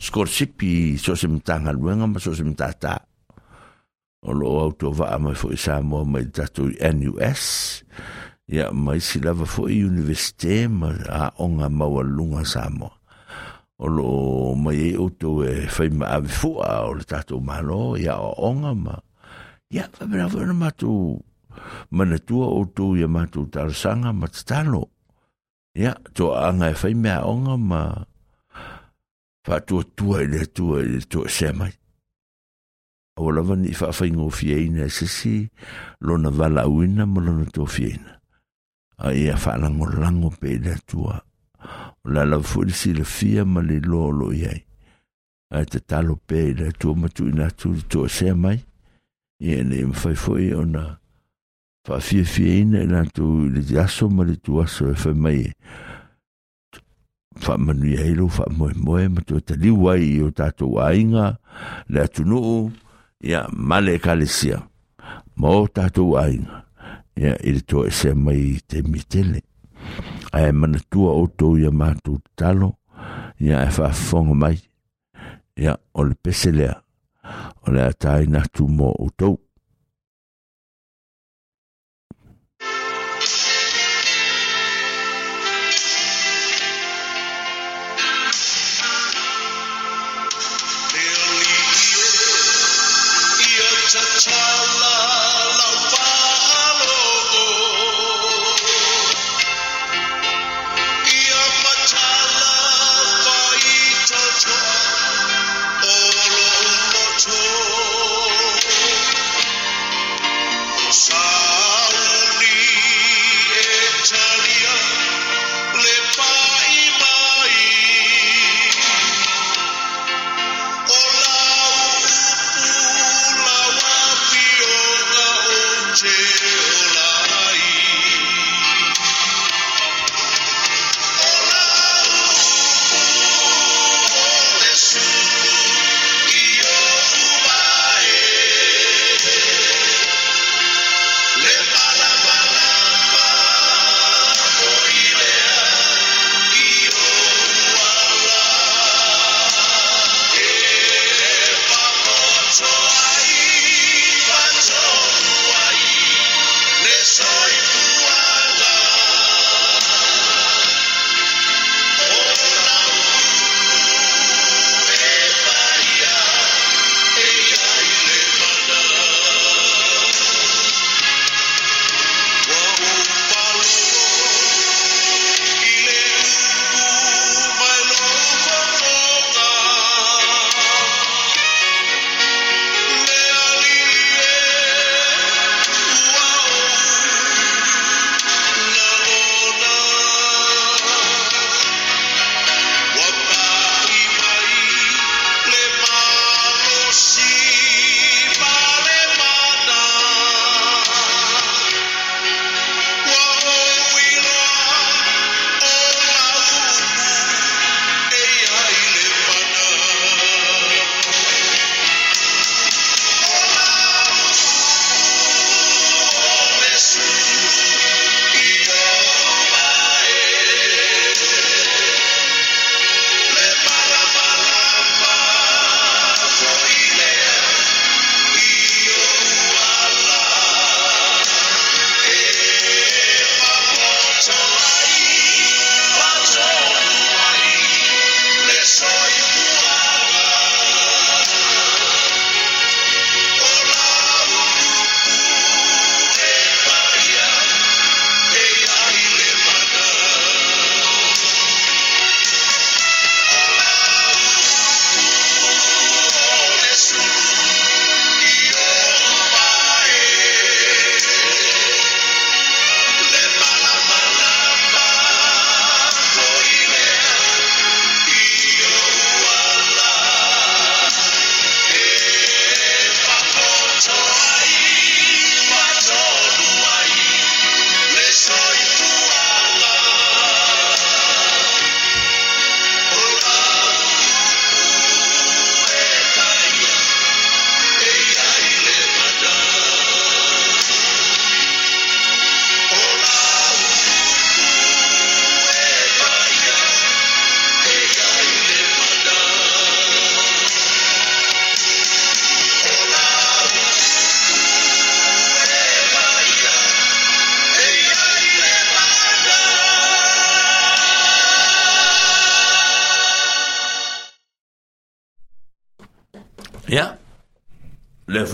[0.07, 2.95] scorsipi so se mtanga luenga ma so se mtata ta
[4.25, 7.43] o lo au to va mai fo sa mo mai tatu NUS
[8.49, 12.89] ia mai si lava fo universite ma a onga maua lunga sa mo
[13.77, 14.07] o lo
[14.57, 18.17] mai e o to e fai ma ave fo a o le tatu malo ia
[18.17, 18.97] o onga ma
[19.69, 20.91] ia fa mera fo tu matu
[21.93, 24.89] mana tua o to ia matu tarsanga ma tatalo
[25.77, 27.81] ia to anga e fai mea onga ma
[29.45, 31.77] fa tu tua ele tu ele tua se mai
[33.17, 35.49] o lava ni faafaigofi aina e sesi
[36.01, 38.21] lona valauina ma lona tofiaina
[38.99, 41.15] a ia e faalagolago pe e i le atua
[42.05, 44.61] o le alava foʻi le silafia ma le iloa e o loʻi ai
[45.55, 48.59] ae tatalo pe i le atua matuuina atu le toʻasea mai
[49.41, 50.99] ia nei mafai foʻi ona
[51.87, 55.41] faafiafiaina i latou i le aso ma le tuaso e fai mai
[57.43, 61.39] faamanui ai lou faamoemoe ma toe taliu ai i o tatou aiga
[61.89, 62.71] le atunuu
[63.25, 64.59] ia male kalesia
[65.41, 66.61] ma o tatou aiga
[67.17, 69.41] ia i le toe sea mai te mitele
[70.37, 72.69] ae manatua outou ia matou tatalo
[73.45, 74.59] ia e faafofoga mai
[75.63, 76.77] ia o le pese lea
[77.65, 79.39] o le a taina tu mo outou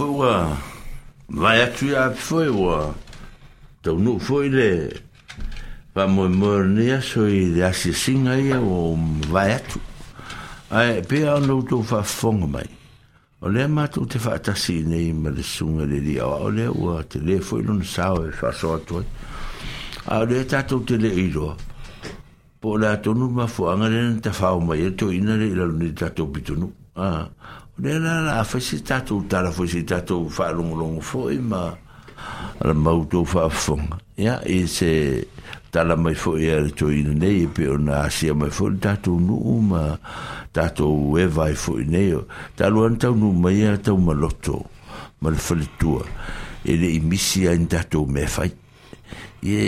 [0.01, 0.24] fu
[1.27, 2.94] vai a tu a fu wa
[3.82, 5.02] tau nu fu le
[5.93, 8.97] pa mo mo a so i de a sin a o
[9.28, 9.78] vai a tu
[10.72, 12.66] a pe a no to fa fong mai
[13.40, 16.48] o le ma tu te fa ta si nei ma le sunga le li o
[16.48, 19.05] le wa te le fu i lun sa o e fa so a tu
[20.06, 21.28] a le ta tu te le i
[22.60, 25.44] po le a tonu ma fu le ne fa o mai e to ina le
[25.44, 27.28] i la lun i ta tu pitunu a
[27.82, 31.70] le la la afesi tatou tala foi si tatou faalogologo foʻi ma
[32.61, 35.27] ala mautou faafofoga ia i se
[35.73, 38.78] tala mai foʻi a e le toina nei e pe ona asia mai foʻi le
[38.85, 39.97] tatou nuu ma
[40.52, 42.12] tatou eva ai foʻi nei
[42.57, 44.61] taluana taunuu mai ia taumaloto
[45.23, 46.05] ma e le faletua
[46.65, 48.52] e leʻi misi ai ni tatou mea fai
[49.40, 49.61] ie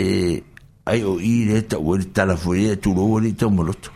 [0.85, 3.89] ai o i le taua e le tala foi e tulou a leʻi taumaloto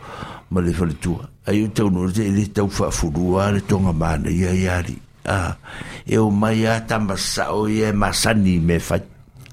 [0.50, 4.52] ma le faletua ai te no te te tau fa furua le tonga mana ia
[4.52, 5.56] iari a
[6.04, 9.00] e o mai ata masa o ia e masani me fa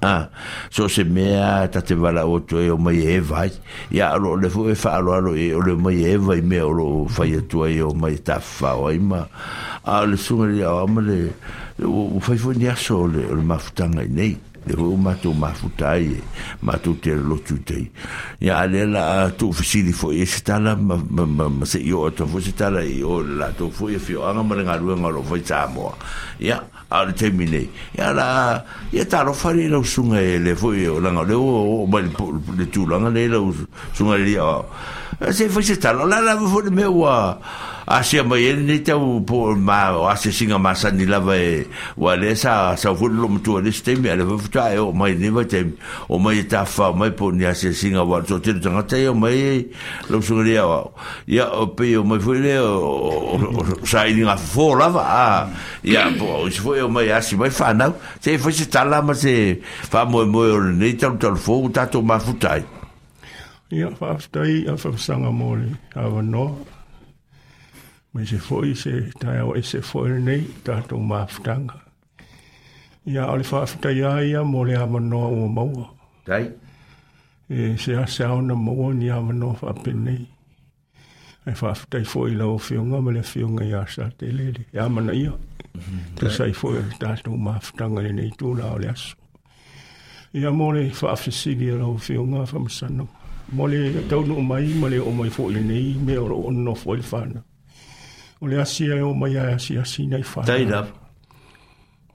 [0.04, 0.28] a
[0.68, 3.44] so se me ata te vala o to e o mai e a
[3.88, 6.68] ia lo le e fa lo lo e o le mai e vai me o
[6.70, 9.24] lo fa ia e o mai ta fa o ai ma
[9.82, 11.20] a le sumeri o mai le
[11.80, 14.36] o fa fu ni a so le o mafutanga nei
[14.66, 16.22] e o matou mafutai e
[16.60, 17.88] matou te lotu tei
[18.40, 20.96] ia ale la tuufisili fo e se tala ma
[21.62, 25.06] seʻi o atua foi se tala i o latou foʻi e fioaga ma le galuega
[25.06, 25.94] o loo fai tamoa
[26.42, 26.58] ia
[26.90, 28.58] ale taimi nei ia la
[28.90, 32.02] ia talofa lei lausuga e le foʻi e o laga o lea o mai
[32.58, 34.64] le tulaga lei lausuga e lelia
[35.30, 36.74] se fai se tala o la lava foʻi le
[37.86, 41.62] asia mai ele ni tau po ma o asia singa masa ni lava e
[41.96, 45.14] wa le sa sa vulu lo mtu le ste me le vuta e o mai
[45.14, 45.74] ni vate
[46.10, 49.14] o mai ta fa mai po ni asia singa wa so te tanga te o
[49.14, 49.70] mai
[50.10, 50.90] lo so le o
[51.30, 53.38] ya o pe o mai foi le o
[53.86, 55.28] sa ni nga fo lava a
[55.86, 58.98] ya po o se foi o mai asia mai fa na se foi se tala
[59.02, 60.42] ma se fa mo mo
[60.74, 62.66] ni o tau fo ta to ma futai
[63.70, 66.66] ia fa aftai a fa sanga mole ava no
[68.16, 71.74] Mas se foi se tayo ese foi nei ta tu maftanga.
[73.06, 75.84] Ia ole fafta ia ia mo le amano o maua.
[76.24, 76.48] Tai.
[77.50, 80.26] E se a se aona maua ni amano fa penei.
[81.46, 84.60] E fafta i foi la o fiunga ma le fiunga ia sa te lele.
[84.74, 85.32] E amana ia.
[86.16, 89.14] Te sai foi ta tu maftanga le nei tu la ole aso.
[90.34, 93.04] Ia mo le fafisili la o fiunga fa masano.
[93.52, 97.40] Mo le taunu mai ma le o mai foi nei me o ono få fana.
[97.44, 97.55] Mm
[98.40, 100.46] O le asia e o mai a asia sina i whana.
[100.46, 100.86] Taira.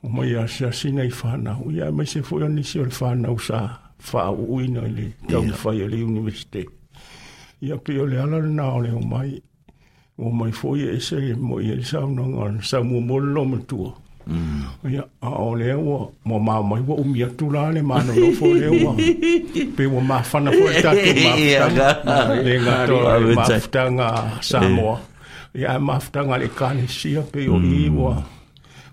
[0.03, 1.57] O mai a asia sina i whana.
[1.73, 3.67] ia mai se fwoi anisi o le whana sa
[4.13, 6.65] wha uina le tau whai o le universite.
[7.61, 9.41] Ia pe o le ala na o le o mai.
[10.17, 13.45] O mai fwoi e se e mo i e sa unanga o sa mua molo
[13.45, 13.91] matua.
[14.91, 18.13] Ia a o le ua mo ma mai wa umi atu la le ma no
[18.37, 18.93] fo le ua.
[19.75, 21.33] Pe ua ma whana fwoi tatu ma
[22.45, 24.09] Le ngato le ma ftanga
[24.41, 25.09] Samoa.
[25.53, 27.75] ia mafutaga le kalesia pe o mm.
[27.75, 28.23] i ua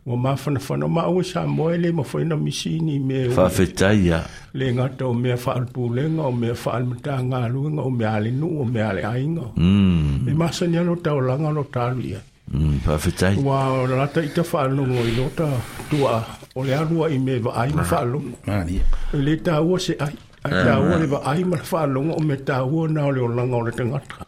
[0.06, 4.22] ua mafanafana maua sa moe le mafaina misini me faafetaia
[4.54, 9.60] le gata o mea faalepulega o mea faalemataagaluega o mea alenuu o mea aleaiga e
[9.60, 10.34] mm.
[10.36, 15.48] masania lo taolaga lo talu ia mm, faafetai ua lata ita faalogo i lota
[15.90, 16.24] tuaa
[16.56, 18.80] o le alua i me vaai ma faalogo e
[19.24, 20.12] lē tāua seʻai
[20.44, 20.64] ai ah.
[20.66, 23.70] tāua le vaai ma le faalogo o me tāua na o le olaga o le
[23.78, 24.26] tagata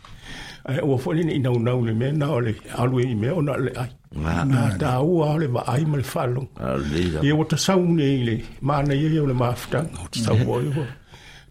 [0.70, 3.32] e eh, ua foʻi ni ina una una me na ole alu e i mea
[3.40, 3.90] ona le ai
[4.50, 6.42] na ta u ole va ai mal falo
[7.24, 8.36] e o ta saune ile
[8.66, 9.52] ma na ye ole o
[10.12, 10.60] ta sa o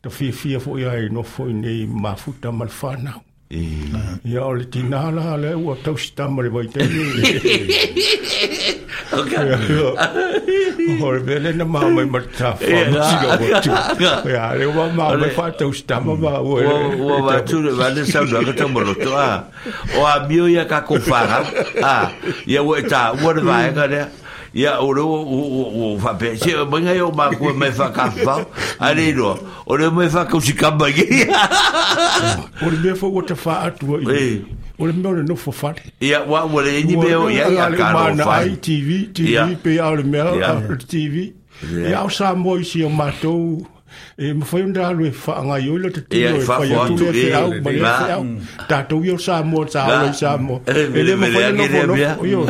[0.04, 2.12] ta fia fia fo ia no fo nei ma
[2.44, 2.72] le mal
[3.52, 3.66] E.
[4.30, 7.00] Ia o le tina la le ua tau si tamo le waite ni.
[11.02, 14.30] Hore vele na maa mai mara ta whanu si o watu.
[14.30, 15.58] Ia le ua maa mai wha mm.
[15.58, 16.62] tau si tamo maa ua.
[17.02, 19.28] Ua watu le vane sa ua kata moroto a.
[19.98, 21.42] O a mio ia ka kofara.
[22.46, 24.06] Ia ua e ta ua le vaenga lea.
[24.54, 28.36] ia ore o o fa pe se manga yo ma ku me fa ka fa
[28.80, 31.06] ale lo ore me fa ku si kamba ge
[32.66, 34.42] ore me fa o te fa atu i eh.
[34.80, 37.92] ore me ore no fo fa ia wa ore ni me o ia ia ka
[37.94, 38.38] ro fa
[38.70, 40.24] tv tv pe ore me
[40.88, 41.34] tv
[41.90, 43.66] ia o sa mo si o matou
[44.18, 47.34] e mo foi nda lo fa nga yo lo te tuo fa yo tu le
[47.34, 47.72] au ma
[48.08, 48.26] le au
[48.70, 51.96] ta to yo sa mo sa lo sa mo e le mo foi no no
[52.26, 52.44] yo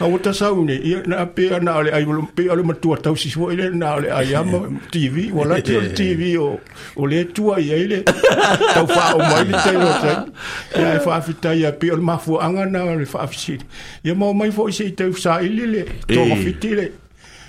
[0.00, 0.76] a wata sa u ne
[1.06, 3.96] na pe na ole ai lo pe ole ma tua tau si so ele na
[3.96, 6.48] ole ai am tv wala te tv o
[6.96, 8.02] o le tua ia ele
[8.74, 10.16] tau fa o mai le te lo te
[10.80, 13.58] ya fa fita ya pe ole ma fu anga na ole fa fsi
[14.04, 16.88] ya mo mai foi se te sa ele le to fitile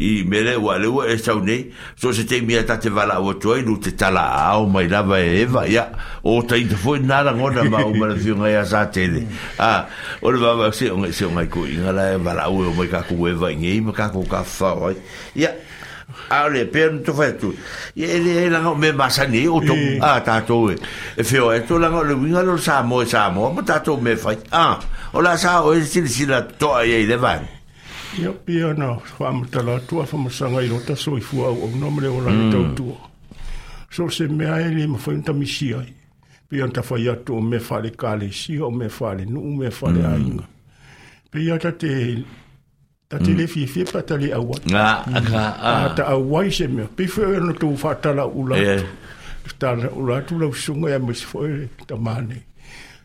[0.00, 3.20] i mele wa le wa e sau nei so se te mia ta te vala
[3.20, 4.24] o toi lu te tala
[4.54, 5.84] au mai lava e eva ia
[6.24, 9.26] o ta i te foi nara ngona ma o mara fiunga ia sa tele
[9.60, 9.84] a
[10.22, 12.64] o le vava se o ngai se o ngai ko inga la e vala o
[12.72, 14.96] o mai ka ku eva ngei ma ka ku ka fa oi
[15.36, 15.52] ia
[16.32, 17.52] a le pen to fa tu
[17.92, 20.00] ye le e la ngo me masa ni o to mm.
[20.00, 20.80] a ta to e
[21.22, 23.80] feo e, e to la ngo le winga lo sa mo sa mo ma ta
[23.84, 24.80] to me fa a
[25.12, 27.59] o la sa o e sila sila to ai le van
[28.18, 32.08] Ia pia na whamata la tua sanga i rota so i fua au au nomere
[32.08, 32.52] o rai mm.
[32.52, 33.10] tau tua.
[33.90, 35.92] So se mea e le mawhai unta misi ai.
[36.48, 40.02] Pia unta whai atu o me whare kāle si o me whare nu me whare
[40.02, 40.12] mm.
[40.12, 40.48] a inga.
[41.30, 42.24] Pia ta te
[43.08, 43.38] ta te mm.
[43.38, 44.58] le fie fie pata le awa.
[44.66, 44.86] Nga,
[45.28, 45.70] nga, a.
[45.72, 46.86] Ah, ta awai se mea.
[46.86, 48.56] no fwe fa ta la ula.
[49.58, 52.42] Ta ula tu lau sunga ya e misi fwere ta mani.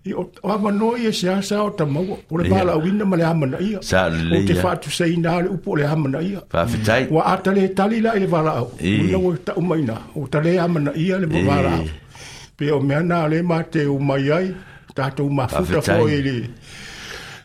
[0.05, 3.23] i o ama no ia e se asa o tamaua o le palauina ma le
[3.25, 7.23] amana ia sa o te faatusaina a le upu o le amana ia faafetai ua
[7.31, 10.93] a tale e tali la i le valaau uina ua e taumaina o tale amana
[11.03, 11.85] ia le valaau
[12.57, 14.47] pe o mea na le mateu mai ai
[14.95, 16.35] tatou mafuta foi le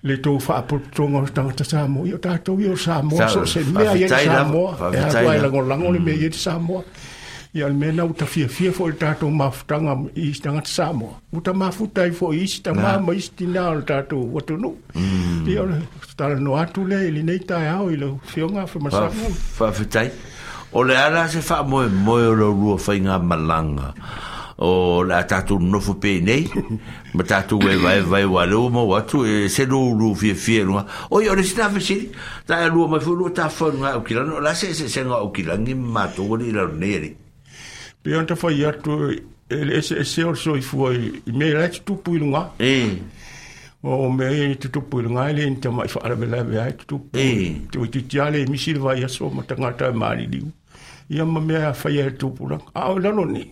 [0.09, 2.07] le tō whaaporotonga o tangata Samoa.
[2.09, 4.89] Ia tātou i o Samoa, so se mea i e Samoa.
[4.95, 6.39] E hatua e lango lango le mea i e mm.
[6.43, 6.81] Samoa.
[7.53, 7.71] ia mm.
[7.71, 12.03] le mea na u tafiafia foʻi le tatou mafutaga ma isi tagata samoa u tamafuta
[12.03, 14.77] ai foʻi isi tamā ma isi tinā o le tatou atunuu
[15.51, 15.79] ia ole
[16.17, 20.07] talanoa atu lea i lenei taeao i lau feoga femasafu faafetai
[20.73, 23.95] o le ala se faamoemoe o lau lua faiga malaga
[24.59, 26.47] o la tatu nofo pe nei
[27.19, 27.41] ma
[27.83, 28.61] vai vai wa lo
[29.27, 31.99] e se lo lu fie no o yo le sta fe
[32.47, 33.51] ta lu ma fu lu ta
[33.97, 37.09] o kilano la se se se o kilangi ma la
[38.03, 38.93] pe ona tafai atu
[39.57, 42.51] ele eseese o le soifua i mea lai tutupu i luga
[43.83, 47.09] o mea ia tutupu i luga e leni tamai faalavelave ae tutupu
[47.71, 50.49] te oititia le misi le vaiaso ma tagata e maliliu
[51.11, 53.51] ia ma mea afaia e tupulaga ao e lalo nei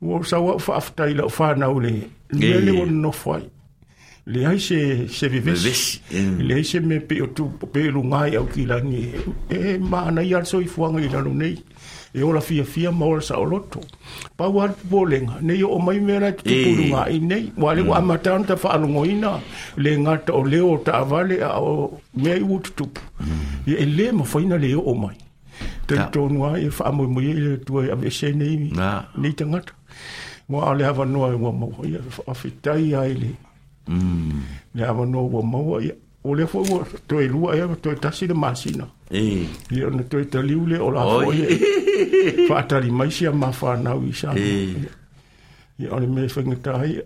[0.00, 1.92] ua saua u faafetai lau fanau le
[2.32, 3.48] mea le ua nonofo ai
[4.26, 6.30] le ai se se vivesi eh.
[6.38, 9.04] le ai se me pe o tupu pe eh, i luga ai au kilagi
[9.50, 11.58] e maana ia le soifuaga i lalo nei
[12.12, 13.80] e ola fia fia ma ola sa o loto.
[14.36, 18.04] Pa wale ne o mai mera te tupuru ngā i nei, wale wa mm.
[18.04, 19.32] amatana ta whaalungo ina,
[19.76, 23.00] le ngat o leo ta avale a o mea i wutu tupu.
[23.18, 23.76] E mm.
[23.78, 25.16] e le ma whaina le o mai.
[25.86, 28.72] Te tonua e whaamu mo e le tuai e a mese nei,
[29.16, 29.72] nei te ngata.
[30.50, 32.90] Mo a le hawa noa mo wa maua, e a whaafitai mm.
[32.90, 33.30] e a ele.
[34.74, 38.10] Le hawa noa wa maua, e o le fou to e lua ya to ta
[38.12, 38.34] si le
[39.10, 43.10] eh le no to e tali ou le o la fou ye fa tali mai
[43.10, 44.74] si ma fa na wi sa eh
[45.80, 47.00] ye o me fa ngi ta ye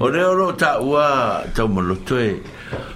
[0.00, 2.42] o le o lo ta wa ta mo lo to e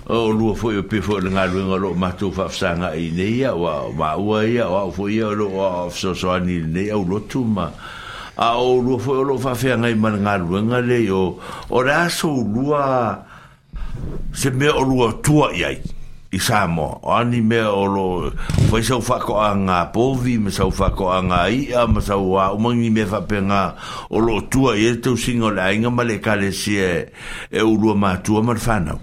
[0.08, 2.74] o lua foi o pe fou le nga lu nga lo ma to fa fa
[2.74, 6.32] nga i ne ya wa ma u ya wa fou ye lo wa so so
[6.34, 7.70] ani ne ya lo tu ma
[8.34, 11.38] a o lua fou lo fa fa nga i ma nga lu nga le yo
[11.70, 13.29] o la so lua
[14.32, 15.76] se me o lua tua i ai
[16.32, 18.30] i Samo o ani me o lo
[18.70, 22.44] fai sau whako a ngā povi me sau whako a ngā ia me sau a
[22.54, 23.62] umangi me whape ngā
[24.14, 27.08] o lo tua i e tau singa le ainga ma le kare si e
[27.50, 29.00] e urua mā tua mar whanau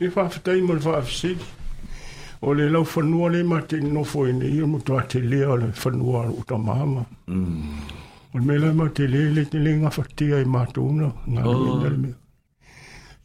[0.00, 1.44] e whaafetai mar whaafisiri
[2.40, 5.20] o le lau whanua le ma te nofo i e ne i mo tua te
[5.20, 7.78] lea le whanua o ta māma mm.
[8.34, 10.42] o le mele ma te lea le te lea ngā whatea oh.
[10.42, 12.14] i mātouna ngā mele mele mele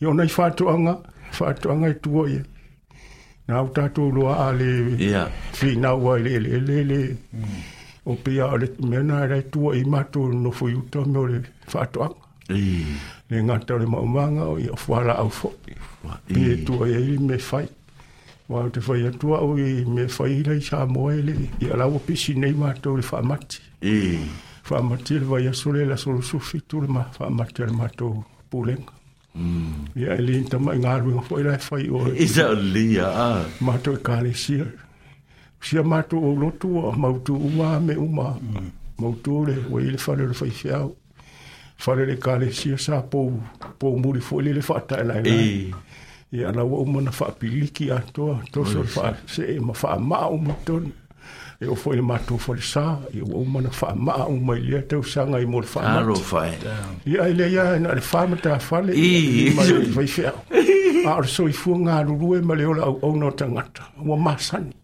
[0.03, 0.91] Yo nai fatu anga.
[0.91, 1.01] Oh.
[1.39, 2.43] faatoaga i tua ia
[3.47, 4.69] na au tatou loa a le
[5.59, 6.99] finau ai leelelele
[8.11, 11.25] o pea o le mea na lai tua e i matou nofo iuta me o
[11.31, 11.39] le
[11.73, 12.19] faatoaga
[13.29, 15.73] le gata o le maumaga o ia fualaau foʻi
[16.33, 17.65] pie tua iai le me fai
[18.49, 21.99] ua te fai atu au i me fai lai sa moa i le ia laua
[22.07, 23.59] pisi nei matou le faamati
[24.69, 28.11] faamati le vai aso le lasolosufi tu le faamati a le matou
[28.49, 28.93] pulega
[29.95, 31.99] Ia e então ta mai ngā runga fōi lai whai o.
[32.15, 34.65] Isa o lia, a Mātou e kāne sia.
[35.59, 38.37] Sia mātou o lotu o mautu uma me uma.
[38.97, 40.93] Mautu le, o ile whanere whai se au.
[41.83, 43.33] Whanere kāne sia sā pou,
[43.81, 45.49] pou muri fōi le whātai lai lai.
[46.35, 49.11] Ia ana wa umana whaapiliki atoa, toso wha
[49.43, 49.75] e ma
[51.59, 54.59] e o foi le matou foi sa e o uma na fa ma o mai
[54.59, 56.49] le teu sanga i mor fa ma ro fa
[57.05, 59.49] ia ele ia na le fa ma ta fa le i
[59.93, 60.33] vai fa
[61.11, 64.75] a so i fu nga ru e ma le ola o no tangata o masani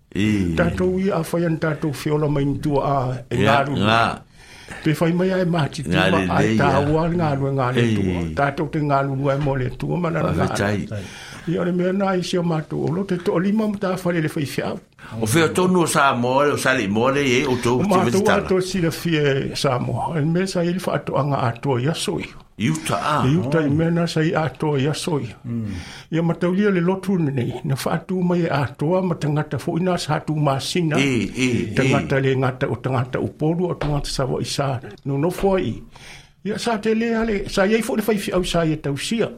[0.55, 2.95] tatou ia afaiani tatou feola mainitua a
[3.29, 3.85] e galulu
[4.83, 7.15] pe fai mai ai mati tu ai tāua le
[7.57, 10.87] ngalu tua tatou te ngalu ai mo le tua mana ngalu
[11.47, 14.75] ia le mea na isi o mātou te to lima mo tāwhare le whai fiau
[15.21, 18.27] o whea tonu o Samoa le o sale moa le e o tau o mātou
[18.29, 22.27] ato si le fie Samoa e mea sa ili whaato anga ato i asoi
[22.61, 23.03] Iuta a.
[23.09, 23.21] Ah.
[23.25, 25.79] E iuta i mea na sa i ato i asoi mm.
[26.13, 30.13] ia mataulia le lotu nei na whaatu mai e atoa ma tangata fo ina sa
[30.19, 34.69] hatu māsina e, tangata le ngata o tangata upolu o tangata sawa i sā
[35.05, 35.73] no no fo i
[36.45, 39.37] ia sa te lea le sa iei fo le whai fiau sa i tausia ia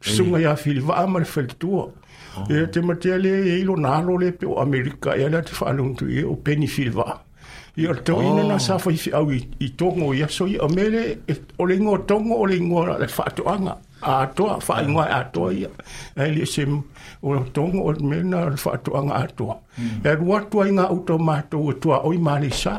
[0.00, 1.92] sunga ya fili va amal fel tuo
[2.48, 2.66] e oh.
[2.72, 6.04] te matia le e ilo nalo le pe o amerika e ala te fa alungtu
[6.08, 7.20] e o peni fili va
[7.76, 8.58] i o tau ina na oh.
[8.66, 9.30] sa fa au
[9.66, 13.08] i tongo ya so i amele e o le ngo tongo o le ngo le
[13.16, 15.68] fa to anga a to fa ngo a to ya
[16.16, 16.82] e le sim
[17.22, 19.46] o tongo o me na le fa to anga a to
[19.76, 20.00] hmm.
[20.04, 22.74] e wa to ina o to ma to to o i ma le sa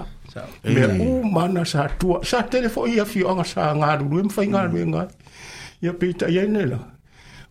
[0.63, 4.15] me u mana sa to sa telefo i a fi anga sa e nga lu
[4.17, 4.35] em hmm.
[4.35, 4.61] fa nga
[4.93, 5.03] nga
[5.85, 6.79] ya pita ya nela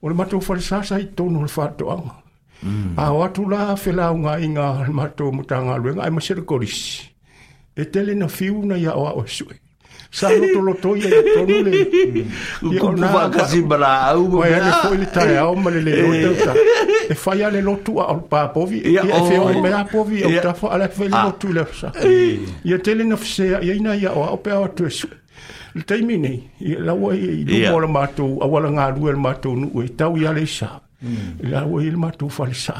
[0.02, 2.12] o le matou falasasa i tonu o le faatoʻaga
[2.62, 2.92] mm.
[2.96, 7.12] ao atu la felaugaiga le matou matagaluega ae maselekolisi
[7.76, 9.56] e tele na fiu na ia o aʻo e suʻe
[10.10, 11.72] sa lotoloto ia ia tonu le
[12.72, 16.52] iaonaae ale foʻi le taeao ma le lelō tauta
[17.10, 20.42] e fai ale lotu aʻo le papovi e ia e feoe mea povi e au
[20.42, 21.88] tafa ale fai le lotu i le afasa
[22.64, 25.18] ia tele na feseaʻi ai na ia o aʻo pe ao atu e suʻe
[25.74, 29.88] le taimi nei laua i luga o le matou auala galue le matou nuu e
[29.88, 30.46] tau ia le mm.
[30.46, 30.80] isā
[31.52, 32.78] laua i le matou falesā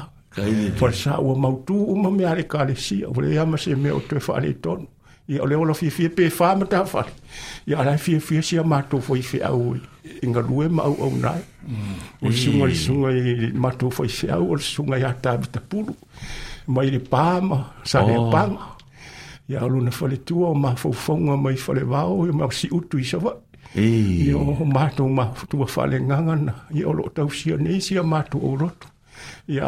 [0.81, 4.87] falesā ua mautū uma mea le kalesia ua leia mase mea o toe faaletonu
[5.31, 7.15] ia o le ola fiafia pe fāmatafale
[7.67, 9.77] ia alae fiafia sia matou foi feʻau
[10.27, 11.45] igalue ma auaunae
[12.23, 12.29] o mm.
[12.29, 15.95] le suga le suga matou foi feʻau o le suga iā tavitapulu
[16.75, 18.31] mai le pāma sa le oh.
[18.35, 18.79] paga
[19.51, 23.35] ya ia alona faletua o mafaufauga mai falevao ia mausiutu i sava
[23.77, 28.87] ma o matou mafutua faalegaga na ia o loo tausia nei sia matou ou lotu
[29.49, 29.67] ya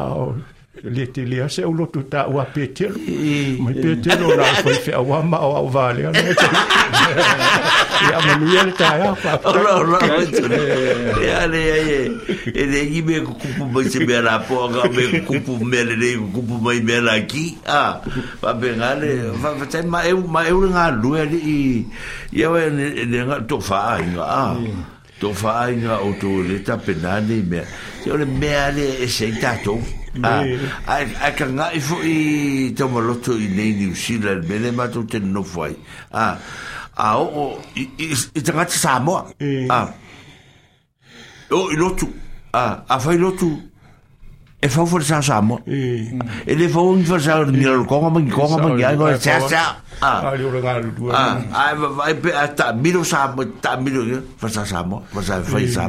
[0.82, 2.96] le te lea se au lotu ta ua petelo
[3.60, 6.48] mai petelo la koi fea ua ma o au vale ane e te
[8.10, 10.46] ia manu ia le tae apa ora ora oito
[11.26, 12.00] e ale ia ye
[12.54, 16.10] e le ingi me kukupu mai se mea la po aga me kukupu mele le
[16.18, 17.82] kukupu mai mea la ki a
[18.40, 19.10] pa pe ngale
[19.42, 21.84] fatai ma eu ma eu le ngā lue ale i
[22.32, 22.70] ia wa e
[23.12, 24.56] le ngā to faa inga a
[25.20, 27.64] to faa inga o to le ta penane mea
[28.04, 29.78] se ole mea le e se i tatou
[30.20, 35.62] a ka ngai fo i tau maloto i nei New Zealand mele mātou tenu nofo
[35.64, 35.74] ai
[36.12, 36.32] a ah,
[36.96, 39.86] a ah, o o i tangata Samoa a ah.
[41.50, 42.08] o i lotu
[42.52, 43.48] a a fai lotu
[44.60, 48.04] e fau fo sa sa mo e le fau ni fo sa ni lo ko
[48.10, 49.64] ma ni ko ma ni ai no sa sa
[50.04, 54.04] ah ali ora ngal tu ah ai vai pe ta miro sa mo ta miro
[54.04, 55.88] eh, fo sa sa mo fo sa fai sa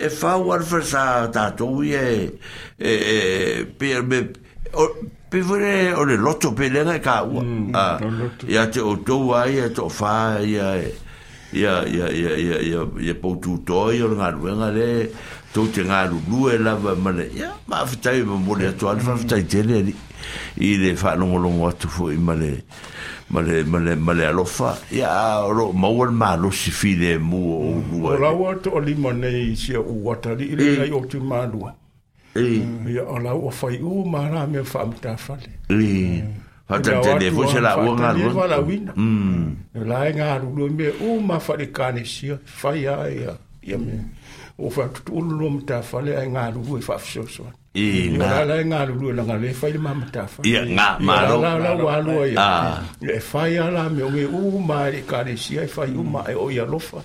[0.00, 2.32] e fau ar fersa tato ui e
[2.78, 4.30] e e pe er me
[4.72, 4.86] o
[5.28, 9.32] pe vore o le loto pe lenga e ka ua mm, a te o tou
[9.34, 10.94] ai e to fa ia e
[11.52, 15.10] ia ia ia ia pou tu toi o ngā ruenga le
[15.52, 19.44] tou te ngā ru e lava mana ia ma afetai ma mole atu alifan afetai
[19.44, 19.84] tele
[20.56, 22.48] i le fa longolongo atu fo i mana
[23.30, 27.84] male male male alofa ya ro maua le malosi file mu o mm.
[27.92, 30.04] lua o laua toʻalima nei sia mm.
[30.06, 31.72] ua tali i lenei o tumalua
[32.36, 35.48] ia o laua faiʻu ma la mea faamatafale
[36.68, 39.56] fatatele foi se laua galuagalauina e mm.
[39.74, 44.04] la e galulu i mea u ma faaleikanesia fai a ia ia mea
[44.58, 49.54] o faatutuululua matafale ae galulu e faafesoasoani e na la nga lu la nga le
[49.54, 53.58] fai mama ta fa ia nga ma lo la la wa lo ia e fai
[53.62, 56.50] ala me o u ma le ka le si e fai u ma e o
[56.50, 56.98] ia lo fa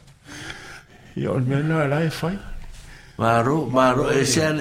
[1.14, 2.34] ia o me na la fai
[3.22, 4.52] ma ro ma ro e se a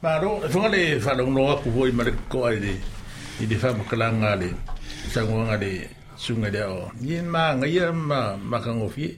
[0.00, 2.74] ma ro so le fa lo no ku voi ma le ko ai le
[3.44, 4.48] i de fa ma kala nga le
[5.12, 5.84] sa nga le
[6.16, 9.08] sunga de o yin ma nga ia ma ma ka ngofi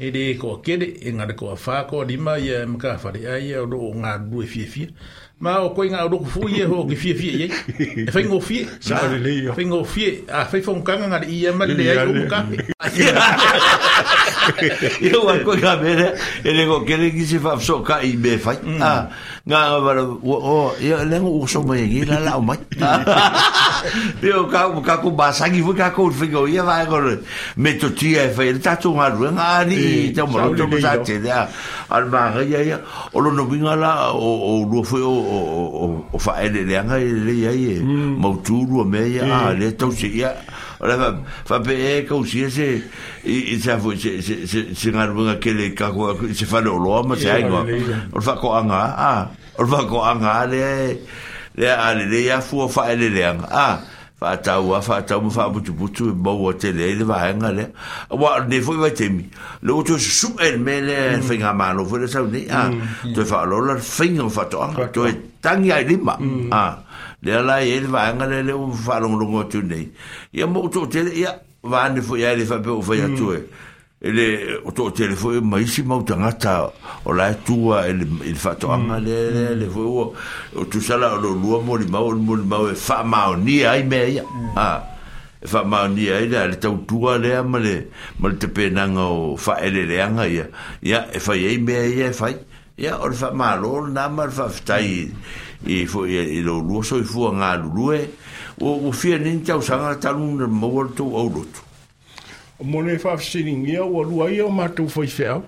[0.00, 3.50] e le ko kele e ngare ko fa ko lima ia mka fa le ai
[3.58, 4.88] o do nga due fie fie
[5.42, 7.46] ma o ko nga o do fu ia ho ki fie fie ye
[8.06, 11.26] e fa ngo fie sa le le fa ngo fie a fa fon kanga ngare
[11.26, 12.38] ia ma le ai o ka
[15.02, 16.14] ia ua koe ka mele
[16.44, 18.56] e lengo kere ki se whapso ka i me whai
[19.48, 22.58] ngā wala o ia lengo uso mai ngi la lao mai
[24.24, 27.00] ia ka ka ko basangi fu ka ko figo ia vai ko
[27.56, 31.18] me to tia e whai ta tu ngaru ngā ni te moro to sa te
[31.22, 31.46] da
[31.90, 32.78] al ma ia ia
[33.12, 36.74] o lo no vinga la o o lo fu o o o fa ele le
[36.78, 37.18] anga eh, mm.
[37.20, 40.32] ah, le ia ia mau turu me ia le to se ia
[40.80, 41.12] Ora
[41.44, 42.66] fa pe ka usi se
[43.24, 47.02] i sa fu se se se ngarunga ke le ka ko se fa lo lo
[47.02, 47.66] ma se ngo.
[48.12, 48.94] Ora fa ko anga a.
[49.10, 49.28] Ah,
[49.58, 51.00] Ora fa ko anga le
[51.56, 53.48] le ale le ya fu fa ele le anga.
[53.50, 53.80] Ah.
[54.18, 57.30] fa tau a ah, fa tau fa butu butu ba o te le le va
[57.30, 57.68] nga le
[58.10, 59.28] wa ne foi va temi
[59.62, 61.22] le o to su el me le mm.
[61.22, 64.26] finga mano foi le sa ni a ah, mm, to e fa lo la finga
[64.28, 64.58] fa to
[64.90, 66.50] to e tangi ai lima mm.
[66.50, 66.82] a
[67.22, 69.90] le la e le vaanga le le ufa whaarongo rongo atu nei.
[70.32, 73.42] Ia mo uto te ya ia vaane fo iai le whape o ya tu e.
[74.00, 76.70] Ele uto o tele fo e maisi mau tangata
[77.04, 78.04] o lai tua e le
[78.40, 79.80] whatoanga le le le fo
[80.54, 83.34] e O tu sala o lo mo mori mau, o mori mau e wha mao
[83.34, 84.22] ni ai me ia.
[84.54, 84.84] Ha.
[85.42, 87.90] E wha mao ni ai le, le tau tua lea ma le,
[88.20, 90.46] ma le te penanga o fa ele leanga ia.
[90.82, 92.36] Ia ya e whai ei mea ia e whai.
[93.00, 94.86] o le wha lo, nama le wha whtai.
[94.86, 95.06] Ia.
[95.66, 98.08] i fo i lo luoso i fo nga lulue
[98.60, 101.60] o o fia nin tau sanga talu na mawal tau au lotu
[102.58, 105.40] o mone fa siningia o lua i o matou foi fea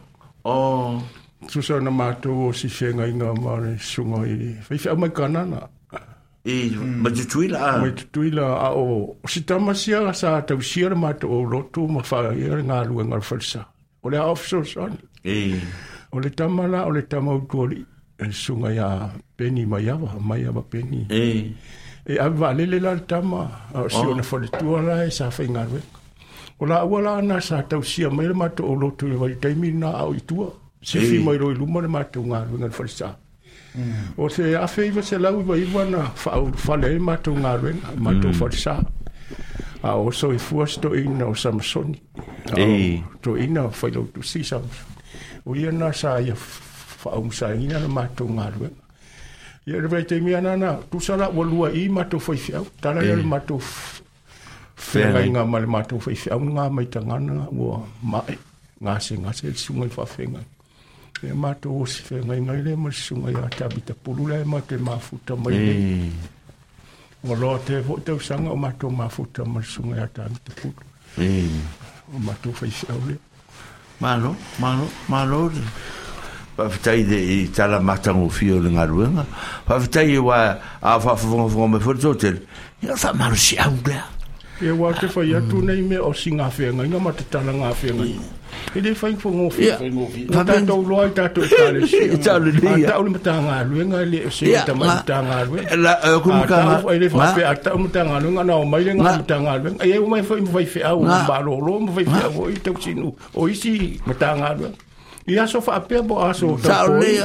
[0.44, 1.02] o
[1.48, 5.68] tusa na matou o si fenga inga mare sunga i fai fea mai kanana
[6.44, 11.86] e matutuila a matutuila a o si tamasia sa tau sia na matou au lotu
[11.88, 13.64] ma fa i nga lua ngar falsa
[14.02, 15.54] o le officer son e
[16.12, 17.84] o le tamala o le tamau tuoli
[18.28, 21.06] e sunga ia peni mai awa, mai awa peni.
[21.10, 21.54] E.
[22.06, 23.88] E a valele la tama, a oh.
[23.88, 25.98] si ona whaletua la e sa whainga ruenga.
[26.60, 29.36] O la ua la ana sa tau sia mai le mato o lotu le wali
[29.36, 30.48] taimi na au i tua.
[30.82, 31.22] Se fi e.
[31.24, 33.10] mai roi luma le mato ngā ruenga le whalesa.
[33.74, 34.18] Mm.
[34.18, 36.00] O te awhi iwa se lau iwa iwa na
[36.66, 38.40] whale le mato ngā ruenga, mato mm.
[38.40, 38.78] whalesa.
[39.82, 42.00] A o so i fuas to ina o Samsoni.
[42.58, 43.00] E.
[43.24, 44.98] To ina whailau tu si Samsoni.
[45.48, 46.34] O ia na sa ia
[47.04, 48.86] whaumsaingina na mātou ngā ruenga.
[49.68, 53.26] Ia rewe te mea nana, tu sara wa lua i mātou whaifiau, tala ia le
[53.28, 58.36] mātou whaifiau ngā male mātou whaifiau ngā mai tangana ua mae,
[58.82, 60.42] ngāse ngāse, sunga i whawhenga.
[61.22, 64.80] E mātou o si whenga i ngai le, ma sunga i atabita pulula e mātou
[64.84, 66.10] mafuta mai le.
[67.22, 67.40] Ua mm.
[67.42, 70.88] loa te vo te usanga o mātou mafuta ma sunga i atabita pulula.
[71.20, 71.60] Mm.
[72.16, 73.20] O mātou whaifiau le.
[74.00, 74.32] Mano,
[74.64, 75.42] mano, mano
[76.60, 79.24] fafitai de i tala matango fio le ngā ruenga.
[79.68, 82.36] Fafitai e wa a fafafonga fonga me fuori tōtel.
[82.84, 84.04] Ia fa maru si au lea.
[84.60, 87.72] Ia wā te fai atu nei me o si ngā whenga, inga mate tala ngā
[87.80, 88.10] whenga.
[88.76, 89.70] E le fai fonga fi.
[89.70, 89.78] Ia.
[90.34, 92.02] Ta tau loa i tātou e tāle si.
[92.10, 92.68] I tāle li.
[92.74, 95.64] A tau ni mata ngā ruenga, le e se ta mai mata ngā ruenga.
[95.72, 96.60] Eh, la, e eh, kum ka ngā.
[96.60, 99.56] A tau fai fai, a tau mata ngā ruenga, nao mai le ngā mata ngā
[99.62, 99.88] ruenga.
[99.88, 103.10] Ia wā mai fai mwai fai au, mba lo lo, mwai fai au,
[103.44, 104.86] o isi mata ngā ruenga.
[105.28, 107.20] ia so fa pe bo aso ta le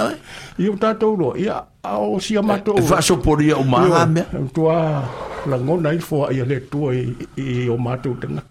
[0.59, 3.63] ia ta to lo ia o si amato eh, fa eh, so por ia o
[3.63, 4.99] ma me eh, tua
[5.47, 6.91] la ngona i fo ia le tua
[7.39, 8.43] i o mato tanga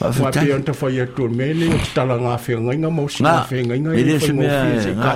[0.00, 3.20] Wa pe anta fa ia tu mele o tala nga fe nga nga mo si
[3.46, 5.12] fe nga nga i fo mo fi se ka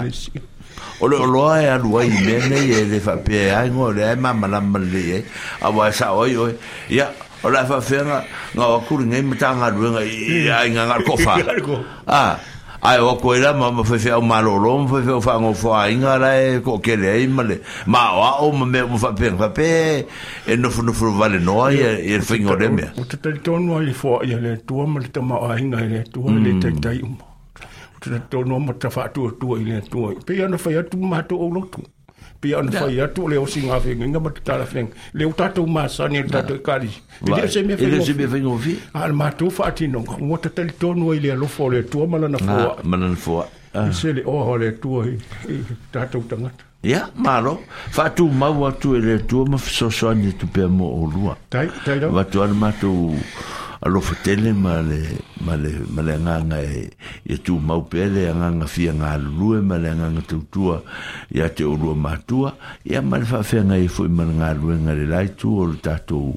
[1.03, 4.79] o le oloa e alua i mene e le faapea e aigo o leae mamalama
[4.79, 5.25] lelei ai
[5.73, 6.53] auae saoi oe
[6.93, 7.09] ia
[7.43, 8.19] o le a faafeaga
[8.55, 11.53] gaoakulugai matagaluega i aigaga le kofaga
[12.85, 14.55] ai o ko ira ma fa fa ma lo
[14.93, 17.41] foi fa fa fa ngo fa inga la e ko ke le ai ma
[17.87, 19.69] ma o o me mo fa pe fa pe
[20.47, 21.81] e no no fu vale no ai
[22.13, 24.85] e fa ngo le me o te te to no ai fo ai le tu
[24.93, 27.09] ma le ma o e e, e inga le tu ma le te te o
[27.09, 27.17] mm.
[28.01, 30.59] te te to no ma te fa tu tu ai le tu pe ya no
[30.67, 31.81] fa ya tu ma to o lo tu
[32.45, 34.85] pia ona fai atu o singa fe nginga ma tala fe
[35.21, 36.91] le utato masa ni utato kali
[37.29, 38.43] ile se me fe ile se me fe
[41.75, 43.41] le tu mala na fo mala na
[43.81, 43.89] ah.
[44.17, 45.01] le o ho le tu
[45.49, 45.57] i
[45.97, 46.21] tato
[46.93, 47.53] ia malo
[47.99, 48.29] faatu
[48.71, 51.37] atu e le atua ma fesoasoani atu pea mo olua
[52.19, 52.97] vatu ana matou
[53.85, 56.89] alo fatele ma le ma nganga e
[57.23, 60.81] e tu mau pele e nganga fia nga lue ma le nganga tu tua
[61.31, 64.75] ya te uru ma tua ya ma le fa nga e foi ma nga lue
[64.85, 66.33] nga le lai tu o tatu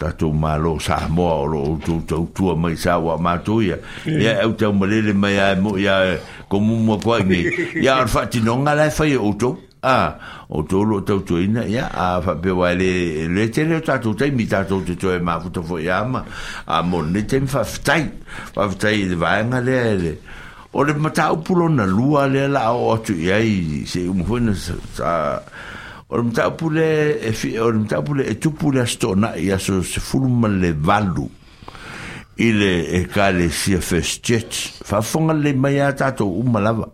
[0.00, 3.60] tatu ma lo sa mo o lo tu tu tu ma sa wa ma tu
[3.60, 3.76] ya
[4.08, 6.16] ya e te mo le le ma ya mo ya
[6.48, 7.44] komu mo kwa ni
[7.76, 11.20] ya fa ti no nga la fa e o tu a ah, o tolo tau
[11.24, 15.40] tuina ia a fa pe wale le tere tatu tai mi tatu te toe ma
[15.40, 16.22] futa fo ia ma
[16.66, 18.04] a mone te fa ftai
[18.52, 20.12] fa ftai de vaenga le le
[20.72, 25.40] o le mata upulo na lua le la o atu ia i se umfuna sa
[26.08, 29.56] o le mata upule e fi o le mata upule e tupu le stona ia
[29.58, 31.24] so se fuluma le valu
[32.36, 34.52] ile e kale sia festet
[34.84, 36.86] fa fonga le maya tatu umalava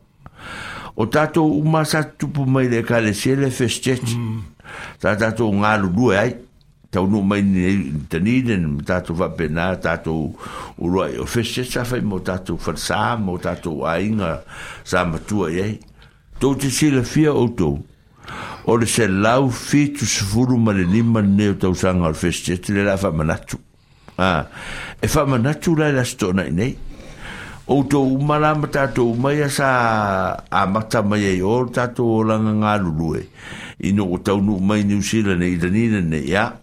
[0.97, 4.39] o tato uma sa tupu mai le kale se le festech mm.
[4.99, 6.33] ta tato nga lu lu ai
[6.91, 10.15] ta no mai ni tani den tato va pena tato
[10.81, 14.43] u roi o festech sa fa mo tato fer sa mo tato ai nga
[14.83, 15.79] sa ma tu ai
[16.41, 17.77] to ti se le fia o to
[18.65, 22.09] o le se lau fi tu se furu ma le lima ne o tau sanga
[22.09, 23.61] o festech le la fa manatu
[24.17, 24.49] ah.
[25.01, 26.86] e fa manatu la la stona inei
[27.67, 29.69] o to umala ma tatou mai a sa
[30.51, 33.27] a matamai ai o tatou olaga galulu e
[33.91, 36.57] ina ua taunuu mai niusila nei itanina nei a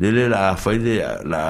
[0.00, 0.96] lele la afai le
[1.28, 1.42] la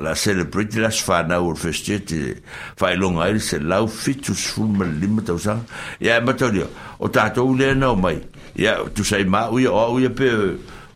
[0.00, 2.40] la celebrate le aso fanau o le fesitiete
[2.80, 5.60] faailoga ai le selau fitusfulu ma le lima tausaga
[6.00, 6.68] ia e mataulia
[6.98, 8.16] o tatou lea nao mai
[8.56, 10.28] ia tusai maʻu ia o aʻu ia pe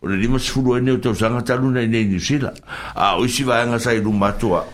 [0.01, 2.49] o le lima sefulu ai nei o tausaga talu nai nei niusila
[2.97, 4.73] a o isi vaega sai lu matou aʻu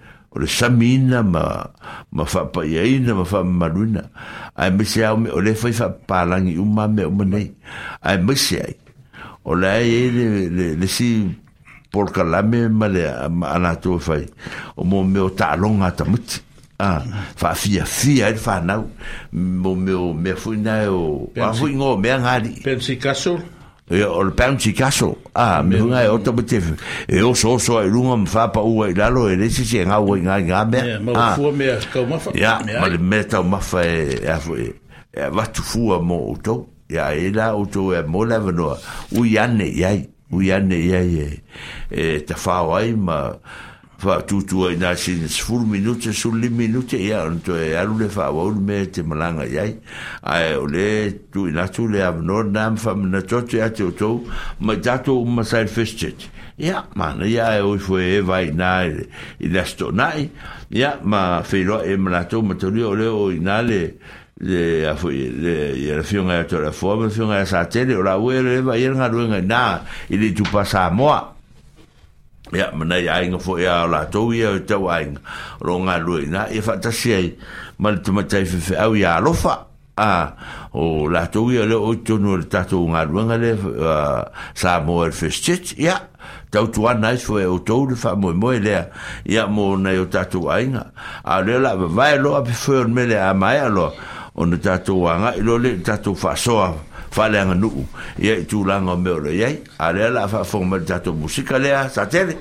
[0.31, 1.69] o le samiina ma
[2.11, 4.03] ma fa ma faamamaluina
[4.55, 7.51] ae ai me se me o le fai fa palangi uma mea uma nei
[8.01, 8.75] ae me ai
[9.43, 11.27] o e le ai le le, si
[11.91, 12.07] por
[12.71, 13.05] ma le
[13.43, 14.25] alatou fai
[14.77, 16.39] o mo me e o ta longa ta muti
[16.79, 17.03] ah
[17.35, 18.31] fa fia fia
[19.33, 22.97] mo me o me fu na o a fu ngo me ngari pensi
[23.91, 25.67] e o le bouncy castle a ah, mm.
[25.69, 26.73] me hunga e oto me tefe
[27.07, 29.83] e o so so e runga me fa pa ua i lalo e lesi se
[29.83, 31.51] ngā ua e i ngā ngā mea ma ufua ah.
[31.51, 34.69] mea kau mafa ya ma le mea tau mafa e e, e,
[35.23, 36.55] e watu fua mo oto
[36.89, 38.79] ya e la oto e mo la venoa
[39.19, 41.41] ui ane iai ui ane iai
[41.91, 43.37] e ta fao ai ma ma
[44.01, 49.01] faatutua ina sini sefulu minute sulili minute ia ona toe alu le faauau me te
[49.03, 49.75] malaga iai
[50.23, 50.85] ai o lē
[51.33, 54.23] tuuina atu le avanoa na ma faamanatoto iā te outou
[54.59, 56.25] ma tatou masai le first church
[56.57, 60.25] ia mana ia e oi foi e vainā i le asitonaʻi
[60.81, 63.81] ia ma feiloa e ma latou matalia o lea o inā le
[64.49, 67.95] le a foi le ia le fioga e atoe lafoa ma fioga e sa tele
[67.99, 69.61] o laue le vaia le e galuega inā
[70.09, 71.21] i le tupasa moa
[72.55, 75.19] ia manai ainga foʻi a o latou ia o tau aiga
[75.61, 77.33] o lo galueina ia faatasi ai
[77.77, 79.65] ma le tamatai fefeau ia alofa
[79.95, 80.33] a
[80.73, 83.51] o latou ia le o tonu o le tatou galuega le
[84.53, 85.95] sa moa le first church ia
[86.51, 88.89] tautuana ai foe o tou le faamoemoe lea
[89.25, 90.91] ia mo nai o tatou aiga
[91.23, 93.93] a lea laavavae loa pefoe o le mele a mae aloa
[94.35, 96.71] ona tatou agaʻi lo le tatou faasoa
[97.11, 97.85] fale anga nuu
[98.19, 101.13] ia i tulaga o mea o le iai a lea la faafoga mai le tatou
[101.13, 102.37] musika lea sa tele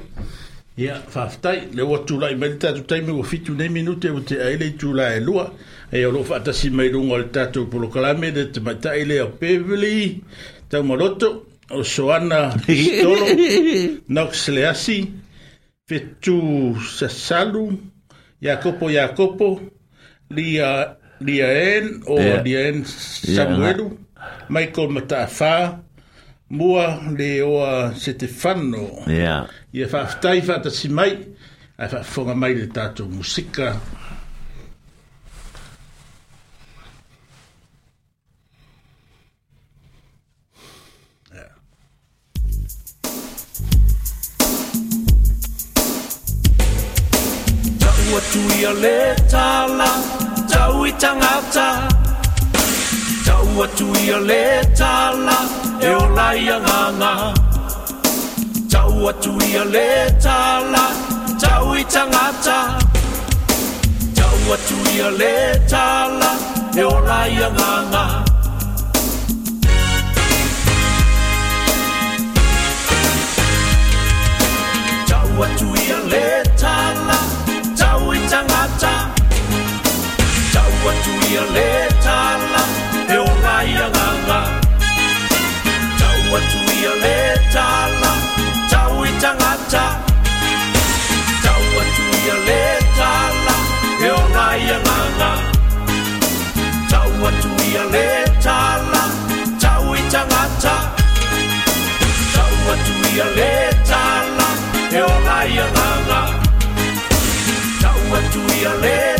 [0.76, 4.56] ia faafetai le ua tulai mai le tatou taimi ua fitu nei minute ua teai
[4.58, 5.50] le itula e lua
[5.92, 10.22] ia o loo faatasi mai luga o le tatou polokalame le tamaitaʻi lea o pevili
[10.70, 12.50] taumaloto o soana
[12.84, 13.26] stolo
[14.08, 14.98] noxleasi
[15.88, 16.38] fetu
[16.98, 17.66] sasalu
[18.42, 19.48] iakopo iakopo
[20.30, 20.70] lia
[21.20, 24.06] lia en o dia en samuelu yeah.
[24.48, 25.78] Michael Matafa,
[26.50, 29.04] mua le oa se te whano.
[29.06, 29.46] Yeah.
[29.72, 31.12] Ia whaftai whata si mai,
[31.78, 33.76] ai whafonga mai le tātou musika.
[41.34, 41.54] Yeah.
[47.78, 48.96] Tau atu ia le
[49.30, 49.88] tāla,
[50.50, 51.70] tau i tangata,
[53.30, 55.30] 叫我追呀嘞查拉，
[55.80, 57.34] 叫我呀伢伢。
[58.68, 60.90] 叫我追呀嘞查拉，
[61.38, 62.76] 叫我伊唱阿查。
[64.16, 65.76] 叫我追呀嘞查
[66.08, 66.34] 拉，
[66.72, 68.20] 叫我呀伢伢。
[75.06, 77.12] 叫我追呀嘞查拉，
[77.76, 79.08] 叫我伊唱阿查。
[80.52, 82.10] 叫我追呀嘞查
[82.54, 82.59] 拉。
[83.68, 84.40] nganga
[86.00, 87.16] tau atu ia me
[87.52, 88.12] tala
[88.72, 89.84] tau i tangata
[91.44, 92.62] tau atu ia le
[92.98, 93.54] tala
[94.00, 95.32] e ona ia nganga
[96.92, 98.08] tau atu ia le
[98.44, 99.02] tala
[99.64, 100.76] tau i tangata
[102.34, 103.52] tau atu ia le
[103.90, 104.48] tala
[104.88, 106.22] e ona ia nganga
[107.82, 109.19] tau atu ia le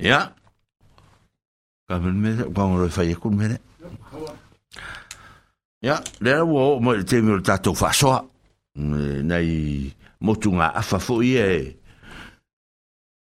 [0.00, 0.18] Ia.
[1.90, 3.58] Ka men me ko ngoro fa ye kun mene.
[5.82, 8.14] Ia, le wo mo te mi ta to fa so.
[8.78, 9.90] Nei
[10.22, 11.44] motunga afa fo ye.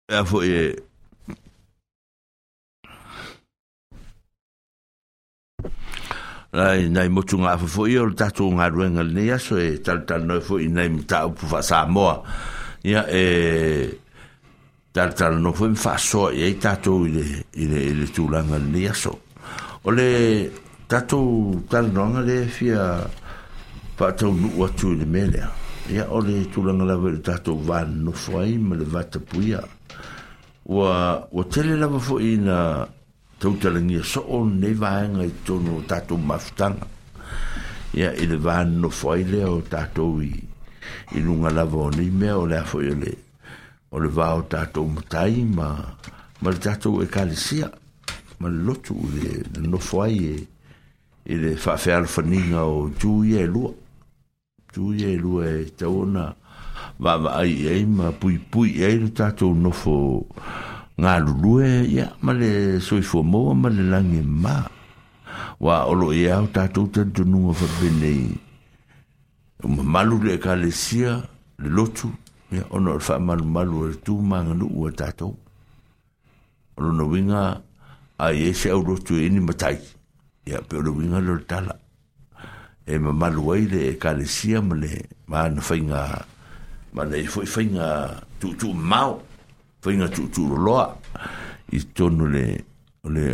[0.09, 0.75] E fo ye.
[6.51, 9.79] Lai nei motunga afa fo ye o ta to nga ruenga le ia so e
[9.79, 12.19] tal tal no fo nei mi ta pu fa sa moa.
[12.83, 13.25] Ia e
[14.99, 17.25] talatala nofo e mafaasoa i ai tatou i le
[17.63, 19.13] i le i le tulaga lenei aso
[19.85, 20.07] o le
[20.91, 22.83] tatou talanoaga le fia
[23.97, 25.49] faataunuu atu i le mea lea
[25.95, 29.61] ia o le tulaga lava i le tatou vanonofo ai ma le vatapuia
[30.67, 30.93] ua
[31.33, 32.59] ua tele lava foʻi ina
[33.39, 36.87] tautalagia so'o lenei vaega i tonu o tatou mafutaga
[37.95, 40.33] ia i le vanonofo ai lea o tatou i
[41.15, 43.11] i luga lava o nei mea o le a foʻi le
[43.91, 45.69] o le vao tatou matai ma
[46.43, 47.71] ma le tatou ekalesia
[48.41, 50.35] ma le lotu le nofo ai e
[51.29, 53.73] i le faafealofaniga o tuia e lua
[54.73, 56.35] tuia e lua e tauona
[57.01, 60.27] vaavaai ai ma puipui ai le tatou nofo
[60.99, 64.57] galulue ia ma le soifua maua ma le lagi mā
[65.61, 68.39] ua o loo ia e o tatou talitonuga faapenei i
[69.67, 71.13] uma malu le ekalesia
[71.59, 72.13] le lotu
[72.51, 75.29] ya ono fa e mal mal wo e tu mang lu wo ta to
[76.79, 77.61] ono no winga
[78.17, 79.77] a ye se au tu e ini matai
[80.49, 81.75] ya pe lo winga lo tala
[82.89, 84.93] e ma mal wo ile e kare le sia ma le
[85.29, 86.01] ma no fa inga
[86.97, 87.87] ma le fo fa inga
[88.41, 89.13] tu tu mau
[89.83, 90.87] fa tu tu loa.
[91.19, 92.45] a i tonu le
[93.13, 93.25] le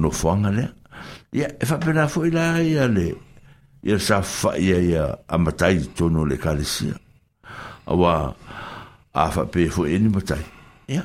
[0.00, 0.64] no fa nga le
[1.38, 3.06] ya e fa pena na la ile ya le
[3.82, 5.02] ya sa fa ya ya
[5.34, 6.94] amatai tonu le ka le sia
[7.88, 8.32] wa
[9.14, 10.40] afa pe fo e ni matai
[10.88, 11.04] ia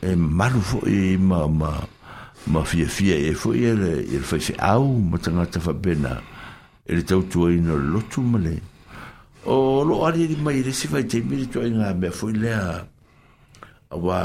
[0.00, 1.70] e malu fo i e ma ma
[2.48, 5.72] ma fia fia e fo i e le il fai se au ma tangata fa
[5.72, 6.16] bena
[6.84, 8.56] e le tau tua ina lotu male
[9.44, 12.34] o lo ari di mai le si fai te miri tua inga mea fo i
[12.36, 12.80] lea
[13.92, 14.20] a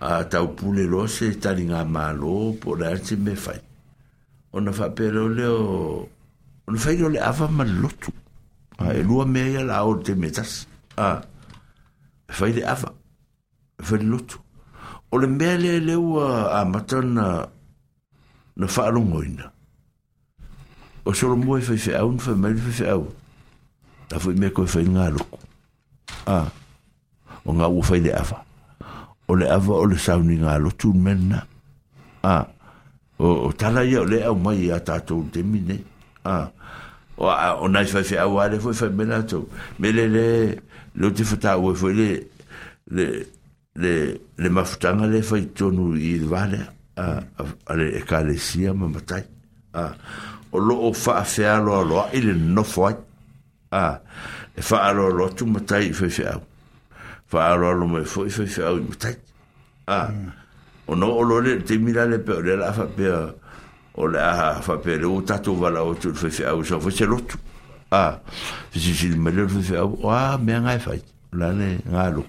[0.00, 3.60] a tau pule lo se tali ngā mālo po le ati me fai
[4.56, 5.60] ona fa pere o leo
[6.66, 8.10] ona fai o le ava ma lotu
[8.80, 11.20] a e lua mea ia la o te metas a
[12.30, 12.92] fai le ava
[13.82, 14.38] fai le lotu
[15.10, 17.46] o le mea lea le ua a mata na
[18.56, 19.52] na whaalongo ina
[21.04, 23.08] o solo mua e fai fai au na fai mai fai fai au
[24.08, 25.38] ta fai mea koe fai ngā loko
[26.26, 26.44] a
[27.44, 28.42] o ngā ua fai le ava
[29.26, 31.44] o le ava o le sauni ngā lotu mena
[32.22, 32.46] a
[33.18, 35.78] o, o tala ia o le au mai a tātou te mine
[36.26, 36.46] a
[37.16, 39.46] o, o nai fai fai au ale fai fai mena tau
[39.78, 40.58] melele
[40.94, 42.22] le te fata ue foi le
[42.90, 43.26] le
[43.76, 46.60] le le mafutanga le fai tonu i vale
[46.96, 47.20] a
[47.66, 49.24] a, le e sia ma matai
[49.74, 49.94] a
[50.50, 52.94] o lo o fa a fea lo a i le no foi
[53.70, 54.00] a
[54.54, 58.70] e fa a lo tu matai i fai fa lo lo mai foi fai fea
[58.70, 59.16] i matai
[59.86, 60.10] a
[60.86, 63.06] o no o lo le te mira le pe o le la fa pe
[63.94, 64.18] o le
[64.60, 67.38] fa pe le o tatu vala o tu fai fea u sa fai se lotu
[67.38, 67.49] a
[67.90, 68.20] a ah,
[68.72, 71.02] si me le fe a me nga fai
[71.32, 72.22] la ne nga lo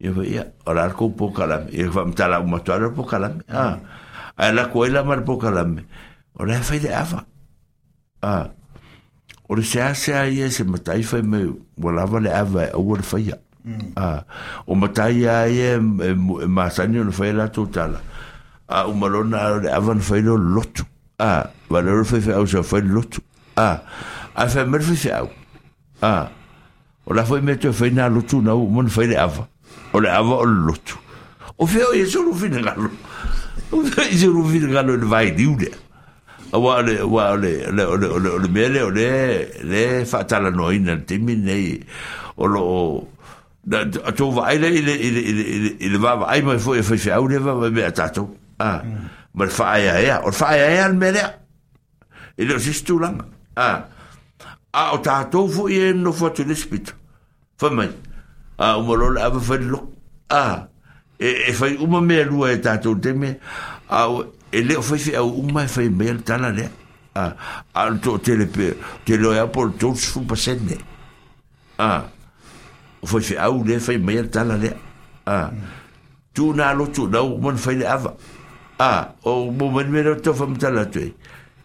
[0.00, 3.28] e fa ia ora ko po kala e fa mta la mo tala po kala
[3.52, 3.76] a
[4.40, 5.68] a la ko ila mar po kala
[6.40, 7.20] ora fa de ava
[8.24, 8.48] a
[9.52, 11.44] ora se se a ia se mata i fa me
[11.76, 13.36] wala vale ava o wala fa ia
[14.00, 14.24] a
[14.64, 15.76] o mata ia ia
[16.48, 18.00] ma sanyo no fa la totala
[18.64, 20.88] a o malona ava no fa lo lotu
[21.20, 23.20] a ah, valor fa fa o sa fa lotu
[23.60, 23.84] a
[24.34, 25.28] a fa mer fi au
[26.02, 26.28] a
[27.06, 29.46] o la foi metu fa na lutu na u mon fa le ava
[29.92, 30.96] o le ava o lutu
[31.58, 32.90] o fe o yeso lu fin galo
[33.72, 35.70] o fe yeso lu fin galo le vai diu le
[36.56, 39.08] wa le wa le le le le le mele o le
[39.64, 41.80] le fa tala noi ina te mine
[42.36, 43.08] o lo
[43.64, 43.84] da
[44.16, 47.54] to va ile ile ile ile va ai mai foi fa fa o le va
[47.54, 48.82] me atato a
[49.34, 51.22] ma fa ya ya o fa ya ya le mele
[52.38, 53.26] ile o sistu langa
[53.56, 53.86] ah
[54.72, 56.94] a o tātou fu i e no fatu le spita.
[57.60, 57.88] Whamai.
[58.58, 59.90] A umalola awa whani loko.
[60.30, 60.66] A.
[61.20, 63.36] E whai uma mea lua e tātou te mea.
[63.90, 64.04] A
[64.52, 66.70] e leo whai whi au uma e whai mea le tala lea.
[67.14, 67.26] A.
[67.74, 68.72] A to te le pe.
[69.04, 70.78] Te leo e apol tōtus fu pasene.
[71.78, 71.96] A.
[73.02, 74.74] O whai whi au le whai mea le tala lea.
[75.26, 75.42] A.
[76.34, 78.14] Tū nā lotu nau man whai le awa.
[78.80, 78.92] A.
[79.26, 81.10] O mō mani mea tō whamitala tue.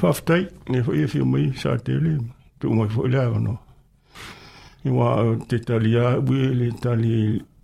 [0.00, 2.14] Whaftai, ne fwoi e fio mai, sa te le,
[2.60, 3.58] tu mai fwoi le awa
[4.86, 7.12] I wā uh, te tali a, ui e le tali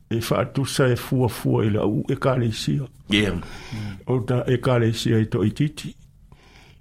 [0.08, 2.86] e whātu sa e fua fua i la u e kāle i sia.
[3.12, 3.42] Yeah.
[4.06, 5.90] O ta e kāle i sia i tō i titi.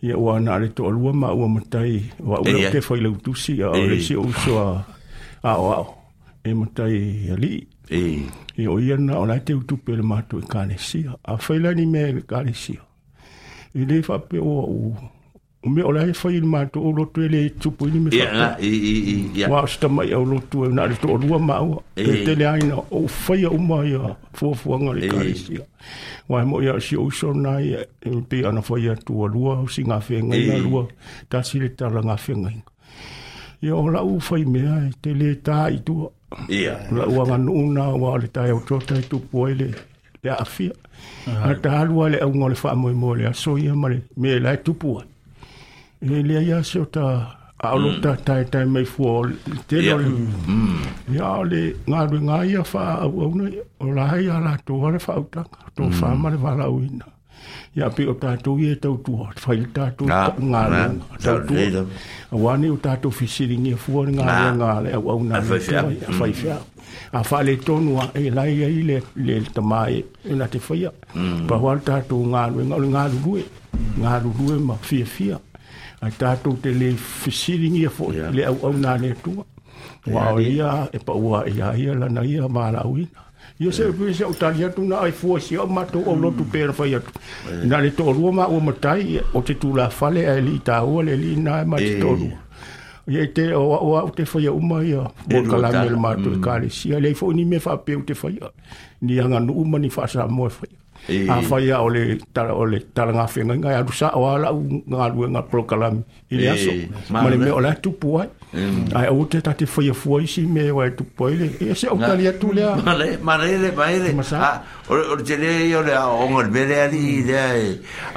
[0.08, 2.72] I a wā nā le alua ma ua matai, wā ua yeah.
[2.72, 4.68] te whai lautusi a o le si o so a
[5.52, 5.86] ao ao.
[6.48, 6.92] E matai
[7.28, 7.54] e ali.
[7.92, 8.04] E.
[8.56, 11.86] E o iana o lai te utupe le mātu e kāle i A whaila ni
[11.86, 12.80] me e kāle i
[13.76, 14.96] e le fa o o
[15.66, 17.42] o me o le fa il ma to lo to le
[17.94, 20.86] ni me fa ya e e i ya wa sta mai o lo to na
[20.90, 24.02] le to o lo ma e o no o fa ya o ma ya
[24.38, 25.64] fo fo nga le ka si ya
[26.30, 29.40] wa mo ya si o so na ya e, pe ana fa ya to lo
[29.64, 29.98] o fe nga
[30.30, 30.88] na lo
[31.30, 32.50] ta si le ta la nga fe nga
[33.82, 35.96] o la u fa me ai e te le ta i to
[36.64, 38.96] ya la wa na wa le ta ya o to ta
[40.22, 40.72] te afia
[41.44, 45.04] a te alua le aunga le wha mole so ia male me lai tupua
[46.02, 47.06] e le ia se o ta
[47.70, 48.02] aolo mm.
[48.04, 49.30] ta tai tai mai fua
[49.68, 50.82] te lo le mm.
[51.16, 54.54] ia le ngā ngai fa ia wha au au nei o la hai fa la
[54.66, 57.16] to fa wha au wala au ina
[57.80, 58.32] ya pi o ta
[58.64, 60.80] ye tau tu ot fail ta tu nga na
[61.26, 61.56] ta tu
[62.44, 65.40] wa ni o ta tu fi si ni fu o nga nga le wa na
[65.40, 65.56] fa
[66.20, 66.58] fa
[67.18, 70.00] a fa le ton wa e la ye ile le le mai
[70.32, 71.46] e na te fa mm.
[71.50, 73.44] pa wa ta tu nga lu nga le nga lu lu
[74.02, 76.90] nga lu lu ma fi fi a ta te le
[77.22, 79.36] fi si ni fu le wa na le tu
[80.14, 83.08] wa ia e pa wa e ia ia la na ia ma la wi
[83.60, 86.72] Yo se pu se utalia tu na ai fo si o mato o lotu per
[86.74, 87.04] fa yat.
[87.68, 90.78] Na le to ru ma o matai o te tu la fale ai li ta
[90.86, 92.00] o le li na ma te eh.
[92.00, 92.30] to ru.
[93.08, 95.04] Ye te o o te fo ya uma ya
[95.36, 96.72] o kala mel mato kali mm.
[96.78, 98.48] si le fo ni me fa pe o te fa ya.
[99.02, 100.78] Ni anga nu uma ni fa sa mo fa ya.
[101.08, 104.52] E- a fai a ole tala ole tala nga fenga nga ya dusa o ala
[104.54, 106.72] nga lu nga e pro kalam ile e, aso
[107.10, 108.94] ma le me ola tu po ai mm.
[108.94, 111.88] ai o te tati fai a fuai si me o tu po ile e se
[111.90, 114.52] o kali a tu le a ma le ma le le ma le a
[114.88, 117.38] o ah, o le yo le a o ngor be le ali ile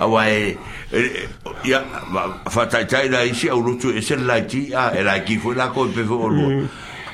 [0.02, 0.56] a wa e
[1.64, 1.78] ya
[2.50, 3.62] fa tai tai la isi a u
[3.94, 6.46] e se la ki a e la ki fu la ko pe fo o lu
[6.50, 6.68] mm.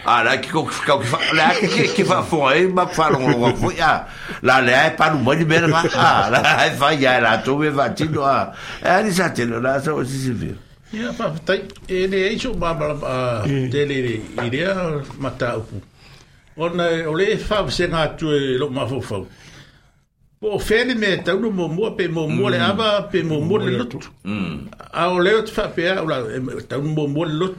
[0.06, 2.60] Ara ki ko ka ki fa la o ki ki fa fo ah, é ah,
[2.60, 2.70] é é, ah.
[2.70, 4.06] e ma fa tá lo lo ya.
[4.42, 6.28] La le ai pa no mani mer ma ka.
[6.30, 8.22] La ai fa ya la tu me va ti no.
[8.82, 10.54] E ni sa te lo la so si si vi.
[10.92, 12.86] Ya pa tai e ne e so ba ba
[13.46, 14.74] de le idea
[15.18, 15.82] mata upu.
[16.56, 19.26] Ona o le fa se nga tu e lo ma fo fo.
[20.40, 23.98] Po fene me no mo pe mo mo le ava pe mo mo le lotu.
[24.94, 25.20] A o hum.
[25.22, 26.16] le fa pe a o la
[26.68, 27.50] tau no mo mo le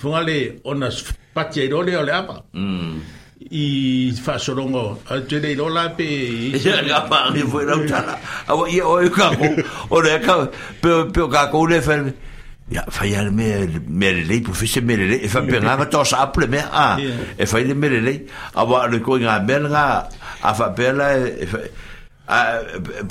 [0.00, 0.88] fongale ona
[1.34, 2.94] patia do le ole apa hmm.
[3.52, 3.64] i
[4.24, 6.06] fa sorongo e a e te le ik la pe
[6.64, 9.28] ya ga pa ri foi la tala a o ia e, o ka
[9.94, 10.34] o le ka
[10.80, 12.02] pe pe ka ko le fer
[12.70, 16.60] Ja, fa ja le mer merele, professor merele, e fa penga ma tos aple me
[16.82, 16.84] a.
[17.38, 18.12] E fa le merele,
[18.54, 20.06] a wa le ko nga mel nga
[20.42, 21.58] a fa pela e fa
[22.30, 22.38] a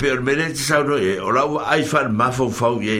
[0.00, 1.44] per merele sa no e ola
[1.74, 2.96] ai fa ma fa fa e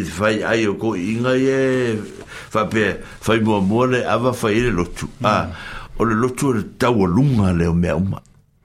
[0.00, 2.02] i fa ai ko inga e
[2.50, 5.46] fa pe fa mo mo le ava fa ile lo tu a
[5.98, 8.18] o le lotu le tau o lunga le o mea uma.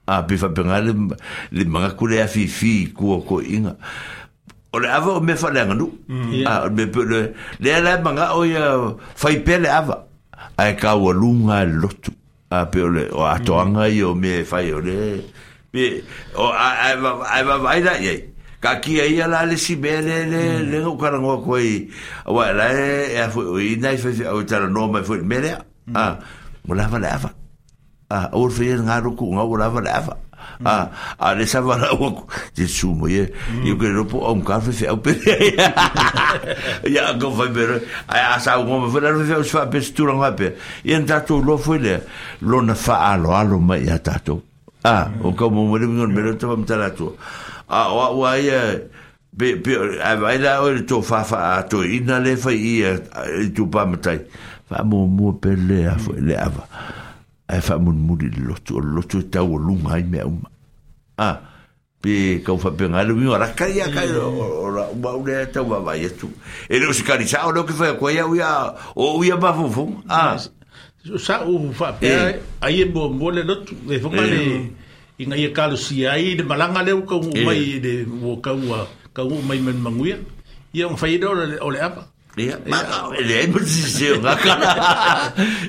[0.06, 0.92] A pe fa penga le,
[1.52, 3.76] le manga kule a fifi kua ko inga.
[4.72, 5.86] O le ava o me fa leanga nu.
[6.46, 7.20] A me pe le,
[7.60, 10.00] le ala manga o ia fai pe le ava.
[10.56, 12.10] A e ka o lunga le lotu.
[12.50, 15.24] A pe o le o atoanga i o mea fai o le.
[15.70, 16.00] Pe
[16.34, 18.32] o a va vaida iei.
[18.66, 21.86] ka ki ai ala le si bele le le o ka ngo ko i
[22.26, 25.54] wa la e, e fu i nai fe o ta no ma fu mele
[25.94, 26.18] a
[26.66, 27.30] mo la va e la va
[28.10, 30.14] a o fe nga ru ku nga o la va la va
[30.66, 30.74] a
[31.16, 32.26] a le sa va la o
[32.58, 33.30] de su mo ye
[33.62, 35.14] i ke ro po un ka fe o pe
[36.90, 37.70] ya go fa be
[38.10, 41.06] a sa o mo fe la fe o fa pe stu nga pe i en
[41.06, 42.02] ta lo fu le
[42.42, 44.42] lo na fa alo alo ma ya ta tu
[44.82, 45.22] a mm.
[45.22, 47.14] o ka mo mo le ngon me lo to mo ta la tu
[47.68, 48.88] a o wa ia e,
[49.32, 52.96] be be a vai la o to fa fa to ina le fa ia
[53.26, 54.18] e, e, tu pa matai
[54.70, 56.64] fa mo mo pele a fo le ava
[57.50, 60.40] ai fa mo mo di lotu lotu ta o lunga ai me um
[61.18, 61.28] a
[62.00, 64.02] pe ka fa pe ngalo mi ora ka ia ka
[64.38, 66.30] ora ba u le ta va vai tu
[66.70, 68.50] e lo sicariza o lo que fa ko ia o ia
[68.94, 70.38] o ia ba fo fo a
[71.18, 72.08] sa u fa pe
[72.62, 74.85] ai mo mo le lotu le fo ma le
[75.18, 77.44] i ngai e kalu si ai de malanga leu ka eh.
[77.46, 80.16] mai de wo ka u mai men manguia
[80.76, 82.02] i on fai do eh, ah, o apa
[82.36, 82.78] ya ma
[83.16, 84.54] le e se nga ka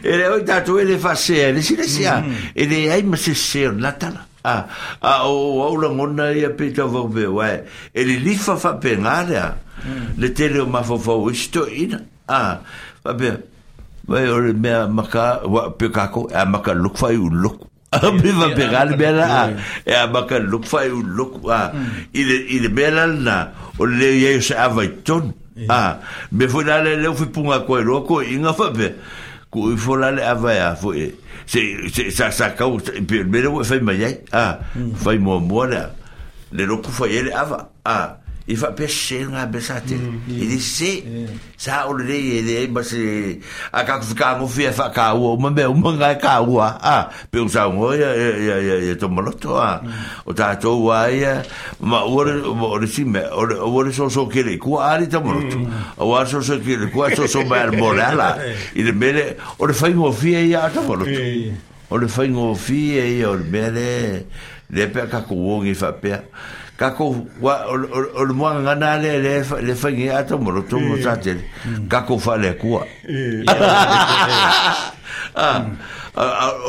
[0.03, 1.47] e le ta tu e le fa se mm.
[1.47, 2.19] e le si le si a
[2.53, 4.11] e ai mo se se la ta
[4.43, 4.55] a
[4.99, 7.47] a o o la ngona e pe ta vo be wa
[7.95, 9.39] e le li fa fa pe nga le
[10.19, 11.95] le te le ma fo fo sto in
[12.25, 12.41] a
[13.03, 13.31] fa be
[14.07, 15.43] Vai ora me maka
[15.75, 18.99] pe pekako a maka lukfai u luk Abiva pegal e, ah, mm.
[18.99, 21.71] bela a baka lok fai u lok a
[22.13, 25.31] ile ile bela na o le ye se avaiton
[25.69, 25.99] a
[26.33, 28.91] me ah, foi la le le fui punga ko lo ko inga fa be
[29.49, 33.23] ko i fo la le avaya fo e se se sa sa ka u pe
[33.23, 34.91] le fai mai a ah, mm.
[34.99, 35.89] fai mo mo la
[36.51, 39.95] le lok fai le ava a i fa pese na besa te
[40.31, 40.89] i di se
[41.59, 42.45] sa o le eh, ah, eh, eh, uhum.
[42.47, 42.99] tá, e le ba se
[43.71, 46.59] a ka ku ka ngo fi fa ka o ma be o nga ka o
[46.63, 49.83] a pe o sa o ya ya ya ya to mo to a
[50.25, 51.43] o ta to wa ya
[51.83, 54.55] ma o re o re si me o re o re so so ke le
[54.57, 55.59] ku a ri to mo to
[55.99, 59.35] o a so so ke le ku a so so ba mo i de mele
[59.59, 61.11] o re fa ngo fi ya to mo to
[61.91, 63.87] o le fa ngo fi e o le mele
[64.71, 66.15] le pe ka ku o fa pe
[66.77, 67.09] ka ko
[67.41, 70.77] wa o le mo nga na le le le fa ngi ato mo lo to
[70.77, 71.21] mo sa eh.
[71.25, 71.89] te mm.
[71.89, 72.81] ka ko fa le ku o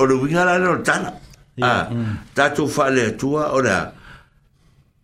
[0.08, 1.12] le winga la no tana
[1.60, 2.16] eh, ah mm.
[2.32, 3.92] ta to fa le tua ora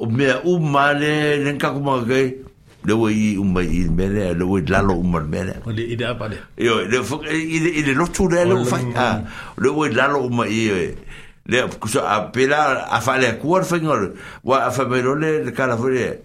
[0.00, 2.40] o me u male len ka kuma ge
[2.88, 5.60] le wo e, i u mai i mele le wo la lo u mal mele
[5.68, 8.80] o le ida pa le yo le fo i le lo tu le lo fa
[8.96, 9.20] ah
[9.60, 10.96] le wo la lo u mai e,
[11.46, 14.14] le kuso a pela a fale kuar fengor
[14.44, 16.22] wa a famerole le kala fole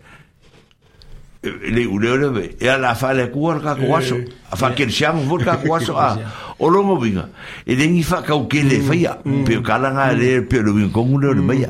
[1.43, 4.15] le ule ule e ala fale kuar ka kuaso
[4.49, 6.15] a fa kirsiam vor ka kuaso a
[6.59, 7.29] o longo vinga
[7.65, 11.07] e den ifa ka o que le faia pero kala na le lo vin con
[11.07, 11.69] un le maia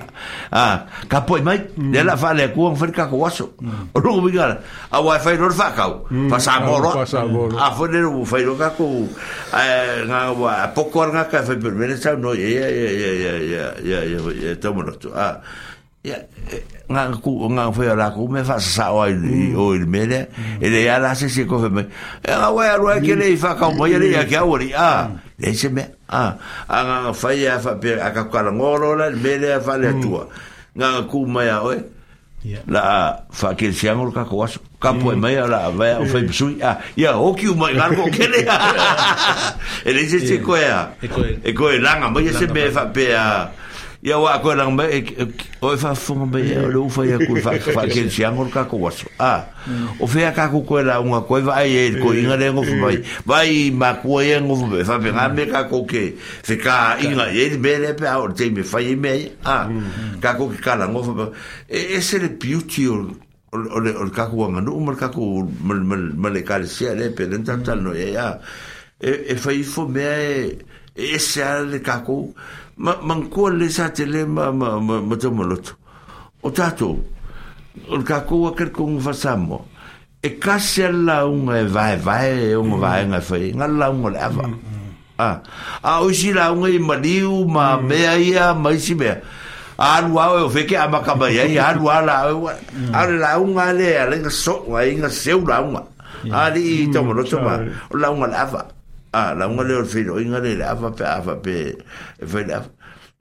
[0.51, 3.53] ah ka poi mai le la fa le ku un fer ka ko aso
[3.93, 4.59] o longo vinga
[4.89, 5.93] a no fa no fa sa
[6.27, 6.89] pasa moro
[7.59, 9.05] a fo le o fa lo ka ko
[9.53, 13.33] nga wa poco nga ka fa per vene sa no ya ya ya ya ya
[13.37, 15.41] ya ya ya ya ya ya ya ya ya
[16.09, 16.17] ia
[16.89, 19.53] nga ku nga foi la ku me fa sa o il mm.
[19.61, 20.25] o il mele
[20.57, 21.85] e ele ia la se se ko fe me
[22.25, 25.05] e nga wa ro ke le fa ka mo ele ia ke o ri a
[25.37, 26.33] le se me a
[26.65, 30.01] a nga fa ia fa pe a ka ka ngoro la mele fa le mm.
[30.01, 30.25] tua
[30.73, 31.77] nga ku ma ia o
[32.73, 34.41] la fa ke se angol ka ko
[34.81, 35.21] ka po e mm.
[35.21, 38.25] me ia la va o fe su a ia o ki mo nga ko ke
[38.33, 38.41] le
[39.93, 41.05] ele se se ko ia e,
[41.53, 43.27] e ko e langa mo ia se me fa pe a
[43.99, 44.87] ia wa ko lang ba
[45.59, 48.63] o fa fon ba ia lo fa ia ko fa fa ke si angor ka
[48.63, 49.99] ko waso a mm.
[49.99, 52.63] o fe ka ko e ko la unha ko va ai ko inga le ngo
[52.63, 52.79] eh.
[52.79, 52.95] vai
[53.27, 54.55] vai ma ko ia ngo
[54.87, 56.15] fa fa pe me ka ko ke
[56.47, 60.23] se ka inga e be le pe o te me fa i me a mm.
[60.23, 61.03] ka ko ke ka la ngo
[61.67, 63.03] e, e se le beauty o
[63.51, 66.71] o le o ka ko nga no o ka ko mal mal mal ka le
[66.71, 68.39] sia le pe le tantal no ia
[68.95, 70.07] e fa e, i fo me
[70.99, 72.33] e se a le kakou
[72.77, 75.71] ma mankua le sa te le ma ma ma ma tamaloto
[76.43, 76.95] o tatou
[77.87, 79.61] o le kakou akele kogu fasamoa
[80.23, 82.81] e kasi a lauga e vaevae e oga mm-hmm.
[82.83, 85.19] vaega fai ga lauga o le ava mm-hmm.
[85.19, 85.35] ah,
[85.83, 87.87] a a o isi lauga i maliu ma mm-hmm.
[87.87, 89.15] mea ia ma isi mea
[89.79, 92.05] alu au e o feke amakama iai alu a mm.
[92.05, 95.83] laau a le lauga le a le ga soʻoga i ga seu lauga
[96.27, 97.55] mm, a liʻi tamaloto ma
[97.89, 98.61] o lauga le ava
[99.11, 101.77] a la un le o filo inga le la fa pe fa pe
[102.25, 102.61] fa la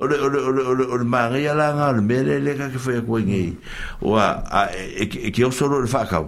[0.01, 3.01] ole ole ole ole ole manga ya la nga le mele le ka ke fa
[3.03, 3.57] ko ngi
[4.03, 4.43] wa
[4.75, 6.23] e ke o solo le fa ka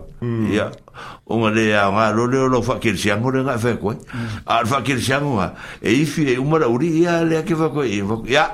[0.50, 0.70] ya
[1.26, 3.94] o nga le ya nga lo le lo fa ke siang le nga fa ko
[4.46, 7.84] a fa ke siang wa e ifi e umara uri ya le ke fa ko
[8.26, 8.46] ya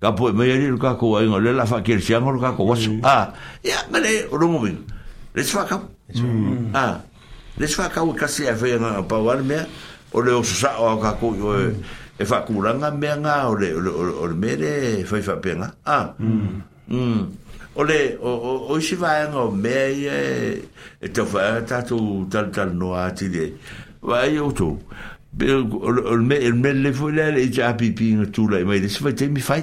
[0.00, 2.64] ka po me le ka ko inga le la fa ke siang lo ka ko
[2.74, 2.76] wa
[3.08, 3.32] ah
[3.64, 4.82] ya mele o lo mo bin
[5.34, 5.80] le fa ka
[6.74, 6.98] ah
[7.58, 9.58] le sa ka u kasi a fe nga pa war me
[10.14, 11.70] o le o sa o ka ku e,
[12.18, 15.38] e fa ku langa me nga o le o le mere e fa e fa
[15.38, 17.42] pe nga ah mm
[17.74, 18.30] o le o
[18.70, 19.78] o si va nga me
[20.10, 20.20] e
[21.02, 23.54] e te fa ta tu tal tal no a ti de
[24.02, 28.82] va yo tu o le me le fo le e ja pipi tu le me
[28.88, 29.62] se fa te mi fai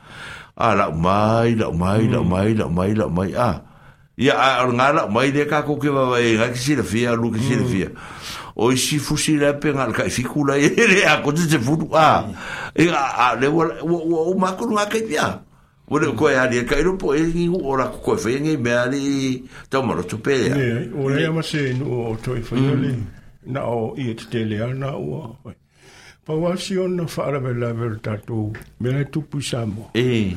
[0.61, 2.29] a ah, la mai la mai la hmm.
[2.29, 3.61] mai la mai la mai a ah,
[4.17, 6.73] ya ar ah, nga la mai de ka ko ke va va ga ki si
[6.79, 7.87] la fia lu ki si la fia
[8.55, 11.75] o si fu si la pe nga ka fi kula ere a ko te fu
[11.81, 12.29] du a
[12.77, 12.85] e
[13.25, 15.27] a le wo e e wo o ma ku nga ka pia
[15.89, 18.37] wo le ko ya dia ka ro po e ni u ora ko ko fe
[18.37, 18.83] ni me mm.
[18.83, 19.01] ali
[19.69, 20.53] to ma ro tupe ya
[20.93, 22.93] o le ma se no to i fo le
[23.49, 25.33] na o i e te le na o
[26.25, 30.35] pauasi ona fa'alawe lave o tatou mea e tupu samoa e eh.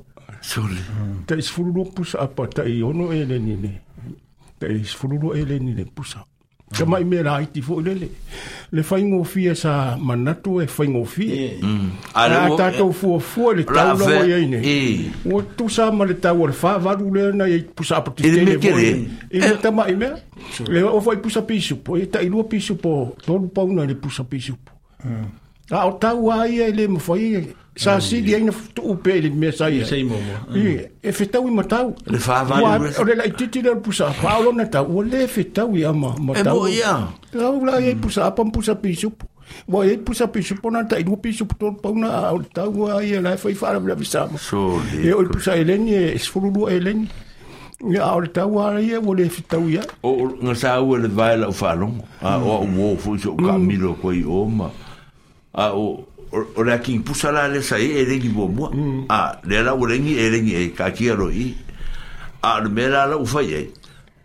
[1.27, 3.72] taʻi sefululua pusa apa tai ono e leni le
[4.59, 6.25] taʻi sefululua e le pusa
[6.69, 8.07] Ka mai me la iti fo lele.
[8.72, 11.89] Le fai fi sa manatu e fai fi mm.
[12.14, 14.61] A tātou fua fua le tau la wai aine.
[14.64, 15.09] E.
[15.33, 18.41] O tu sa ma le tau le wha varu le na e pusa apati tele.
[18.41, 18.85] E me kere.
[18.85, 19.39] E eh.
[19.48, 20.14] me tama i mea.
[20.67, 21.98] Le o fai pusa pisupo.
[21.98, 23.15] E ta ilua pisupo.
[23.25, 24.72] Tolu pauna le pusa pisupo.
[25.03, 25.25] Mm.
[25.72, 27.45] a ah, o tau ai ai e le mawhai
[27.77, 28.01] sa mm.
[28.01, 30.80] si di aina tu upe le mea sai ai sei momo mm.
[31.03, 34.88] e fetau i matau le whāwari o le lai titi le pusa whaolo na tau
[34.98, 36.93] o le fetau i ama matau e mo ia
[37.38, 38.01] lau lai ai e mm.
[38.01, 39.27] pusa apam e pusa pisupu
[39.67, 43.38] wa e pusa pisu pona ta ilu pisu to pona au ta wa e la
[43.38, 47.06] fai fara bla bisa so e o pusa eleni e sfulu eleni
[47.93, 51.51] ya au ta wa e wo le fitau ya o nga sa le vai la
[51.53, 51.93] falo
[52.25, 54.69] a o wo fu so ka milo koi o ma
[55.53, 59.05] a ah, o o la king pusa la le sai e rengi bomo mm.
[59.09, 61.55] a ah, le la o rengi e rengi e ka ki ro i
[62.43, 63.71] a ah, me la u fa ye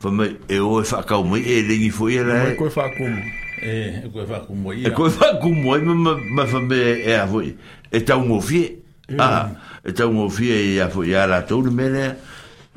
[0.00, 2.90] fa me e o fa ka mo e rengi fo ye la e ko fa
[2.92, 6.76] ku mo e ko fa ku mo e ko fa ku mo me fa me
[7.08, 9.18] e a vo e ta un ofie mm.
[9.18, 12.06] a e ta un ofie e a fo ya la to me le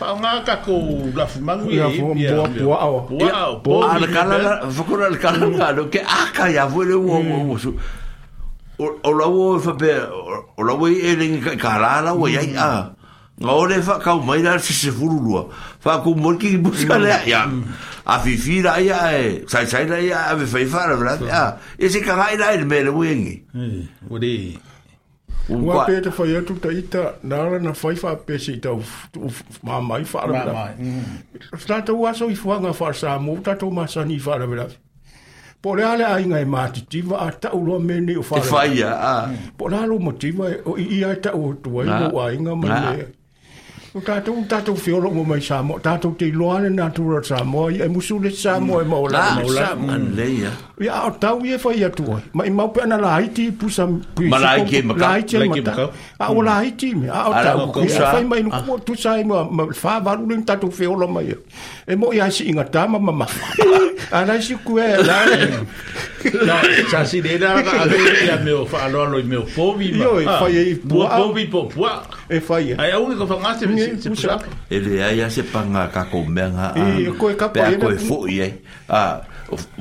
[0.00, 0.80] Whaangaka ko
[1.12, 1.88] lafumangu la,
[4.64, 7.76] whakura ke aka ia wele ua su.
[8.80, 9.92] O la ua whape,
[10.56, 12.56] o la ua e rengi ka la ua ya hmm.
[12.56, 12.90] a.
[13.44, 15.48] Nga ore wha kau mai la si se furulua.
[15.80, 17.28] Fa ku mo ki buska le hmm.
[17.28, 17.42] ya.
[17.44, 17.64] Hmm.
[18.08, 21.60] A fi la ya e, sai sai la ia, a me whaifara, vela.
[21.76, 22.88] Ese kangai la e mele
[25.48, 28.74] Ua pē te whai atu ta ita, nāra na whai wha pēsi ta
[29.68, 30.66] mā mai whāra mera.
[31.64, 32.10] Tātou mm.
[32.12, 34.68] aso i whuanga whāra sā mō, tātou mā sani i whāra mera.
[35.60, 38.50] Po le ale ai ngai māti tiwa a ta uro mene o whāra mera.
[38.50, 39.46] Te whai a.
[39.62, 43.14] Po le alo mo tiwa, i ai ta uro tua, i mō ai ngā
[43.92, 47.72] O tātou, o tātou whioro mo mai Samoa, tātou te loa ne nātou ra Samoa,
[47.74, 49.22] e musu le Samoa e maula.
[49.42, 50.52] Nā, an leia.
[50.80, 52.20] Ia, o tau e whai atu ai.
[52.38, 53.88] Ma i maupe ana la haiti pusa...
[53.88, 55.00] Ma la haiti e makau.
[55.00, 55.88] La haiti e makau.
[56.22, 57.82] A o la haiti me, a o tau.
[57.82, 61.34] Ia, whai mai nukua tu sai ma whāvaru le tātou whioro mai.
[61.90, 63.26] E mo i aisi inga tāma mama.
[64.14, 64.86] A rai si kue.
[66.46, 66.62] La,
[66.92, 70.08] sa si nena, a vei, ia meo whaaloalo i meo pōvi ma.
[70.22, 71.10] Ia, whai e i pua.
[71.18, 71.94] Pōvi po pua.
[72.30, 72.74] e fai e.
[72.78, 74.46] Ai, aune ka whangate me si tisaka.
[74.70, 76.72] E, e le ai a se panga ka ko menga.
[76.78, 77.66] E, e koe ka pa.
[77.80, 78.48] koe fo i e.
[78.86, 79.18] A,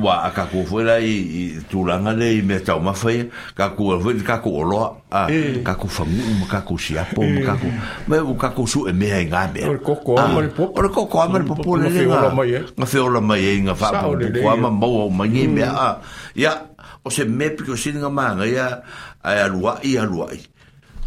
[0.01, 3.27] wa, a ka ko fuera i tūranga le i me tau mawhai.
[3.53, 4.89] Ka ko fuera, ka ko oloa.
[5.13, 5.61] A, e.
[5.65, 7.45] ka ko whangu, ma ka ko si apo, ma e.
[7.45, 7.69] ka ko.
[8.09, 9.69] Ma u ka ko su e me i ngā mea.
[9.69, 10.81] Ore koko amare popo.
[10.81, 11.77] Ore koko amare popo.
[11.77, 12.65] Nga whi ola mai e.
[12.81, 14.07] Nga whi ola mai e, nga whapa.
[14.41, 15.69] Ko ama mau au mangi mea.
[16.33, 17.05] ya mm.
[17.05, 18.49] o se me piko sininga maanga.
[18.49, 18.67] Ia,
[19.21, 20.41] ai aluai, aluai.
[20.41, 20.57] Ia,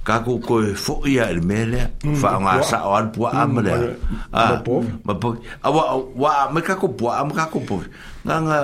[0.03, 3.95] ka ku ko fo ia el mele hmm, fa nga sa o al po amle
[4.35, 4.59] ah
[5.07, 7.79] ma po awa wa me ka ko po am ka ko po
[8.27, 8.59] nga nga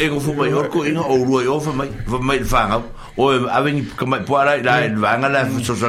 [0.00, 2.60] e ko fo mai o ko inga o rua o fa mai fa mai fa
[2.72, 5.84] nga o a veni ka mai po ara la va nga la so so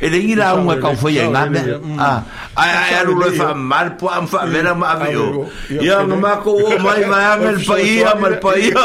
[0.00, 1.60] e le ira un ka fo ia nga me
[2.00, 2.24] ah
[2.56, 6.16] ai ai alu lo fa mal po am fa vera ma ave o ia nga
[6.16, 8.80] ma ko o mai ma am el pa ia ma el pa ia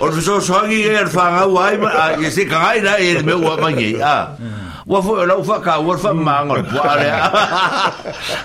[0.00, 2.94] o so so ngi el fa nga wai ma e se ka e ai la
[2.96, 6.18] e me o ma ngi ah hmm wa fo la fa ka wa fa hmm.
[6.26, 7.06] ma ngol po ale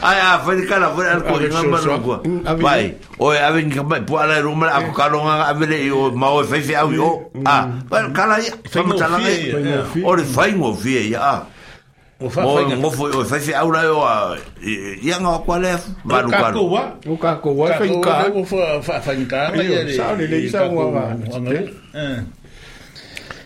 [0.09, 2.13] ai a fa hmm, ka la fa ko inga ma no ko
[2.61, 5.53] vai o a ven ka ma po ale ru ma a ka lo nga a
[5.57, 7.09] vele o ma o fa fa o
[7.49, 7.53] a
[7.89, 9.17] pa ka la fa ma ta la
[10.05, 11.49] o le fa ngo fi ya
[12.15, 13.97] O fa fa ngo fo o fa fa aula yo
[15.01, 15.73] ya ngo kwa le
[16.05, 19.13] ba lu ka ko wa o ka ko wa fa ka o fa fa fa
[19.17, 22.13] ka ya le sa le sa wa wa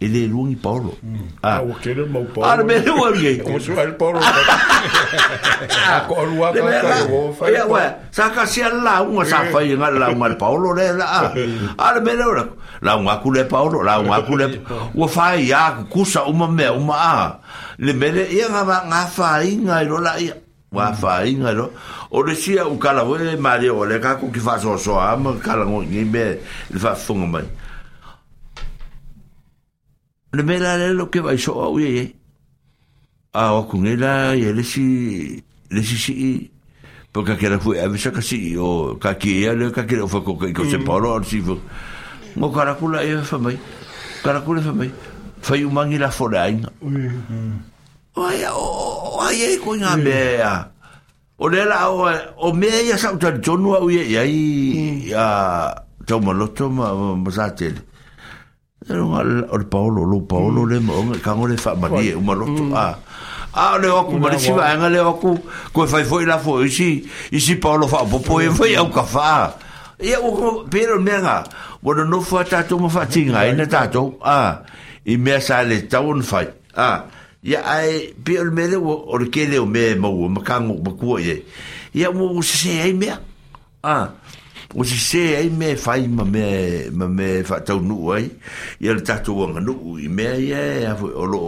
[0.00, 0.92] É e le lungi hum.
[1.42, 1.58] ah.
[1.58, 2.82] ah o que é mau Paulo ah me né?
[2.90, 3.28] lo né?
[3.30, 4.18] é, é o su al paolo
[5.78, 9.44] a o rua ka ka o fa ya wa sa ka si alla un sa
[9.52, 11.30] fa i ngal la ah paolo le la
[11.78, 14.60] lá me lo la un aku le paolo la un aku le
[14.98, 17.40] o fa ya ku uma me uma a
[17.78, 20.34] le me le ia nga nga fa i ngai lo la ia
[20.72, 21.54] wa fa i ngai
[22.10, 24.76] o le sia u kala o le mare o le ka ku ki fa so
[24.76, 26.38] so a ma kala ngi me
[26.74, 27.46] le fa funga mai
[30.34, 32.12] le mela le lo ke vai so au ye
[33.32, 36.50] a o con ela e le si le si si
[37.12, 40.78] porque que era fue a veces casi o caqui ela caqui fue con que se
[40.78, 40.84] mm.
[40.84, 41.58] paró si fue
[42.36, 43.58] mo caracula e fa mai
[44.22, 44.90] caracula e fa mai
[45.40, 48.18] fai un mangi la forain mm.
[48.18, 50.70] ai o ai e con a mea
[51.38, 54.34] o le la o o mea ia sa utan jonu au ye ai
[54.74, 55.12] mm.
[55.14, 55.74] a
[56.06, 57.92] tau maloto ma ma sa tele
[58.88, 61.56] Ero nga o le paolo, lo paolo le mo, nga kango e mm.
[61.56, 61.56] mm.
[61.56, 61.56] ah.
[61.56, 62.62] ah, le fa mani e umaloto.
[63.56, 65.30] A le oku, mani si vaenga le oku,
[65.72, 66.90] koe fai foi la foi, isi,
[67.32, 69.54] isi paolo fa popo e fai au ka fa.
[69.96, 71.36] E o ko, pero mea nga,
[71.82, 73.48] wana no fua tato ma fa tinga, mm.
[73.56, 74.38] ina tato, a,
[75.12, 76.46] i mea sa le taon fai,
[76.76, 76.88] a,
[77.42, 81.44] ya ai pio me le o le kele o me mo makango makua ye
[81.92, 83.12] ya mo se ai me
[83.84, 84.08] ah
[84.76, 88.26] o si se ai me fai ma me ma me fa tau nu ai
[88.82, 91.40] ia le tatu wanga nu i me ia o lo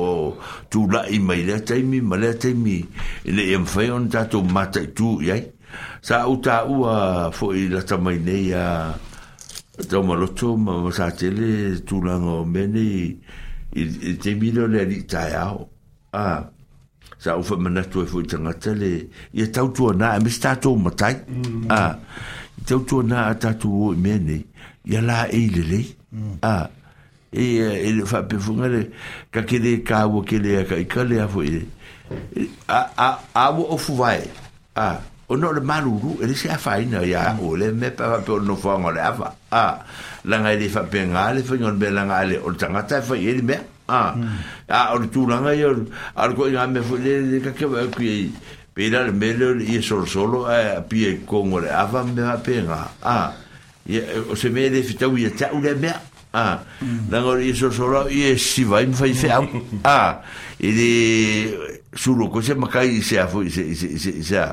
[0.71, 2.77] tu la i mai le taimi ma le taimi
[3.35, 5.43] le e mfai on tatu mata i tu iai
[6.07, 6.95] sa u ta ua
[7.37, 8.67] fo i la tamai nei a
[9.91, 12.85] tau maloto ma ma sa tele tu langa o mene
[14.09, 15.59] i te milo le li tai ao
[16.15, 16.25] a
[17.23, 18.93] sa u fa manatu e fo i tangata le
[19.37, 21.15] ia tau tua na e mis tatu matai
[21.75, 21.83] a
[22.65, 24.41] tau tua nā a tātou o i mea nei,
[24.91, 25.83] ia lā e i lele,
[26.15, 26.37] mm.
[26.43, 26.55] a,
[27.33, 27.47] e,
[27.85, 28.85] e le whapifunga le,
[29.33, 31.67] ka kere e ka awa kere e ka i ka le afo i le,
[32.09, 33.13] a, a, a,
[33.43, 34.89] a, o fuwae, e a,
[35.29, 37.45] o nō le maru e le se afa i nā, ia, mm.
[37.49, 39.65] o le me pa wha pe o no whaunga le afa, a,
[40.27, 43.03] langa i e le whapia ngā le, whai ngon me langa le, o le tangata
[43.03, 44.37] e whai i le mea, a, mm.
[44.69, 46.31] a, o le tūranga i, a, a, a, a, a, a, a, a, a, a,
[46.33, 46.71] a,
[47.37, 51.25] a, a, a, a, a, Pela le mele le ia solo solo a pia i
[51.25, 52.91] kongo le ava me ha penga.
[53.01, 53.33] Ah,
[54.29, 55.99] o se me le fitau ia tau le mea.
[56.35, 56.61] Ah,
[57.11, 57.37] lango mm.
[57.39, 59.41] le ia solo solo ia siva im fai fea.
[59.83, 60.21] Ah,
[60.61, 64.23] e le suro kose makai i se afo i se i se i se i
[64.23, 64.45] se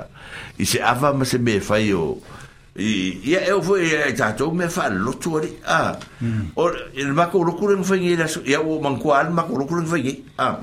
[0.56, 2.16] i se ava ma se me fai o
[2.80, 6.56] ia e o foi e tatou me fa lotu ali ah mm.
[6.56, 10.24] o il e mako lokure no fai ia ia o mankual mako lokure no fai
[10.38, 10.58] ah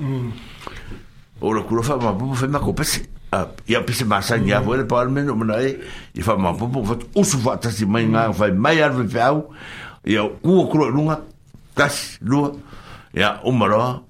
[1.42, 3.19] o lokure fa ma bu fai mako pese
[3.66, 4.56] ia pese masani mm.
[4.56, 5.78] a foi le parliament o mana e
[6.18, 9.50] i fa mampu po fa usu fa tasi mai nga fa mai ar ve au
[10.04, 11.20] ia ku ku lunga
[11.74, 12.50] tas lua
[13.14, 14.02] ia o va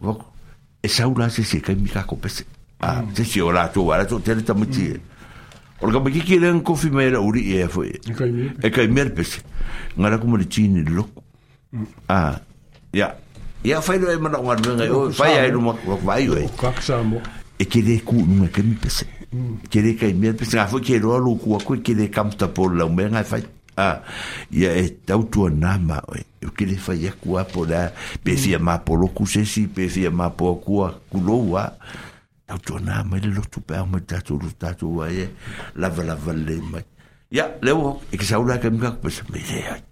[0.82, 2.46] e saura se se kai mika ko pese
[2.80, 3.12] a mm.
[3.14, 4.92] se se ora tu ora tu tele ta muti
[5.82, 7.88] Ora kama ki kire ang kofi mai ra uri e foi.
[7.88, 8.12] E.
[8.62, 9.40] e kai mer e pese.
[9.96, 11.08] Ngara kuma le chini lo.
[11.72, 11.86] Mm.
[12.06, 12.36] Ah.
[12.92, 13.16] Ya.
[13.64, 15.72] Ya fai lo e mana ngwa ngai o fai ai lo mo
[16.04, 16.36] vai o.
[16.60, 17.16] Kaksa mo
[17.60, 19.68] e kere ku nunga ke mi pese mm.
[19.68, 22.88] kere ka mi pese a foi kero lo ku ko kere kam ta por la
[22.88, 23.44] me nga fai
[23.76, 24.00] a
[24.50, 26.24] ya e tau tu na ma e
[26.56, 27.90] kere fai ya ku a por la
[28.24, 28.84] pe fia ma mm.
[28.84, 31.68] por lo ku se si pe fia ma por ku a ku lo wa
[32.48, 35.12] tau tu na ma e le lo tu pa ma ta tu ta tu wa
[35.12, 35.28] e
[35.76, 36.80] la va la va le ma
[37.28, 39.82] ya le wo e ke sa ula ke mi ka pese me le ai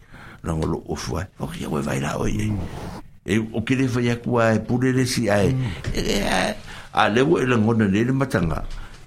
[0.41, 3.29] na lo ofu ai o ke wa e, vai la o e, mm.
[3.29, 5.53] e o kere fai ya ku a e pure le si ai
[6.99, 7.07] 啊！
[7.09, 8.61] 你我一樣，我哋你都冇爭啊！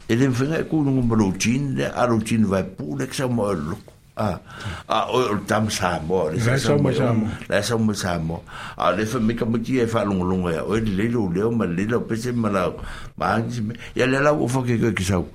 [0.08, 3.76] 一定分開過，我唔落錢咧，阿落錢會補你幾多毛六？
[4.14, 4.40] 啊
[4.86, 5.08] 啊！
[5.12, 6.94] 我暫三毛，你收唔收？
[6.94, 7.62] 收唔收？
[7.62, 8.44] 收唔收？
[8.78, 8.96] 啊！
[8.98, 10.64] 你分咪咁多啲嘢翻嚟我攞㗎？
[10.68, 10.80] 喂！
[10.82, 12.72] 你老廖咪你老邊先咪老，
[13.16, 13.76] 買啲咩？
[13.96, 15.28] 又嚟佬我放幾多幾多？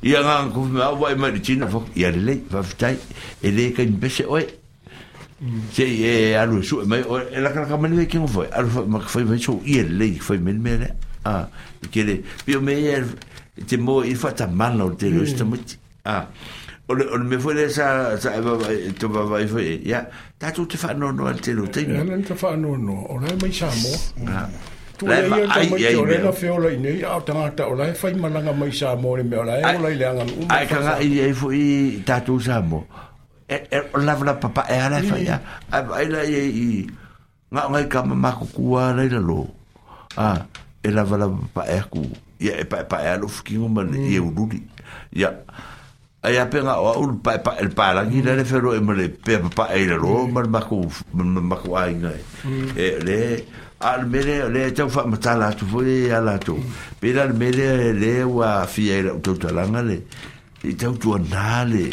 [0.00, 0.82] 又講佢咩？
[0.82, 2.96] 我話你唔知，又講又嚟翻翻睇，
[3.38, 4.48] 你依家唔俾錢喂？
[5.72, 6.96] 即係阿老蘇咪？
[6.96, 7.22] 誒！
[7.36, 8.40] 你講咁多啲嘢，見我否？
[8.50, 10.90] 阿老蘇咪否唔少，依家嚟否咩咩咧？
[11.22, 11.46] 啊！
[11.88, 13.04] que le pio me er
[13.66, 15.26] te mo i fata mano te lo mm.
[15.26, 16.26] sta e e, e mo a
[16.88, 18.56] o le me fue de esa sa va
[18.98, 20.04] to va va fue ya
[20.38, 23.04] ta tu te fa no no al te lo te no te fa no no
[23.08, 23.90] o le me chamo
[24.98, 27.66] tu le ia ta mo ki o le na feo le nei a ta ta
[27.68, 30.04] o le fa i malanga mai sa mo le me o le o le le
[30.04, 32.84] anga un ai ka ga i e fu i ta tu sa mo
[33.48, 33.56] e
[34.04, 35.92] la la papa e ala fa ya mm.
[35.96, 36.84] ai la i
[37.52, 39.48] nga nga ka ma ku ala i la lo
[40.20, 40.44] ah
[40.82, 42.06] e lava la pa e aku
[42.40, 43.94] ia e pa e pa e alo fuki ngoma mm.
[44.08, 44.60] i e ururi
[45.12, 45.30] ia
[46.24, 48.24] ai ape nga ul pa pa el pa alangi mm.
[48.26, 50.54] lele fero e male pe a pa e ro mar mm.
[50.56, 50.80] mako
[51.20, 52.68] mako a inga mm.
[52.76, 53.20] e le
[53.80, 56.96] al mele le ta fa mata la tu foi e ala to mm.
[56.98, 60.00] pe al mele le wa fia e la utau talanga le
[60.64, 61.92] i tau tua nā le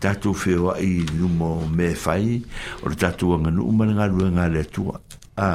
[0.00, 2.40] tatou whewa i numo me fai
[2.84, 5.00] o le tatou anganu umanga ruenga le tua
[5.40, 5.50] a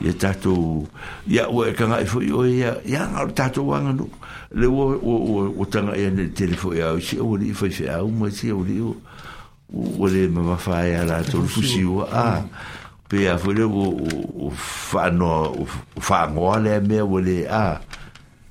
[0.00, 0.84] ya tato
[1.26, 4.08] ya wa e ka nga fo yo ya ya nga tato wa nga no
[4.52, 7.88] le wo wo wo ta ya ne telefo ya o si o ri fo se
[7.88, 8.92] a o mo si o ri o
[9.72, 12.44] o le ma fa ya la to fu si o a
[13.08, 15.56] pe a fo le wo fa no
[15.96, 17.80] fa ngo le me wo le a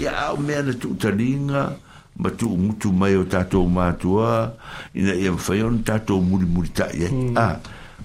[0.00, 1.76] ia au mea le tuutalinga
[2.18, 4.54] ma tuumutu mai o tatou matua
[4.94, 7.36] ina ia mafai ona tatou mulimuli taʻi ai a hmm.
[7.36, 7.54] a ah,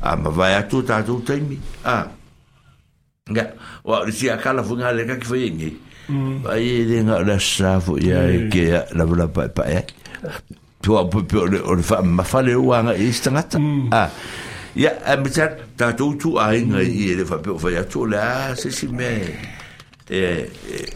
[0.02, 2.06] ah, mavae atu o tatou taimi ah.
[2.06, 2.06] a
[3.34, 3.46] ia
[3.86, 5.74] ua o le siakala foi gale kaki fai ai gei
[6.14, 6.38] hmm.
[6.46, 9.88] ai e lega o le asasā foʻi ae kea lavalava e pae ai
[10.86, 13.58] tua pepe o le faamamafa le uaga i isi tagata
[13.92, 14.10] a
[14.78, 15.56] ia e mata hmm.
[15.58, 15.58] eh.
[15.58, 19.58] e tatou tuaiga i e le faapeo fai atu o le a sesi mea
[20.10, 20.50] e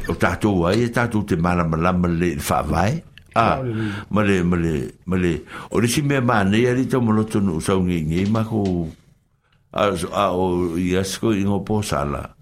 [0.09, 2.97] o tatou ai e tatou te malamalama le faavae
[3.37, 3.61] a
[4.09, 8.41] ma le ma le ma le o le simea manei ali taumaloto nuu saugiigei ma
[8.41, 8.89] kou
[9.77, 10.43] a o
[10.81, 12.33] ia se koe igo posala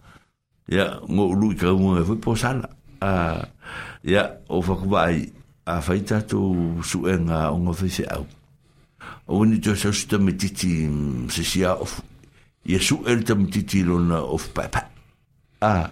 [0.72, 2.72] ia go ulu i kauga e po posala
[3.03, 3.35] a
[4.08, 5.27] ia o fakuvaai
[5.67, 8.24] afai tatou suʻega oga feifeʻau
[9.27, 10.88] o ni to sa sta metiti
[11.27, 12.00] se sia of
[12.64, 14.88] ye su el tam titi lona of papa
[15.59, 15.91] a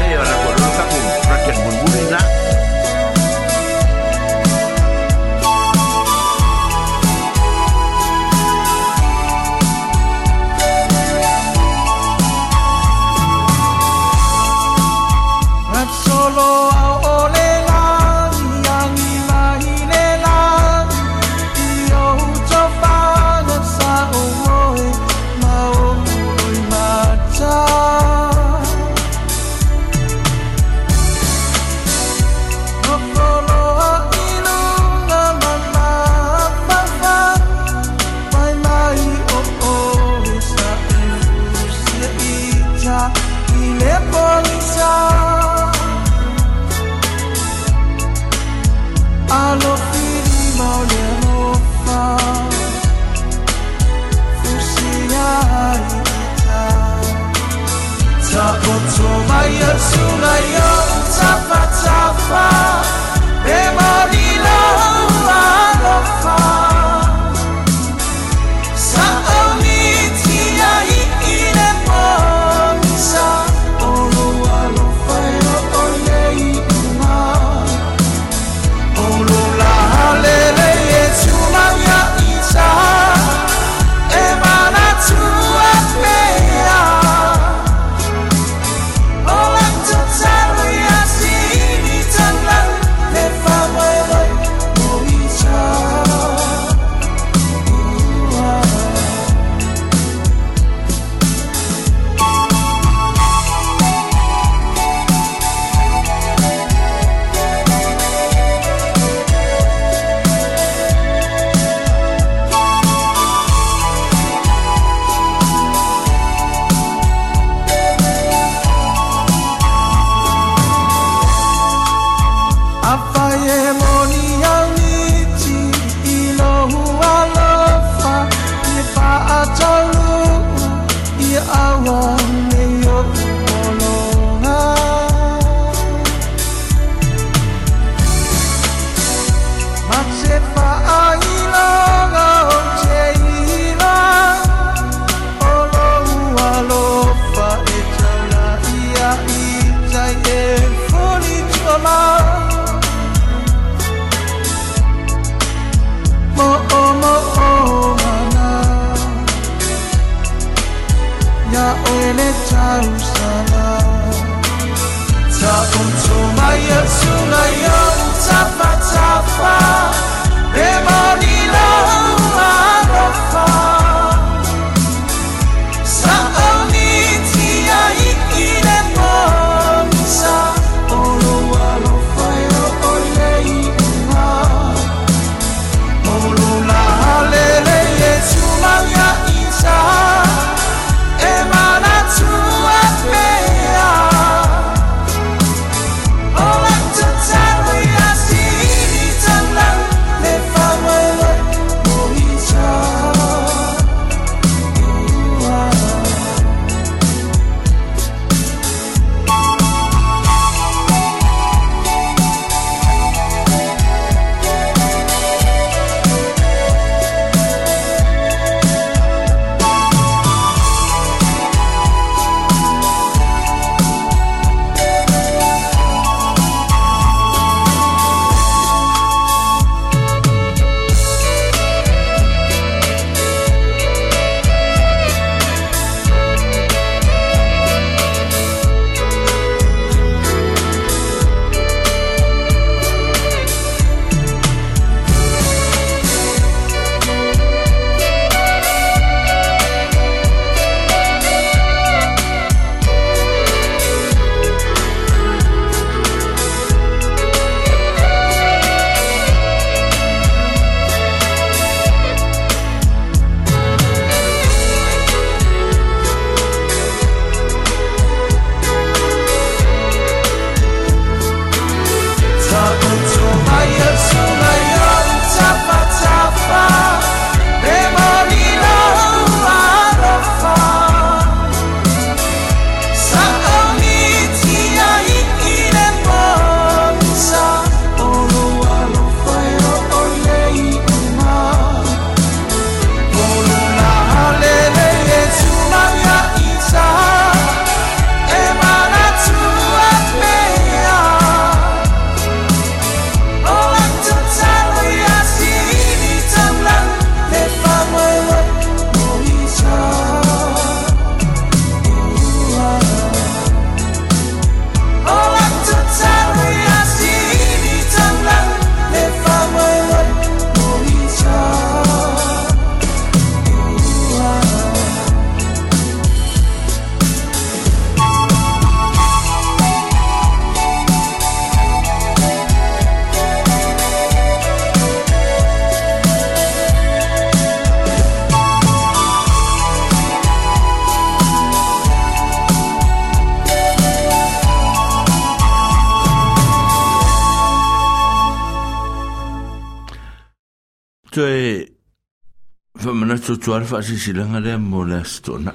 [353.31, 355.53] so tu arfa si si langa le molesto na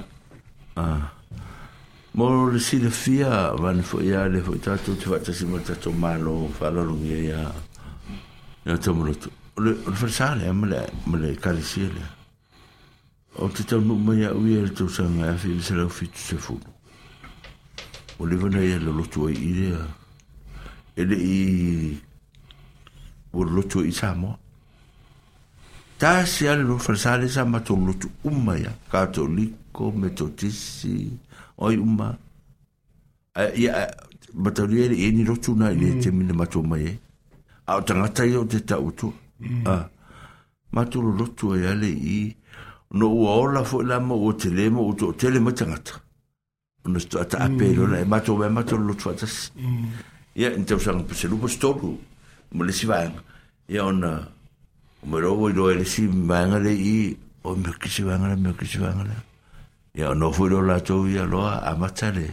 [0.77, 1.11] ah
[2.15, 5.45] mo le si le fia van fo ya le fo ta tu tu vata si
[5.45, 7.39] mo ta to malo fa la lunga ya
[8.65, 9.29] ya to mo tu
[9.61, 12.03] le le fa sale am eh, le mo le kali si le
[13.35, 15.85] o tu ta no mo ya wi le tu sa nga eh, fi se la
[15.87, 16.57] fi tu se fu
[18.17, 19.37] o le vana ya le lo tu ai
[20.99, 21.43] ele i
[23.37, 24.39] o lo tu i sa mo
[25.97, 25.97] Mm.
[25.97, 28.61] ta se ale lo falsale sa ma tolotu uma mm.
[28.63, 31.11] ia katoliko metotisi
[31.57, 32.17] oi uma
[33.55, 33.87] ia
[34.33, 36.97] mataulia i leʻiai ni lotu na i lē temina matua mai
[37.65, 39.13] a o tagata ia o te tautua
[39.65, 39.87] a
[40.73, 42.35] matulolotu ai a leʻi
[42.93, 45.91] no ua ola fo la ma ua tele ma ua toʻatele mai tagata
[46.85, 49.51] ona se toʻataape lona e matou mea matulolotu atasi
[50.35, 51.97] ia ni tausaga peselupa setolu
[52.53, 53.21] ma lesi vaega
[53.69, 54.36] ia ona
[55.05, 59.13] me lo voy doer si mangale i o me kisi mangale me kisi mangale
[59.93, 62.31] ya no fue lo la tuya lo a matare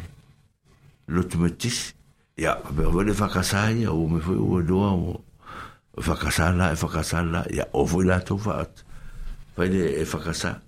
[1.07, 1.95] lo tumetis
[2.37, 5.21] ya me voy de facasai o me fue o lo o
[6.01, 8.67] facasala e facasala ya o fue la tuya
[9.55, 10.63] fue de e facasa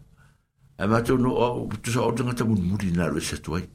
[0.78, 3.66] ama tu no o tu so otra ta mun mudi na lo se tuai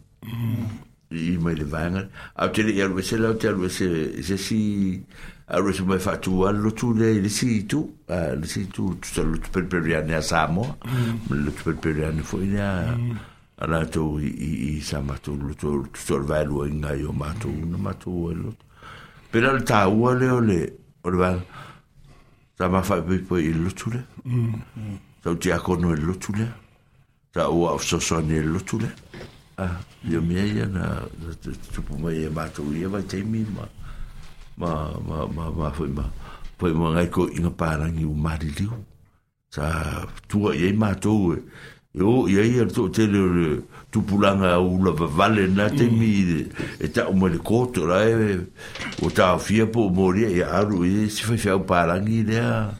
[1.12, 5.02] i mai le vanga a te le alwe se lau te alwe se se si
[5.48, 9.24] alwe se mai fatu al lo le le si tu le si tu tu sa
[9.24, 11.44] lo tu per per ane a Samoa mm.
[11.44, 13.18] lo tu per per ane fo ine mm.
[13.60, 17.50] a ala to i i sa matu lo tu sa vai lo inga yo matu
[17.52, 18.56] no matu lo
[19.32, 20.60] per al ta u le ole
[21.04, 21.36] ole va
[22.58, 23.70] sa ma mm, fa pe po il le
[25.24, 26.48] sa ti akono il lo le
[27.34, 28.94] sa u a so so ne lo le
[29.58, 29.68] a
[30.04, 31.02] yo me ia na
[31.74, 33.64] tupu mai e mātou ia vai teimi ma
[34.58, 36.04] ma ma ma ma foi ma
[36.58, 38.72] foi ma ngai ko inga pārangi u mari liu
[39.50, 41.42] sa tua ia i mātou e
[41.94, 43.60] yo ia ia to te le
[43.92, 45.68] tupulanga u la vavale na
[46.00, 46.48] mi
[46.80, 48.40] e ta o mele koto la e
[49.04, 52.80] o ta o fia po moria e aru e si fai fiau pārangi lea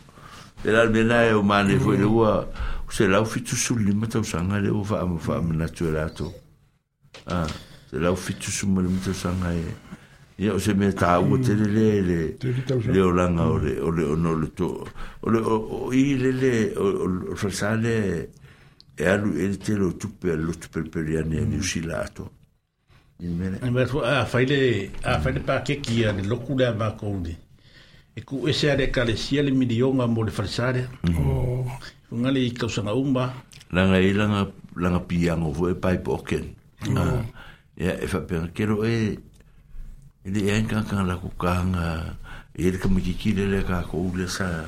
[0.63, 1.79] C'est la mena e o le mm-hmm.
[1.79, 2.41] foi le ua
[2.85, 4.93] o se lau fitu suli la tau sanga le o tu
[5.85, 6.11] un
[7.25, 7.47] ah
[7.89, 9.51] se lau fitu suli sanga
[10.35, 11.41] e o se mea tāua mm.
[11.41, 14.85] tele le le le o langa o le o le o no le to
[15.21, 18.29] o le o i le le o le
[18.95, 19.91] e e te lo
[23.19, 23.85] Ma
[24.25, 25.43] faile a faile mm.
[25.43, 25.63] pa
[28.15, 31.19] e ku ese are kale siale milionga mo le farsare mm -hmm.
[31.23, 31.63] oh.
[32.11, 33.31] ngale i kausanga umba
[33.71, 36.43] langa i langa langa piango vo e pai poken
[36.83, 36.97] mm -hmm.
[36.99, 37.23] uh, oh.
[37.79, 39.15] ya ah, e fa e pe kero e
[40.27, 42.19] ele en kan kan la kukanga
[42.51, 44.67] e le kamiki ki le ka ko le sa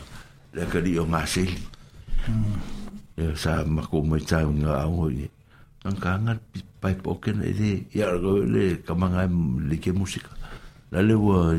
[0.55, 2.55] le ka di o masel mm -hmm.
[3.19, 5.27] e sa ma ko mo tsa nga o ye
[5.83, 6.39] kan kan
[6.79, 9.27] pai poken e de ya e e le kamanga
[9.67, 10.31] le ke musika
[10.95, 11.51] la le wo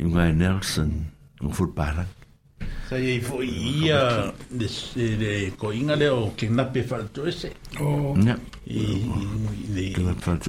[0.00, 0.90] unha Nelson
[1.42, 2.06] un fulparan
[2.88, 3.46] Sai aí foi
[3.84, 7.52] ia de eh, coinga le o que na pe falto ese.
[7.78, 8.16] Oh.
[8.16, 8.32] Ne.
[8.66, 10.48] E que na falto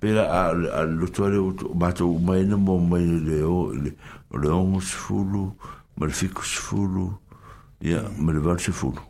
[0.00, 3.92] Pela a a lutore o bato mai no mo mai le o le
[4.48, 5.52] o fulu,
[6.00, 7.12] mal ficus fulu.
[7.84, 9.02] Ia, mal varse fulo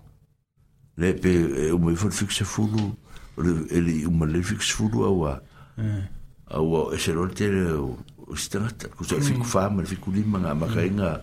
[0.98, 2.98] Le pe eh, o meu fol fixe fulo
[3.70, 5.40] Ele o mal fixe fulu awa.
[6.50, 6.96] Awa é.
[6.96, 7.96] ese rotel o
[8.34, 8.88] se tangata.
[8.90, 9.86] Ko sa fiku fama, mm.
[9.86, 11.22] fiku lima nga makainga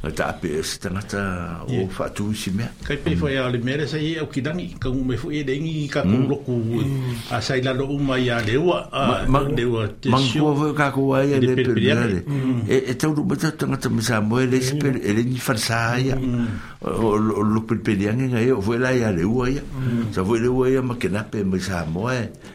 [0.00, 2.72] nga ta ape se tangata o fatu isi mea.
[2.80, 5.88] Kai pei fai ale mere sa ye au kidangi, ka ume fu e dengi i
[5.92, 6.08] ka mm.
[6.08, 7.36] kuroku mm.
[7.36, 8.88] a sai lalo uma i a lewa.
[9.28, 12.24] Mangkua fai ka kua ia le pelpiliare.
[12.64, 16.00] E, e tau rupa ta tangata me sa moe le sipere, e le ni farsa
[16.00, 16.16] ia.
[16.80, 19.60] O lo pelpiliare nga ia, fai la ia lewa ia.
[20.16, 22.16] Sa fai lewa ia ma kenape me sa moe.
[22.32, 22.54] Mm.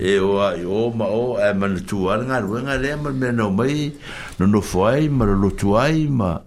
[0.00, 2.60] e o a i o ma o a e mana tu a le ngaru e
[2.62, 3.92] nga le ma me no mai
[4.40, 6.38] no no foai ma lo tu ai ma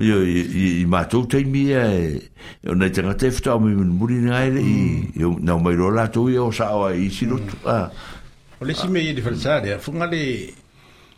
[0.00, 2.30] Yo i i ma tu te mi e
[2.64, 6.08] yo na te ngate fta mi mun muri na ile i yo na mai rola
[6.08, 8.64] tu yo sa wa i si lo tu a mm.
[8.64, 10.52] Olesi me yedi falsa dia fungale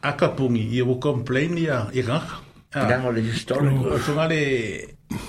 [0.02, 2.20] akapungi i o complain ya i ga
[2.74, 3.88] Dango le historico.
[3.90, 4.36] O tunga le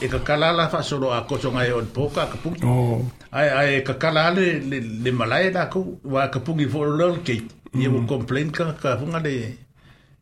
[0.02, 2.64] e ka kalala fa solo a ko tonga e on poka ka pungi.
[2.66, 3.04] Oh.
[3.34, 7.36] Ai ai ka kalale le le malai la ko wa ka pungi fo lol ke.
[7.74, 7.82] Mm.
[7.82, 9.36] Ia o complain ka ka funga le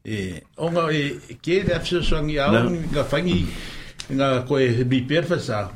[0.04, 3.46] e onga e ke da fso sangi a un ga fangi
[4.14, 5.70] nga ko e bi perfasa.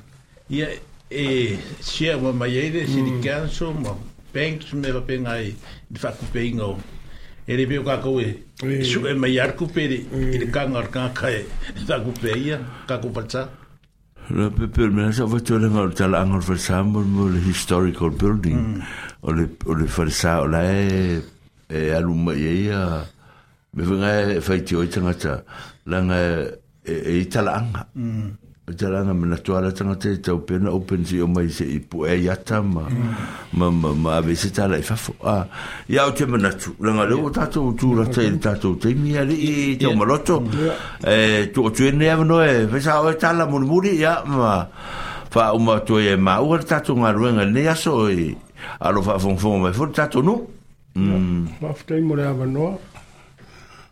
[0.49, 0.67] Ia
[1.11, 2.89] e sia wa mai ele mm.
[2.89, 3.93] si di canso mo
[4.33, 5.53] banks me va pengai
[5.87, 6.73] di fa kupingo.
[6.73, 6.93] Mm.
[7.47, 11.45] ele veio com a coe isso é maior que o pere ele canga arca cai
[11.85, 13.49] da cupeia da cupeça
[14.31, 18.57] la pepper me sa va tole va tala angor for samur mo le historical building
[18.57, 18.81] mm.
[19.21, 21.21] o le o le for sa o la e
[21.69, 23.05] e alu me ia
[23.75, 25.43] me vinga fai tio tanga
[25.85, 26.57] la nga e,
[26.89, 28.44] e, e, e tala anga mm.
[28.73, 32.15] talanga mana tuala tanga te tau pena open si o mai se i pu e
[32.25, 32.81] yata ma
[33.53, 35.45] ma ma ma ave se tala i e fafo a
[35.87, 39.15] ia o te mana tu langa leo o tatou tu rata i tatou te mi
[39.17, 39.37] ali
[39.71, 40.41] i te o maloto
[41.05, 44.65] e tu o tue ne avano e pesa o e tala murimuri ia ma
[45.29, 48.33] fa o ma tu e ma ua tatou ngā ruenga ne aso e
[48.81, 50.41] alo fa fonfonga mai fo tatou no
[50.97, 51.61] ma mm.
[51.75, 52.73] ftai mo le avanoa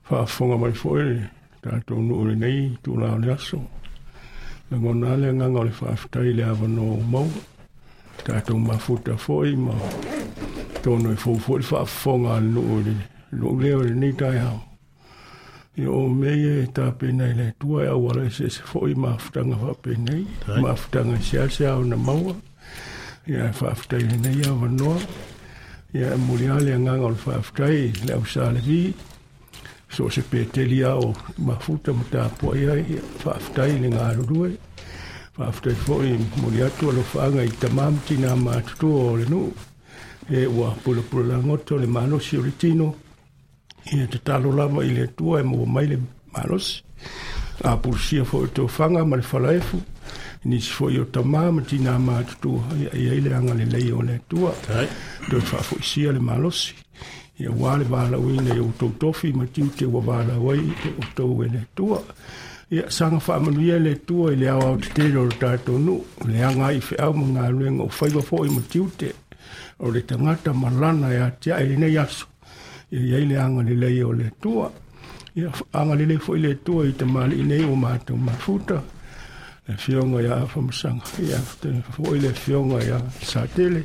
[0.02, 1.22] fa fonga mai fo e
[1.62, 3.62] tatou no o le nei tu la o le aso
[4.74, 7.28] Na ngona le nganga o le whaafutai le awa no mau.
[8.26, 9.76] Tātou ma futa fōi ma
[10.82, 12.94] tōno i fōfō i whaafonga nō le.
[13.38, 14.64] Nō leo le nei tai hao.
[15.78, 19.14] I o mei e tāpe nei le tua e awa le se se fōi ma
[19.22, 20.26] futanga whaape nei.
[20.58, 22.34] Ma futanga se ase au na maua.
[23.30, 24.98] Ia e whaafutai le nei awa noa.
[25.94, 28.66] Ia e muri a le nganga o le whaafutai le awsa le
[29.94, 32.74] so se peteli ao ma futa mo ta po ia
[33.22, 34.50] fa ftai ni nga ru due
[35.38, 38.58] fa ftai fo i mo ia tu lo fa nga i tamam ti na ma
[38.80, 39.42] tu o le no
[40.30, 42.88] e wa pulo pulo la ngoto le mano si ritino
[43.94, 45.98] i e te talo la mo i le tu e mo mai le
[46.34, 46.66] malos
[47.70, 49.78] a pur si fo to fa nga ma le fa lae fu
[50.50, 53.82] ni si fo io tamam ti na ma tu ia ia le nga le le
[53.98, 54.88] o le tu ai
[55.30, 56.83] do fa fo si le malos si
[57.42, 61.40] ia uā le valauina i outou tofi ma tiu te ua valau ai e outou
[61.42, 62.02] e le atua
[62.70, 66.80] ia saga faamanuia le atua i le aoao tetele o le tatou nuu leaga ai
[66.82, 69.10] feau ma galuega o faiva foʻi ma tiu te
[69.80, 72.26] o le tagata ma lana e atiaʻi e lenei aso
[72.92, 74.70] ia iai le agalelei o le atua
[75.34, 78.84] ia agalelei foʻi le atua i tamali nei ua matou mafuta
[79.68, 81.42] le fioga iā famasaga ia
[81.98, 83.84] foʻi le fioga iā satele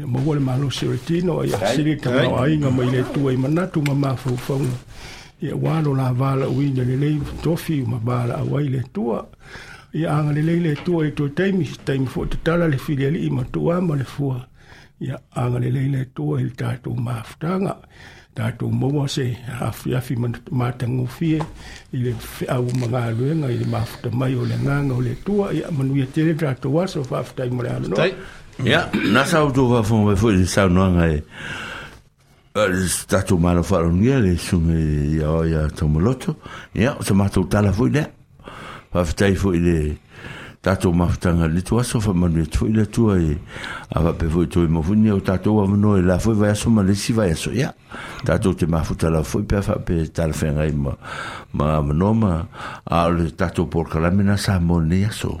[0.00, 3.64] ya mo wole malo seretino ya sili ka no ai nga mai le tuai mana
[3.72, 4.64] tu ma mafu fau
[5.40, 7.08] ya walo la vala wi ne le le
[7.44, 9.20] tofi ma bala wai le tua
[10.00, 13.30] ya ang le le le tua to time time fo to tala le fili ali
[13.30, 14.38] ma tua ma le fua
[15.00, 17.74] ya ang le le le tua il ta tu mafu tanga
[18.36, 19.26] ta tu mo wa se
[19.68, 20.14] afi afi
[20.60, 21.28] ma tangu fi
[21.96, 22.12] ile
[22.56, 25.94] au ma nga le nga ile mafu ta mai ole nga ngole tua ya manu
[26.00, 27.88] ya tele tra tua so fa fa time le ano
[28.64, 31.22] ia na sau tu fa fo me fo i sau no ngai
[32.54, 34.76] al statu malo fa un ia le sunge
[35.16, 36.36] ia ia tomoloto
[36.74, 38.04] ia o tamato tala fo ile
[38.92, 39.96] fa ftai fo ile
[40.60, 43.38] tatou mafutaga le tu aso faamanuiatu foʻi le atua e
[43.96, 47.72] avape foʻi toe mafunia o tatou avanoa e la foʻi vaeaso ma lesi vaeaso ia
[48.26, 50.92] tatou te mafutalau foʻi pea faape talafeagai ma
[51.56, 52.32] ma avanoa ma
[52.84, 55.40] a o le tatou polokalame na sa mo nei aso